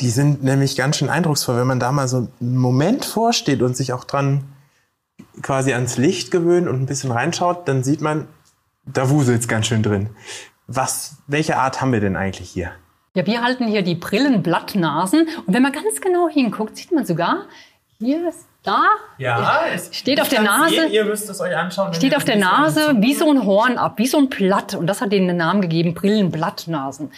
die 0.00 0.10
sind 0.10 0.42
nämlich 0.42 0.76
ganz 0.76 0.96
schön 0.96 1.08
eindrucksvoll, 1.08 1.56
wenn 1.56 1.66
man 1.68 1.78
da 1.78 1.92
mal 1.92 2.08
so 2.08 2.28
einen 2.40 2.56
Moment 2.56 3.04
vorsteht 3.04 3.62
und 3.62 3.76
sich 3.76 3.92
auch 3.92 4.04
dran 4.04 4.44
quasi 5.42 5.72
ans 5.72 5.96
Licht 5.96 6.30
gewöhnt 6.30 6.68
und 6.68 6.82
ein 6.82 6.86
bisschen 6.86 7.10
reinschaut, 7.10 7.68
dann 7.68 7.82
sieht 7.82 8.00
man, 8.00 8.28
da 8.86 9.10
wuselt's 9.10 9.48
ganz 9.48 9.66
schön 9.66 9.82
drin. 9.82 10.10
Was, 10.66 11.18
welche 11.26 11.56
Art 11.56 11.80
haben 11.80 11.92
wir 11.92 12.00
denn 12.00 12.16
eigentlich 12.16 12.50
hier? 12.50 12.72
Ja, 13.14 13.26
wir 13.26 13.42
halten 13.42 13.66
hier 13.66 13.82
die 13.82 13.94
Brillenblattnasen. 13.94 15.28
Und 15.46 15.54
wenn 15.54 15.62
man 15.62 15.72
ganz 15.72 16.00
genau 16.00 16.28
hinguckt, 16.28 16.76
sieht 16.76 16.90
man 16.92 17.06
sogar, 17.06 17.46
hier 17.98 18.28
ist 18.28 18.46
da. 18.64 18.82
Ja, 19.18 19.60
steht 19.92 20.20
auf 20.20 20.28
der 20.28 20.42
Nase. 20.42 20.74
Sehen, 20.74 20.90
ihr 20.90 21.04
müsst 21.04 21.28
es 21.28 21.40
euch 21.40 21.56
anschauen. 21.56 21.94
Steht 21.94 22.16
auf 22.16 22.24
der 22.24 22.36
Nase 22.36 22.96
wie 22.98 23.14
so 23.14 23.30
ein 23.30 23.44
Horn 23.44 23.78
ab, 23.78 23.98
wie 23.98 24.06
so 24.06 24.18
ein 24.18 24.28
Blatt. 24.28 24.74
Und 24.74 24.86
das 24.88 25.00
hat 25.00 25.12
denen 25.12 25.28
den 25.28 25.36
Namen 25.36 25.60
gegeben, 25.60 25.94
Brillenblattnasen. 25.94 27.12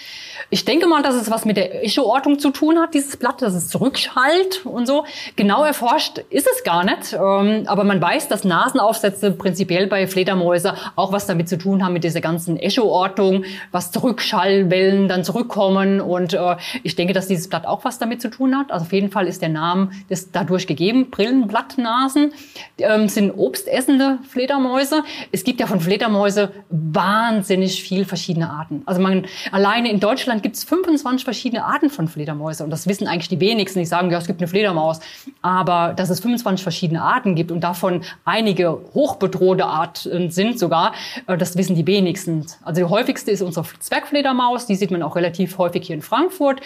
Ich 0.50 0.64
denke 0.64 0.86
mal, 0.88 1.02
dass 1.02 1.14
es 1.14 1.30
was 1.30 1.44
mit 1.44 1.56
der 1.56 1.84
Echoortung 1.84 2.38
zu 2.38 2.50
tun 2.50 2.78
hat, 2.78 2.94
dieses 2.94 3.16
Blatt, 3.16 3.40
dass 3.40 3.54
es 3.54 3.68
zurückschallt 3.68 4.66
und 4.66 4.86
so. 4.86 5.04
Genau 5.36 5.64
erforscht 5.64 6.18
ist 6.30 6.48
es 6.52 6.64
gar 6.64 6.84
nicht. 6.84 7.12
Ähm, 7.14 7.62
aber 7.66 7.84
man 7.84 8.02
weiß, 8.02 8.28
dass 8.28 8.44
Nasenaufsätze 8.44 9.30
prinzipiell 9.30 9.86
bei 9.86 10.06
Fledermäuse 10.06 10.74
auch 10.96 11.12
was 11.12 11.26
damit 11.26 11.48
zu 11.48 11.56
tun 11.56 11.84
haben, 11.84 11.92
mit 11.92 12.04
dieser 12.04 12.20
ganzen 12.20 12.58
Echoortung, 12.58 13.44
was 13.70 13.92
Zurückschallwellen 13.92 15.08
dann 15.08 15.24
zurückkommen. 15.24 16.00
Und 16.00 16.34
äh, 16.34 16.56
ich 16.82 16.96
denke, 16.96 17.12
dass 17.14 17.28
dieses 17.28 17.48
Blatt 17.48 17.66
auch 17.66 17.84
was 17.84 17.98
damit 17.98 18.20
zu 18.20 18.28
tun 18.28 18.58
hat. 18.58 18.72
Also 18.72 18.84
auf 18.84 18.92
jeden 18.92 19.10
Fall 19.10 19.28
ist 19.28 19.42
der 19.42 19.48
Name 19.48 19.90
dadurch 20.32 20.66
gegeben, 20.66 21.10
Brillen 21.10 21.35
Blattnasen 21.46 22.32
ähm, 22.78 23.08
sind 23.08 23.32
obstessende 23.32 24.18
Fledermäuse. 24.28 25.02
Es 25.32 25.44
gibt 25.44 25.60
ja 25.60 25.66
von 25.66 25.80
Fledermäuse 25.80 26.52
wahnsinnig 26.70 27.82
viel 27.82 28.04
verschiedene 28.04 28.50
Arten. 28.50 28.82
Also 28.86 29.00
man 29.00 29.26
alleine 29.52 29.90
in 29.90 30.00
Deutschland 30.00 30.42
gibt 30.42 30.56
es 30.56 30.64
25 30.64 31.24
verschiedene 31.24 31.64
Arten 31.64 31.90
von 31.90 32.08
Fledermäuse 32.08 32.64
und 32.64 32.70
das 32.70 32.86
wissen 32.86 33.06
eigentlich 33.06 33.28
die 33.28 33.40
wenigsten. 33.40 33.80
Die 33.80 33.86
sagen, 33.86 34.10
ja, 34.10 34.18
es 34.18 34.26
gibt 34.26 34.40
eine 34.40 34.48
Fledermaus, 34.48 35.00
aber 35.42 35.94
dass 35.94 36.10
es 36.10 36.20
25 36.20 36.62
verschiedene 36.62 37.02
Arten 37.02 37.34
gibt 37.34 37.52
und 37.52 37.60
davon 37.60 38.02
einige 38.24 38.78
hochbedrohte 38.94 39.66
Arten 39.66 40.30
sind 40.30 40.58
sogar, 40.58 40.92
äh, 41.26 41.36
das 41.36 41.56
wissen 41.56 41.76
die 41.76 41.86
wenigsten. 41.86 42.46
Also 42.62 42.80
die 42.80 42.88
häufigste 42.88 43.30
ist 43.30 43.42
unsere 43.42 43.66
Zwergfledermaus, 43.78 44.66
die 44.66 44.74
sieht 44.74 44.90
man 44.90 45.02
auch 45.02 45.16
relativ 45.16 45.58
häufig 45.58 45.86
hier 45.86 45.96
in 45.96 46.02
Frankfurt, 46.02 46.60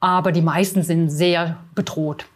aber 0.00 0.32
die 0.32 0.42
meisten 0.42 0.82
sind 0.82 1.10
sehr 1.10 1.56
bedroht. 1.74 2.26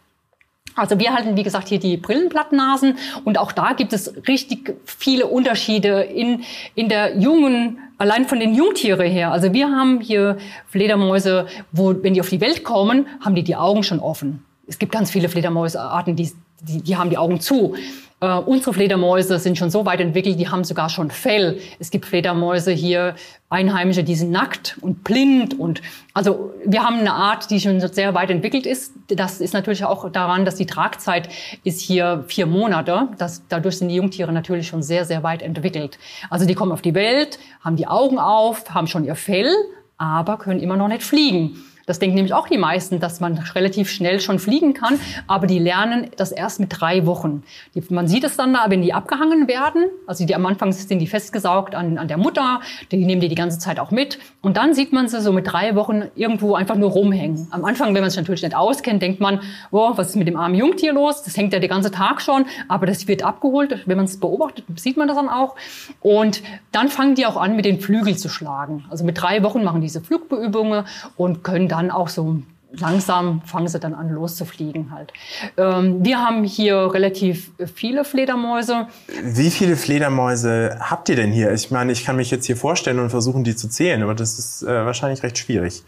Also 0.79 0.99
wir 0.99 1.13
halten, 1.13 1.35
wie 1.35 1.43
gesagt, 1.43 1.67
hier 1.67 1.79
die 1.79 1.97
Brillenblattnasen 1.97 2.97
und 3.23 3.37
auch 3.37 3.51
da 3.51 3.73
gibt 3.73 3.93
es 3.93 4.13
richtig 4.27 4.75
viele 4.85 5.27
Unterschiede 5.27 6.01
in, 6.01 6.43
in 6.75 6.89
der 6.89 7.17
jungen, 7.17 7.79
allein 7.97 8.25
von 8.25 8.39
den 8.39 8.53
Jungtiere 8.53 9.03
her. 9.03 9.31
Also 9.31 9.53
wir 9.53 9.69
haben 9.69 10.01
hier 10.01 10.37
Fledermäuse, 10.67 11.47
wo, 11.71 11.93
wenn 12.01 12.13
die 12.13 12.21
auf 12.21 12.29
die 12.29 12.41
Welt 12.41 12.63
kommen, 12.63 13.07
haben 13.21 13.35
die 13.35 13.43
die 13.43 13.55
Augen 13.55 13.83
schon 13.83 13.99
offen. 13.99 14.43
Es 14.67 14.79
gibt 14.79 14.91
ganz 14.91 15.11
viele 15.11 15.29
Fledermäusearten, 15.29 16.15
die, 16.15 16.31
die, 16.61 16.81
die 16.81 16.95
haben 16.97 17.09
die 17.09 17.17
Augen 17.17 17.39
zu. 17.39 17.75
Äh, 18.21 18.37
unsere 18.39 18.73
Fledermäuse 18.73 19.39
sind 19.39 19.57
schon 19.57 19.69
so 19.69 19.85
weit 19.85 20.01
entwickelt, 20.01 20.39
die 20.39 20.49
haben 20.49 20.63
sogar 20.63 20.89
schon 20.89 21.09
Fell. 21.09 21.59
Es 21.79 21.89
gibt 21.89 22.05
Fledermäuse 22.05 22.71
hier, 22.71 23.15
Einheimische, 23.51 24.03
die 24.03 24.15
sind 24.15 24.29
nackt 24.29 24.77
und 24.81 25.03
blind 25.03 25.57
und 25.59 25.81
also 26.13 26.53
wir 26.65 26.83
haben 26.83 26.99
eine 26.99 27.13
Art, 27.13 27.49
die 27.49 27.59
schon 27.59 27.79
sehr 27.79 28.13
weit 28.13 28.29
entwickelt 28.29 28.67
ist. 28.67 28.93
Das 29.07 29.41
ist 29.41 29.53
natürlich 29.53 29.85
auch 29.85 30.11
daran, 30.11 30.45
dass 30.45 30.55
die 30.55 30.67
Tragzeit 30.67 31.29
ist 31.63 31.81
hier 31.81 32.25
vier 32.27 32.45
Monate. 32.45 33.07
Das, 33.17 33.41
dadurch 33.47 33.79
sind 33.79 33.87
die 33.87 33.95
Jungtiere 33.95 34.31
natürlich 34.31 34.67
schon 34.67 34.83
sehr, 34.83 35.05
sehr 35.05 35.23
weit 35.23 35.41
entwickelt. 35.41 35.97
Also 36.29 36.45
die 36.45 36.53
kommen 36.53 36.71
auf 36.71 36.83
die 36.83 36.93
Welt, 36.93 37.39
haben 37.61 37.75
die 37.75 37.87
Augen 37.87 38.19
auf, 38.19 38.69
haben 38.69 38.85
schon 38.85 39.03
ihr 39.03 39.15
Fell, 39.15 39.51
aber 39.97 40.37
können 40.37 40.59
immer 40.59 40.77
noch 40.77 40.87
nicht 40.87 41.03
fliegen. 41.03 41.63
Das 41.89 41.97
denken 41.97 42.17
nämlich 42.17 42.35
auch 42.35 42.47
die 42.47 42.59
meisten, 42.59 42.99
dass 42.99 43.19
man 43.19 43.39
relativ 43.55 43.89
schnell 43.89 44.19
schon 44.19 44.37
fliegen 44.37 44.75
kann, 44.75 44.99
aber 45.25 45.47
die 45.47 45.57
lernen 45.57 46.11
das 46.17 46.31
erst 46.31 46.59
mit 46.59 46.69
drei 46.69 47.07
Wochen. 47.07 47.41
Die, 47.73 47.83
man 47.89 48.07
sieht 48.07 48.23
es 48.23 48.37
dann 48.37 48.53
da, 48.53 48.65
wenn 48.69 48.83
die 48.83 48.93
abgehangen 48.93 49.47
werden, 49.47 49.85
also 50.05 50.23
die 50.23 50.35
am 50.35 50.45
Anfang 50.45 50.71
sind 50.71 50.99
die 50.99 51.07
festgesaugt 51.07 51.73
an, 51.73 51.97
an 51.97 52.07
der 52.07 52.17
Mutter, 52.17 52.61
die 52.91 53.03
nehmen 53.03 53.21
die 53.21 53.27
die 53.27 53.33
ganze 53.33 53.57
Zeit 53.57 53.79
auch 53.79 53.89
mit 53.89 54.19
und 54.43 54.55
dann 54.55 54.75
sieht 54.75 54.93
man 54.93 55.07
sie 55.07 55.19
so 55.19 55.33
mit 55.33 55.51
drei 55.51 55.73
Wochen 55.73 56.03
irgendwo 56.15 56.53
einfach 56.53 56.75
nur 56.75 56.91
rumhängen. 56.91 57.47
Am 57.49 57.65
Anfang, 57.65 57.95
wenn 57.95 58.01
man 58.01 58.11
sich 58.11 58.19
natürlich 58.19 58.43
nicht 58.43 58.55
auskennt, 58.55 59.01
denkt 59.01 59.19
man, 59.19 59.39
oh, 59.71 59.93
was 59.95 60.09
ist 60.09 60.15
mit 60.15 60.27
dem 60.27 60.37
armen 60.37 60.53
Jungtier 60.53 60.93
los? 60.93 61.23
Das 61.23 61.35
hängt 61.37 61.53
ja 61.53 61.59
den 61.59 61.71
ganzen 61.71 61.91
Tag 61.91 62.21
schon, 62.21 62.45
aber 62.67 62.85
das 62.85 63.07
wird 63.07 63.23
abgeholt. 63.23 63.81
Wenn 63.87 63.97
man 63.97 64.05
es 64.05 64.19
beobachtet, 64.19 64.63
sieht 64.75 64.95
man 64.95 65.07
das 65.07 65.17
dann 65.17 65.27
auch. 65.27 65.55
Und 66.01 66.43
dann 66.71 66.89
fangen 66.89 67.15
die 67.15 67.25
auch 67.25 67.35
an, 67.35 67.55
mit 67.55 67.65
den 67.65 67.79
Flügeln 67.79 68.15
zu 68.15 68.29
schlagen. 68.29 68.85
Also 68.91 69.03
mit 69.03 69.19
drei 69.19 69.41
Wochen 69.41 69.63
machen 69.63 69.81
diese 69.81 70.01
Flugbeübungen 70.01 70.85
und 71.17 71.43
können 71.43 71.67
dann 71.67 71.78
dann 71.79 71.91
auch 71.91 72.09
so 72.09 72.41
langsam 72.71 73.41
fangen 73.45 73.67
sie 73.67 73.79
dann 73.79 73.95
an 73.95 74.09
loszufliegen 74.09 74.91
halt. 74.91 75.11
Ähm, 75.57 76.03
wir 76.05 76.19
haben 76.19 76.43
hier 76.43 76.93
relativ 76.93 77.51
viele 77.73 78.05
Fledermäuse. 78.05 78.87
Wie 79.23 79.49
viele 79.49 79.75
Fledermäuse 79.75 80.77
habt 80.79 81.09
ihr 81.09 81.15
denn 81.15 81.31
hier? 81.31 81.51
Ich 81.51 81.71
meine, 81.71 81.91
ich 81.91 82.05
kann 82.05 82.15
mich 82.15 82.29
jetzt 82.29 82.45
hier 82.45 82.57
vorstellen 82.57 82.99
und 82.99 83.09
versuchen, 83.09 83.43
die 83.43 83.55
zu 83.55 83.69
zählen, 83.69 84.03
aber 84.03 84.13
das 84.13 84.37
ist 84.37 84.63
äh, 84.63 84.85
wahrscheinlich 84.85 85.23
recht 85.23 85.37
schwierig. 85.37 85.83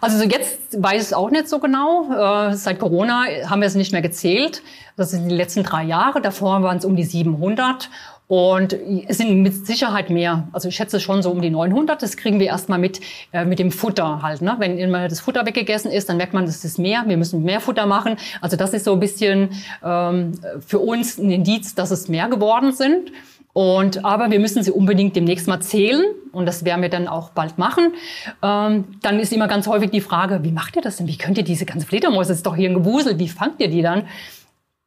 Also 0.00 0.22
jetzt 0.22 0.82
weiß 0.82 1.02
ich 1.02 1.08
es 1.08 1.12
auch 1.14 1.30
nicht 1.30 1.48
so 1.48 1.58
genau. 1.60 2.10
Äh, 2.12 2.54
seit 2.56 2.78
Corona 2.78 3.24
haben 3.46 3.60
wir 3.60 3.68
es 3.68 3.74
nicht 3.74 3.92
mehr 3.92 4.02
gezählt. 4.02 4.62
Das 4.96 5.10
sind 5.10 5.28
die 5.28 5.34
letzten 5.34 5.62
drei 5.62 5.84
Jahre. 5.84 6.20
Davor 6.20 6.62
waren 6.62 6.78
es 6.78 6.84
um 6.84 6.94
die 6.94 7.04
700. 7.04 7.88
Und 8.28 8.76
es 9.08 9.16
sind 9.16 9.42
mit 9.42 9.66
Sicherheit 9.66 10.10
mehr. 10.10 10.48
Also 10.52 10.68
ich 10.68 10.76
schätze 10.76 11.00
schon 11.00 11.22
so 11.22 11.30
um 11.30 11.40
die 11.40 11.48
900. 11.48 12.02
Das 12.02 12.18
kriegen 12.18 12.38
wir 12.38 12.46
erstmal 12.46 12.78
mit, 12.78 13.00
äh, 13.32 13.46
mit 13.46 13.58
dem 13.58 13.72
Futter 13.72 14.20
halt. 14.22 14.42
Ne? 14.42 14.54
Wenn 14.58 14.78
immer 14.78 15.08
das 15.08 15.20
Futter 15.20 15.46
weggegessen 15.46 15.90
ist, 15.90 16.10
dann 16.10 16.18
merkt 16.18 16.34
man, 16.34 16.44
das 16.44 16.62
ist 16.62 16.78
mehr. 16.78 17.04
Wir 17.06 17.16
müssen 17.16 17.42
mehr 17.42 17.60
Futter 17.60 17.86
machen. 17.86 18.16
Also 18.42 18.58
das 18.58 18.74
ist 18.74 18.84
so 18.84 18.92
ein 18.92 19.00
bisschen 19.00 19.48
ähm, 19.82 20.32
für 20.64 20.78
uns 20.78 21.16
ein 21.16 21.30
Indiz, 21.30 21.74
dass 21.74 21.90
es 21.90 22.08
mehr 22.08 22.28
geworden 22.28 22.72
sind. 22.72 23.12
Und, 23.54 24.04
aber 24.04 24.30
wir 24.30 24.40
müssen 24.40 24.62
sie 24.62 24.72
unbedingt 24.72 25.16
demnächst 25.16 25.48
mal 25.48 25.60
zählen. 25.60 26.04
Und 26.30 26.44
das 26.44 26.66
werden 26.66 26.82
wir 26.82 26.90
dann 26.90 27.08
auch 27.08 27.30
bald 27.30 27.56
machen. 27.56 27.94
Ähm, 28.42 28.84
dann 29.00 29.20
ist 29.20 29.32
immer 29.32 29.48
ganz 29.48 29.66
häufig 29.66 29.90
die 29.90 30.02
Frage, 30.02 30.40
wie 30.44 30.52
macht 30.52 30.76
ihr 30.76 30.82
das 30.82 30.98
denn? 30.98 31.08
Wie 31.08 31.16
könnt 31.16 31.38
ihr 31.38 31.44
diese 31.44 31.64
ganze 31.64 31.86
Fledermäuse, 31.86 32.28
das 32.28 32.38
ist 32.38 32.46
doch 32.46 32.56
hier 32.56 32.68
ein 32.68 32.74
Gewusel, 32.74 33.18
wie 33.18 33.28
fangt 33.28 33.58
ihr 33.60 33.68
die 33.68 33.80
dann? 33.80 34.04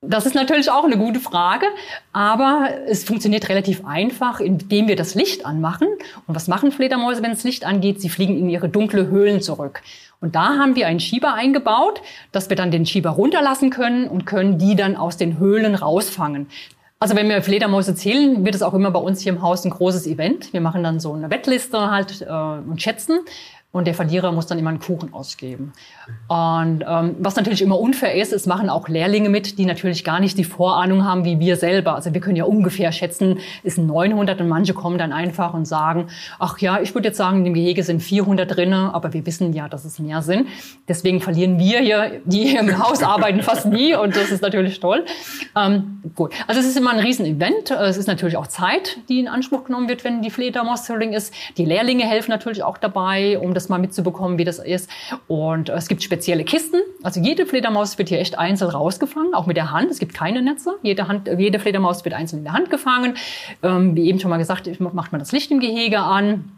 Das 0.04 0.26
ist 0.26 0.34
natürlich 0.34 0.72
auch 0.72 0.84
eine 0.84 0.98
gute 0.98 1.20
Frage, 1.20 1.68
aber 2.12 2.70
es 2.88 3.04
funktioniert 3.04 3.50
relativ 3.50 3.86
einfach, 3.86 4.40
indem 4.40 4.88
wir 4.88 4.96
das 4.96 5.14
Licht 5.14 5.46
anmachen. 5.46 5.88
Und 6.26 6.36
was 6.36 6.48
machen 6.48 6.72
Fledermäuse, 6.72 7.22
wenn 7.22 7.30
das 7.30 7.44
Licht 7.44 7.66
angeht? 7.66 8.02
Sie 8.02 8.10
fliegen 8.10 8.36
in 8.36 8.50
ihre 8.50 8.68
dunkle 8.68 9.10
Höhlen 9.10 9.42
zurück. 9.42 9.84
Und 10.20 10.34
da 10.34 10.58
haben 10.58 10.76
wir 10.76 10.88
einen 10.88 11.00
Schieber 11.00 11.36
eingebaut, 11.36 12.02
dass 12.32 12.50
wir 12.50 12.58
dann 12.58 12.72
den 12.72 12.88
Schieber 12.88 13.12
runterlassen 13.12 13.70
können 13.70 14.08
und 14.08 14.26
können 14.26 14.58
die 14.58 14.76
dann 14.76 14.96
aus 14.96 15.18
den 15.18 15.38
Höhlen 15.38 15.76
rausfangen. 15.76 16.48
Also 16.98 17.16
wenn 17.16 17.30
wir 17.30 17.44
Fledermäuse 17.44 17.94
zählen, 17.94 18.44
wird 18.44 18.56
es 18.56 18.64
auch 18.64 18.74
immer 18.74 18.90
bei 18.90 19.00
uns 19.00 19.22
hier 19.22 19.34
im 19.34 19.44
Haus 19.44 19.66
ein 19.66 19.72
großes 19.72 20.08
Event. 20.08 20.52
Wir 20.52 20.62
machen 20.62 20.84
dann 20.84 21.00
so 21.00 21.14
eine 21.14 21.30
Wettliste 21.30 21.92
halt 21.92 22.22
äh, 22.22 22.26
und 22.28 22.82
schätzen 22.82 23.20
und 23.72 23.86
der 23.86 23.94
Verlierer 23.94 24.32
muss 24.32 24.48
dann 24.48 24.60
immer 24.60 24.70
einen 24.70 24.80
Kuchen 24.80 25.14
ausgeben. 25.14 25.74
Und 26.28 26.84
ähm, 26.88 27.16
was 27.20 27.36
natürlich 27.36 27.62
immer 27.62 27.80
unfair 27.80 28.16
ist, 28.16 28.34
es 28.34 28.46
machen 28.46 28.70
auch 28.70 28.88
Lehrlinge 28.90 29.30
mit, 29.30 29.58
die 29.58 29.66
natürlich 29.66 30.04
gar 30.04 30.20
nicht 30.20 30.38
die 30.38 30.44
Vorahnung 30.44 31.06
haben 31.06 31.26
wie 31.26 31.40
wir 31.40 31.56
selber. 31.56 31.96
Also 31.96 32.14
wir 32.14 32.22
können 32.22 32.36
ja 32.36 32.44
ungefähr 32.44 32.92
schätzen, 32.92 33.40
ist 33.64 33.78
ein 33.78 33.88
900 33.88 34.42
und 34.42 34.50
manche 34.50 34.74
kommen 34.74 34.98
dann 34.98 35.14
einfach 35.14 35.54
und 35.54 35.66
sagen, 35.66 36.08
ach 36.40 36.60
ja, 36.60 36.82
ich 36.82 36.94
würde 36.94 37.08
jetzt 37.08 37.18
sagen, 37.18 37.40
in 37.40 37.46
dem 37.46 37.54
Gehege 37.54 37.84
sind 37.84 38.02
400 38.02 38.56
drinne, 38.56 38.94
aber 38.94 39.14
wir 39.14 39.26
wissen 39.26 39.54
ja, 39.54 39.70
dass 39.70 39.86
es 39.86 40.00
mehr 40.00 40.22
sind. 40.22 40.48
Deswegen 40.88 41.22
verlieren 41.22 41.58
wir 41.60 41.80
hier, 41.80 42.22
die 42.26 42.48
hier 42.48 42.60
im 42.60 42.78
Haus 42.78 43.04
arbeiten, 43.04 43.42
fast 43.42 43.68
nie 43.68 43.96
und 43.96 44.16
das 44.16 44.32
ist 44.32 44.42
natürlich 44.42 44.80
toll. 44.80 45.06
Ähm, 45.56 46.02
gut, 46.16 46.34
also 46.48 46.60
es 46.60 46.68
ist 46.68 46.78
immer 46.78 46.92
ein 46.92 47.00
Riesenevent. 47.00 47.72
Es 47.72 47.98
ist 47.98 48.08
natürlich 48.08 48.38
auch 48.38 48.48
Zeit, 48.48 48.98
die 49.08 49.20
in 49.20 49.28
Anspruch 49.28 49.64
genommen 49.64 49.88
wird, 49.88 50.04
wenn 50.04 50.22
die 50.22 50.30
Fledermaus-Touring 50.30 51.14
ist. 51.14 51.34
Die 51.58 51.66
Lehrlinge 51.66 52.04
helfen 52.04 52.32
natürlich 52.32 52.64
auch 52.64 52.78
dabei, 52.78 53.40
um 53.40 53.54
das 53.54 53.62
das 53.62 53.70
mal 53.70 53.78
mitzubekommen, 53.78 54.38
wie 54.38 54.44
das 54.44 54.60
ist. 54.60 54.90
Und 55.28 55.70
es 55.70 55.88
gibt 55.88 56.01
spezielle 56.04 56.44
Kisten. 56.44 56.82
Also 57.04 57.22
jede 57.22 57.46
Fledermaus 57.46 57.98
wird 57.98 58.10
hier 58.10 58.20
echt 58.20 58.38
einzeln 58.38 58.72
rausgefangen, 58.72 59.34
auch 59.34 59.46
mit 59.46 59.58
der 59.58 59.72
Hand. 59.72 59.92
Es 59.92 60.00
gibt 60.00 60.14
keine 60.14 60.42
Netze. 60.42 60.76
Jede, 60.84 61.08
Hand, 61.08 61.30
jede 61.38 61.60
Fledermaus 61.60 62.04
wird 62.06 62.16
einzeln 62.16 62.40
in 62.40 62.44
der 62.46 62.54
Hand 62.54 62.70
gefangen. 62.70 63.16
Ähm, 63.64 63.96
wie 63.96 64.08
eben 64.08 64.20
schon 64.20 64.30
mal 64.30 64.38
gesagt, 64.38 64.68
macht 64.80 65.12
man 65.12 65.20
das 65.20 65.32
Licht 65.32 65.52
im 65.52 65.60
Gehege 65.60 66.00
an. 66.00 66.58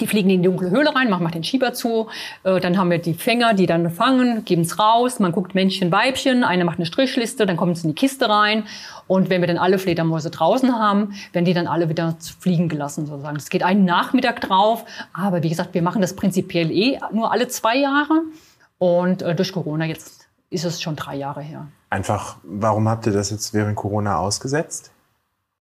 Die 0.00 0.06
fliegen 0.06 0.30
in 0.30 0.42
die 0.42 0.48
dunkle 0.48 0.70
Höhle 0.70 0.94
rein, 0.94 1.10
machen 1.10 1.28
den 1.30 1.42
Schieber 1.42 1.72
zu. 1.72 2.08
Äh, 2.44 2.60
dann 2.60 2.78
haben 2.78 2.90
wir 2.90 2.98
die 2.98 3.14
Fänger, 3.14 3.54
die 3.54 3.66
dann 3.66 3.90
fangen, 3.90 4.44
geben 4.44 4.62
es 4.62 4.78
raus. 4.78 5.18
Man 5.18 5.32
guckt 5.32 5.54
Männchen, 5.54 5.90
Weibchen. 5.90 6.44
Eine 6.44 6.64
macht 6.64 6.78
eine 6.78 6.86
Strichliste, 6.86 7.46
dann 7.46 7.56
kommt 7.56 7.76
es 7.76 7.84
in 7.84 7.90
die 7.90 7.94
Kiste 7.94 8.28
rein. 8.28 8.64
Und 9.06 9.30
wenn 9.30 9.40
wir 9.40 9.48
dann 9.48 9.58
alle 9.58 9.78
Fledermäuse 9.78 10.30
draußen 10.30 10.78
haben, 10.78 11.14
werden 11.32 11.44
die 11.44 11.54
dann 11.54 11.66
alle 11.66 11.88
wieder 11.88 12.16
fliegen 12.38 12.68
gelassen 12.68 13.06
sozusagen. 13.06 13.36
Es 13.36 13.50
geht 13.50 13.62
einen 13.62 13.84
Nachmittag 13.84 14.40
drauf. 14.40 14.84
Aber 15.12 15.42
wie 15.42 15.48
gesagt, 15.48 15.74
wir 15.74 15.82
machen 15.82 16.00
das 16.00 16.14
prinzipiell 16.14 16.70
eh 16.70 16.98
nur 17.12 17.32
alle 17.32 17.48
zwei 17.48 17.76
Jahre. 17.76 18.22
Und 18.78 19.22
äh, 19.22 19.34
durch 19.34 19.52
Corona 19.52 19.84
jetzt 19.86 20.28
ist 20.50 20.64
es 20.64 20.80
schon 20.80 20.96
drei 20.96 21.16
Jahre 21.16 21.42
her. 21.42 21.66
Einfach, 21.90 22.36
warum 22.42 22.88
habt 22.88 23.06
ihr 23.06 23.12
das 23.12 23.30
jetzt 23.30 23.54
während 23.54 23.76
Corona 23.76 24.18
ausgesetzt? 24.18 24.92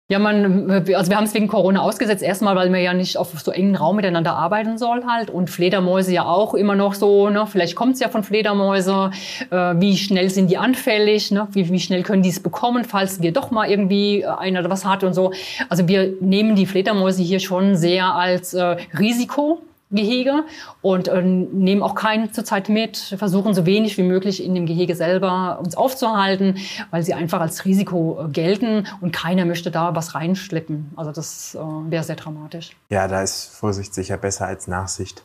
Ja, 0.09 0.21
man, 0.21 0.71
also 0.71 1.11
wir 1.11 1.17
haben 1.17 1.25
es 1.25 1.35
wegen 1.35 1.49
Corona 1.49 1.81
ausgesetzt. 1.81 2.23
Erstmal, 2.23 2.55
weil 2.55 2.71
man 2.71 2.81
ja 2.81 2.95
nicht 2.95 3.17
auf 3.17 3.41
so 3.41 3.51
engen 3.51 3.75
Raum 3.75 3.97
miteinander 3.97 4.35
arbeiten 4.35 4.79
soll 4.79 5.05
halt. 5.05 5.31
Und 5.31 5.51
Fledermäuse 5.51 6.13
ja 6.13 6.25
auch 6.25 6.55
immer 6.55 6.77
noch 6.77 6.95
so, 6.95 7.29
ne? 7.29 7.45
Vielleicht 7.49 7.75
kommt 7.75 7.95
es 7.95 8.01
ja 8.01 8.09
von 8.09 8.23
Fledermäuse. 8.23 9.11
Äh, 9.51 9.57
wie 9.81 9.97
schnell 9.97 10.31
sind 10.31 10.49
die 10.49 10.59
anfällig? 10.59 11.33
Ne? 11.33 11.49
Wie, 11.51 11.69
wie 11.73 11.81
schnell 11.81 12.05
können 12.05 12.23
die 12.23 12.29
es 12.29 12.39
bekommen, 12.39 12.85
falls 12.85 13.21
wir 13.21 13.33
doch 13.33 13.51
mal 13.51 13.69
irgendwie 13.69 14.23
äh, 14.23 14.27
einer 14.27 14.69
was 14.71 14.85
hat 14.85 15.03
und 15.03 15.13
so. 15.13 15.33
Also 15.69 15.89
wir 15.89 16.13
nehmen 16.21 16.55
die 16.55 16.67
Fledermäuse 16.67 17.23
hier 17.23 17.41
schon 17.41 17.75
sehr 17.75 18.15
als 18.15 18.55
äh, 18.55 18.77
Risiko 18.97 19.61
Gehege 19.91 20.45
und 20.83 21.07
äh, 21.07 21.23
nehmen 21.23 21.83
auch 21.83 21.95
keinen 21.95 22.33
zurzeit 22.33 22.69
mit, 22.69 22.97
versuchen 22.97 23.55
so 23.55 23.67
wenig 23.67 23.97
wie 23.97 24.03
möglich 24.03 24.43
in 24.43 24.55
dem 24.55 24.67
Gehege 24.67 24.97
selber 24.97 25.61
uns 25.63 25.77
aufzuhalten, 25.77 26.59
weil 26.91 27.05
sie 27.05 27.15
einfach 27.15 27.41
als 27.41 27.65
Risiko 27.65 28.19
äh, 28.21 28.29
gelten 28.29 28.87
und 29.01 29.13
keiner 29.13 29.45
möchte 29.45 29.71
da 29.71 29.95
was 29.95 30.17
reinschleppen. 30.17 30.93
Also 30.97 31.13
das 31.13 31.55
äh, 31.55 31.59
wäre 31.91 32.03
sehr 32.03 32.17
dramatisch. 32.17 32.77
Ja, 32.91 33.07
da 33.07 33.23
ist 33.23 33.45
Vorsicht 33.47 33.95
sicher 33.95 34.17
besser 34.17 34.47
als 34.47 34.67
Nachsicht. 34.67 35.23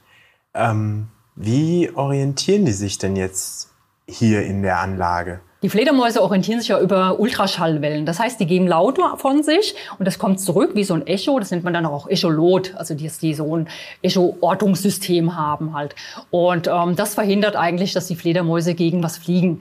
Ähm, 0.53 1.07
wie 1.35 1.89
orientieren 1.95 2.65
die 2.65 2.73
sich 2.73 2.99
denn 2.99 3.15
jetzt 3.15 3.71
hier 4.07 4.45
in 4.45 4.61
der 4.61 4.79
Anlage? 4.79 5.39
Die 5.63 5.69
Fledermäuse 5.69 6.23
orientieren 6.23 6.59
sich 6.59 6.69
ja 6.69 6.79
über 6.79 7.19
Ultraschallwellen. 7.19 8.07
Das 8.07 8.19
heißt, 8.19 8.39
die 8.39 8.47
geben 8.47 8.67
Laute 8.67 9.03
von 9.17 9.43
sich 9.43 9.75
und 9.99 10.07
das 10.07 10.17
kommt 10.17 10.39
zurück 10.39 10.71
wie 10.73 10.83
so 10.83 10.95
ein 10.95 11.05
Echo. 11.05 11.37
Das 11.37 11.51
nennt 11.51 11.63
man 11.63 11.73
dann 11.73 11.85
auch 11.85 12.07
Echolot, 12.07 12.73
also 12.75 12.95
die, 12.95 13.11
die 13.21 13.33
so 13.35 13.55
ein 13.55 13.67
Echo-Ortungssystem 14.01 15.35
haben 15.35 15.75
halt. 15.75 15.95
Und 16.31 16.67
ähm, 16.67 16.95
das 16.95 17.13
verhindert 17.13 17.55
eigentlich, 17.55 17.93
dass 17.93 18.07
die 18.07 18.15
Fledermäuse 18.15 18.73
gegen 18.73 19.03
was 19.03 19.19
fliegen. 19.19 19.59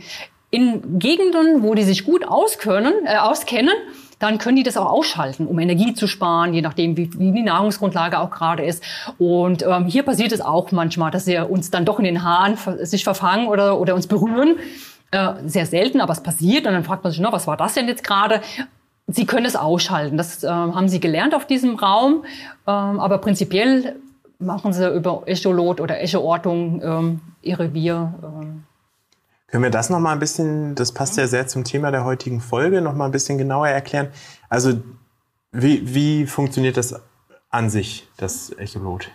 In 0.50 0.98
Gegenden, 0.98 1.62
wo 1.62 1.74
die 1.74 1.84
sich 1.84 2.06
gut 2.06 2.26
auskönnen, 2.26 2.94
äh, 3.04 3.18
auskennen, 3.18 3.74
dann 4.18 4.38
können 4.38 4.56
die 4.56 4.62
das 4.62 4.78
auch 4.78 4.90
ausschalten, 4.90 5.46
um 5.46 5.58
Energie 5.58 5.92
zu 5.92 6.06
sparen, 6.06 6.54
je 6.54 6.62
nachdem, 6.62 6.96
wie, 6.96 7.10
wie 7.18 7.32
die 7.32 7.42
Nahrungsgrundlage 7.42 8.18
auch 8.18 8.30
gerade 8.30 8.64
ist. 8.64 8.82
Und 9.18 9.62
ähm, 9.62 9.84
hier 9.84 10.02
passiert 10.02 10.32
es 10.32 10.40
auch 10.40 10.72
manchmal, 10.72 11.10
dass 11.10 11.26
sie 11.26 11.38
uns 11.38 11.70
dann 11.70 11.84
doch 11.84 11.98
in 11.98 12.04
den 12.04 12.22
Haaren 12.22 12.56
sich 12.84 13.04
verfangen 13.04 13.48
oder, 13.48 13.78
oder 13.78 13.94
uns 13.94 14.06
berühren. 14.06 14.56
Äh, 15.12 15.34
sehr 15.46 15.66
selten, 15.66 16.00
aber 16.00 16.12
es 16.12 16.22
passiert. 16.22 16.66
Und 16.66 16.72
dann 16.72 16.84
fragt 16.84 17.02
man 17.02 17.12
sich, 17.12 17.20
na, 17.20 17.32
was 17.32 17.46
war 17.46 17.56
das 17.56 17.74
denn 17.74 17.88
jetzt 17.88 18.04
gerade? 18.04 18.40
Sie 19.08 19.26
können 19.26 19.46
es 19.46 19.56
ausschalten. 19.56 20.16
Das 20.16 20.44
äh, 20.44 20.48
haben 20.48 20.88
Sie 20.88 21.00
gelernt 21.00 21.34
auf 21.34 21.46
diesem 21.46 21.76
Raum. 21.76 22.24
Ähm, 22.66 23.00
aber 23.00 23.18
prinzipiell 23.18 23.96
machen 24.38 24.72
Sie 24.72 24.88
über 24.88 25.22
Echolot 25.26 25.80
oder 25.80 26.00
Echoortung 26.00 26.80
ähm, 26.82 27.20
Ihr 27.42 27.58
Revier. 27.58 28.14
Ähm. 28.22 28.64
Können 29.48 29.64
wir 29.64 29.70
das 29.70 29.90
noch 29.90 29.98
mal 29.98 30.12
ein 30.12 30.20
bisschen, 30.20 30.76
das 30.76 30.92
passt 30.92 31.16
ja 31.16 31.26
sehr 31.26 31.48
zum 31.48 31.64
Thema 31.64 31.90
der 31.90 32.04
heutigen 32.04 32.40
Folge, 32.40 32.80
noch 32.80 32.94
mal 32.94 33.06
ein 33.06 33.10
bisschen 33.10 33.36
genauer 33.36 33.66
erklären? 33.66 34.08
Also 34.48 34.80
wie, 35.50 35.92
wie 35.92 36.26
funktioniert 36.26 36.76
das 36.76 36.94
an 37.50 37.68
sich, 37.68 38.06
das 38.16 38.50
Echolot? 38.50 39.08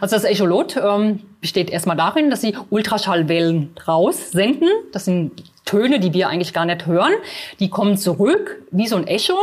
Also 0.00 0.16
das 0.16 0.24
Echolot 0.24 0.76
ähm, 0.76 1.20
besteht 1.40 1.70
erstmal 1.70 1.96
darin, 1.96 2.30
dass 2.30 2.42
sie 2.42 2.54
Ultraschallwellen 2.68 3.74
raussenden. 3.88 4.68
Das 4.92 5.06
sind 5.06 5.42
Töne, 5.64 5.98
die 5.98 6.12
wir 6.12 6.28
eigentlich 6.28 6.52
gar 6.52 6.66
nicht 6.66 6.86
hören. 6.86 7.12
Die 7.58 7.70
kommen 7.70 7.96
zurück 7.96 8.62
wie 8.70 8.86
so 8.86 8.96
ein 8.96 9.06
Echo 9.06 9.36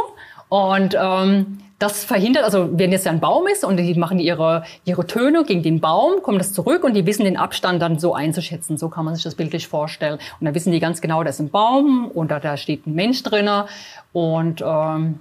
und 0.49 0.95
ähm, 0.99 1.59
das 1.79 2.03
verhindert, 2.03 2.43
also 2.43 2.69
wenn 2.71 2.91
jetzt 2.91 3.05
ein 3.05 3.19
Baum 3.19 3.45
ist 3.47 3.63
und 3.63 3.77
die 3.77 3.93
machen 3.93 4.17
ihre, 4.17 4.63
ihre 4.83 5.05
Töne 5.05 5.43
gegen 5.43 5.61
den 5.61 5.79
Baum, 5.79 6.23
kommt 6.23 6.39
das 6.39 6.51
zurück 6.51 6.83
und 6.83 6.95
die 6.95 7.05
wissen 7.05 7.23
den 7.23 7.37
Abstand 7.37 7.81
dann 7.81 7.99
so 7.99 8.15
einzuschätzen. 8.15 8.77
So 8.77 8.89
kann 8.89 9.05
man 9.05 9.13
sich 9.13 9.23
das 9.23 9.35
bildlich 9.35 9.67
vorstellen. 9.67 10.15
Und 10.39 10.45
dann 10.45 10.55
wissen 10.55 10.71
die 10.71 10.79
ganz 10.79 11.01
genau, 11.01 11.23
da 11.23 11.29
ist 11.29 11.39
ein 11.39 11.49
Baum 11.49 12.07
und 12.07 12.31
da, 12.31 12.39
da 12.39 12.57
steht 12.57 12.87
ein 12.87 12.95
Mensch 12.95 13.21
drinnen 13.21 13.65
und 14.11 14.63
ähm, 14.65 15.19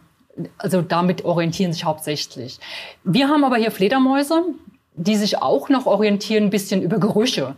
also 0.59 0.83
damit 0.83 1.25
orientieren 1.25 1.73
sich 1.73 1.85
hauptsächlich. 1.85 2.59
Wir 3.05 3.29
haben 3.29 3.45
aber 3.45 3.57
hier 3.57 3.71
Fledermäuse, 3.71 4.43
die 4.95 5.17
sich 5.17 5.43
auch 5.43 5.69
noch 5.69 5.87
orientieren 5.87 6.45
ein 6.45 6.51
bisschen 6.51 6.83
über 6.83 6.99
Gerüche. 6.99 7.57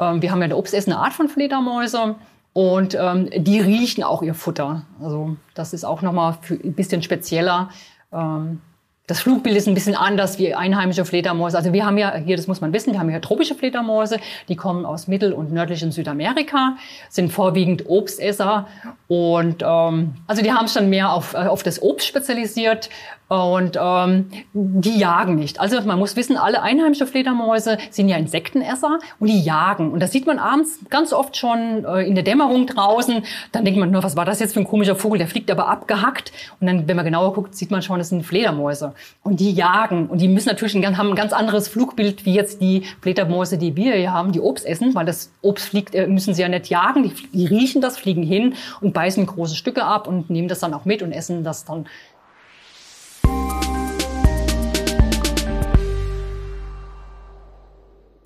Ähm, 0.00 0.22
wir 0.22 0.30
haben 0.30 0.40
ja 0.40 0.44
eine 0.44 0.56
obstessende 0.56 0.98
Art 0.98 1.12
von 1.12 1.28
Fledermäuse 1.28 2.16
und 2.52 2.96
ähm, 2.98 3.28
die 3.36 3.60
riechen 3.60 4.02
auch 4.02 4.22
ihr 4.22 4.34
Futter. 4.34 4.86
Also 5.00 5.36
das 5.54 5.72
ist 5.72 5.84
auch 5.84 6.02
nochmal 6.02 6.38
ein 6.50 6.74
bisschen 6.74 7.02
spezieller. 7.02 7.70
Ähm, 8.12 8.60
das 9.06 9.20
Flugbild 9.20 9.56
ist 9.56 9.68
ein 9.68 9.74
bisschen 9.74 9.94
anders 9.94 10.38
wie 10.38 10.52
einheimische 10.54 11.04
Fledermäuse. 11.04 11.56
Also 11.56 11.72
wir 11.72 11.86
haben 11.86 11.96
ja 11.96 12.16
hier, 12.16 12.36
das 12.36 12.48
muss 12.48 12.60
man 12.60 12.72
wissen, 12.72 12.92
wir 12.92 12.98
haben 12.98 13.08
hier 13.08 13.20
tropische 13.20 13.54
Fledermäuse, 13.54 14.18
die 14.48 14.56
kommen 14.56 14.84
aus 14.84 15.06
Mittel- 15.06 15.32
und 15.32 15.52
nördlichen 15.52 15.92
Südamerika, 15.92 16.76
sind 17.08 17.32
vorwiegend 17.32 17.88
Obstesser 17.88 18.66
und 19.06 19.62
ähm, 19.62 20.14
also 20.26 20.42
die 20.42 20.52
haben 20.52 20.66
sich 20.66 20.74
dann 20.74 20.90
mehr 20.90 21.12
auf, 21.12 21.34
auf 21.34 21.62
das 21.62 21.80
Obst 21.80 22.06
spezialisiert 22.06 22.90
und 23.28 23.76
ähm, 23.80 24.30
die 24.52 24.98
jagen 24.98 25.34
nicht. 25.34 25.58
Also 25.58 25.80
man 25.80 25.98
muss 25.98 26.14
wissen, 26.14 26.36
alle 26.36 26.62
einheimischen 26.62 27.08
Fledermäuse 27.08 27.76
sind 27.90 28.08
ja 28.08 28.16
Insektenesser 28.16 29.00
und 29.18 29.26
die 29.26 29.40
jagen. 29.40 29.90
Und 29.90 30.00
das 30.00 30.12
sieht 30.12 30.26
man 30.26 30.38
abends 30.38 30.78
ganz 30.90 31.12
oft 31.12 31.36
schon 31.36 31.84
äh, 31.84 32.02
in 32.02 32.14
der 32.14 32.22
Dämmerung 32.22 32.66
draußen. 32.66 33.24
Dann 33.50 33.64
denkt 33.64 33.80
man 33.80 33.90
nur, 33.90 34.04
was 34.04 34.16
war 34.16 34.24
das 34.24 34.38
jetzt 34.38 34.54
für 34.54 34.60
ein 34.60 34.66
komischer 34.66 34.94
Vogel? 34.94 35.18
Der 35.18 35.26
fliegt 35.26 35.50
aber 35.50 35.68
abgehackt. 35.68 36.32
Und 36.60 36.68
dann, 36.68 36.86
wenn 36.86 36.94
man 36.94 37.04
genauer 37.04 37.32
guckt, 37.32 37.56
sieht 37.56 37.72
man 37.72 37.82
schon, 37.82 37.98
das 37.98 38.10
sind 38.10 38.22
Fledermäuse. 38.24 38.94
Und 39.24 39.40
die 39.40 39.52
jagen. 39.52 40.06
Und 40.06 40.20
die 40.20 40.28
müssen 40.28 40.48
natürlich 40.48 40.76
ein, 40.76 40.96
haben 40.96 41.08
ein 41.08 41.16
ganz 41.16 41.32
anderes 41.32 41.66
Flugbild 41.66 42.24
wie 42.26 42.34
jetzt 42.34 42.60
die 42.60 42.84
Fledermäuse, 43.00 43.58
die 43.58 43.74
wir 43.74 43.94
hier 43.94 44.12
haben, 44.12 44.30
die 44.30 44.40
Obst 44.40 44.64
essen, 44.64 44.94
weil 44.94 45.04
das 45.04 45.32
Obst 45.42 45.68
fliegt, 45.68 45.96
äh, 45.96 46.06
müssen 46.06 46.32
sie 46.32 46.42
ja 46.42 46.48
nicht 46.48 46.68
jagen. 46.68 47.02
Die, 47.02 47.12
die 47.32 47.46
riechen 47.46 47.80
das, 47.80 47.98
fliegen 47.98 48.22
hin 48.22 48.54
und 48.80 48.94
beißen 48.94 49.26
große 49.26 49.56
Stücke 49.56 49.82
ab 49.82 50.06
und 50.06 50.30
nehmen 50.30 50.46
das 50.46 50.60
dann 50.60 50.74
auch 50.74 50.84
mit 50.84 51.02
und 51.02 51.10
essen 51.10 51.42
das 51.42 51.64
dann 51.64 51.86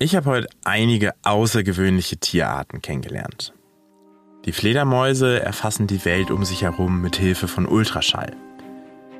Ich 0.01 0.15
habe 0.15 0.31
heute 0.31 0.47
einige 0.63 1.13
außergewöhnliche 1.21 2.17
Tierarten 2.17 2.81
kennengelernt. 2.81 3.53
Die 4.45 4.51
Fledermäuse 4.51 5.39
erfassen 5.39 5.85
die 5.85 6.03
Welt 6.05 6.31
um 6.31 6.43
sich 6.43 6.63
herum 6.63 7.01
mit 7.01 7.17
Hilfe 7.17 7.47
von 7.47 7.67
Ultraschall. 7.67 8.35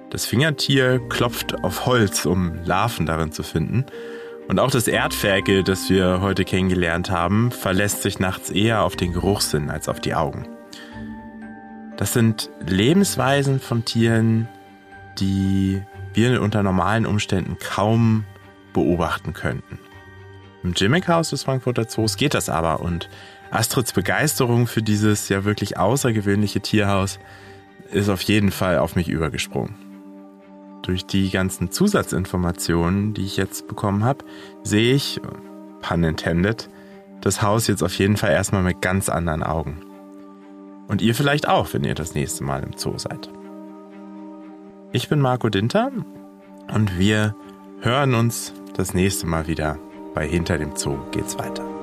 Das 0.10 0.26
Fingertier 0.26 1.00
klopft 1.08 1.64
auf 1.64 1.86
Holz, 1.86 2.26
um 2.26 2.56
Larven 2.66 3.06
darin 3.06 3.32
zu 3.32 3.44
finden. 3.44 3.86
Und 4.48 4.60
auch 4.60 4.72
das 4.72 4.88
Erdferkel, 4.88 5.64
das 5.64 5.88
wir 5.88 6.20
heute 6.20 6.46
kennengelernt 6.46 7.12
haben, 7.12 7.52
verlässt 7.52 8.02
sich 8.02 8.18
nachts 8.18 8.50
eher 8.50 8.82
auf 8.82 8.96
den 8.96 9.14
Geruchssinn 9.14 9.70
als 9.70 9.88
auf 9.88 10.00
die 10.00 10.16
Augen. 10.16 10.48
Das 11.96 12.12
sind 12.14 12.50
Lebensweisen 12.66 13.60
von 13.60 13.86
Tieren, 13.86 14.48
die 15.20 15.84
wir 16.16 16.42
unter 16.42 16.64
normalen 16.64 17.06
Umständen 17.06 17.60
kaum 17.60 18.26
beobachten 18.74 19.34
könnten. 19.34 19.78
Im 20.64 20.74
Gimmick-Haus 20.74 21.32
des 21.32 21.44
Frankfurter 21.44 21.88
Zoos 21.88 22.18
geht 22.18 22.34
das 22.34 22.50
aber 22.50 22.82
und 22.82 23.10
Astrids 23.50 23.94
Begeisterung 23.94 24.68
für 24.68 24.82
dieses 24.82 25.28
ja 25.30 25.44
wirklich 25.44 25.78
außergewöhnliche 25.78 26.62
Tierhaus 26.62 27.20
ist 27.92 28.10
auf 28.10 28.22
jeden 28.22 28.52
Fall 28.52 28.78
auf 28.78 28.96
mich 28.96 29.10
übergesprungen. 29.10 29.76
Durch 30.84 31.06
die 31.06 31.30
ganzen 31.30 31.72
Zusatzinformationen, 31.72 33.14
die 33.14 33.26
ich 33.26 33.38
jetzt 33.38 33.68
bekommen 33.68 34.04
habe, 34.04 34.24
sehe 34.64 34.96
ich, 34.96 35.20
pun 35.82 36.04
intended, 36.04 36.70
das 37.22 37.42
Haus 37.42 37.68
jetzt 37.68 37.84
auf 37.84 37.94
jeden 37.98 38.18
Fall 38.18 38.32
erstmal 38.32 38.64
mit 38.64 38.82
ganz 38.82 39.10
anderen 39.10 39.44
Augen. 39.44 39.82
Und 40.88 41.02
ihr 41.02 41.14
vielleicht 41.14 41.48
auch, 41.48 41.74
wenn 41.74 41.84
ihr 41.84 41.96
das 41.96 42.16
nächste 42.16 42.44
Mal 42.44 42.64
im 42.64 42.78
Zoo 42.78 42.98
seid. 42.98 43.30
Ich 44.92 45.08
bin 45.08 45.20
Marco 45.20 45.50
Dinter 45.50 45.92
und 46.74 46.98
wir 46.98 47.36
hören 47.82 48.14
uns 48.14 48.54
das 48.76 48.94
nächste 48.94 49.28
Mal 49.28 49.48
wieder 49.48 49.78
bei 50.14 50.28
Hinter 50.28 50.58
dem 50.58 50.76
Zoo 50.76 50.98
geht's 51.12 51.38
weiter. 51.38 51.81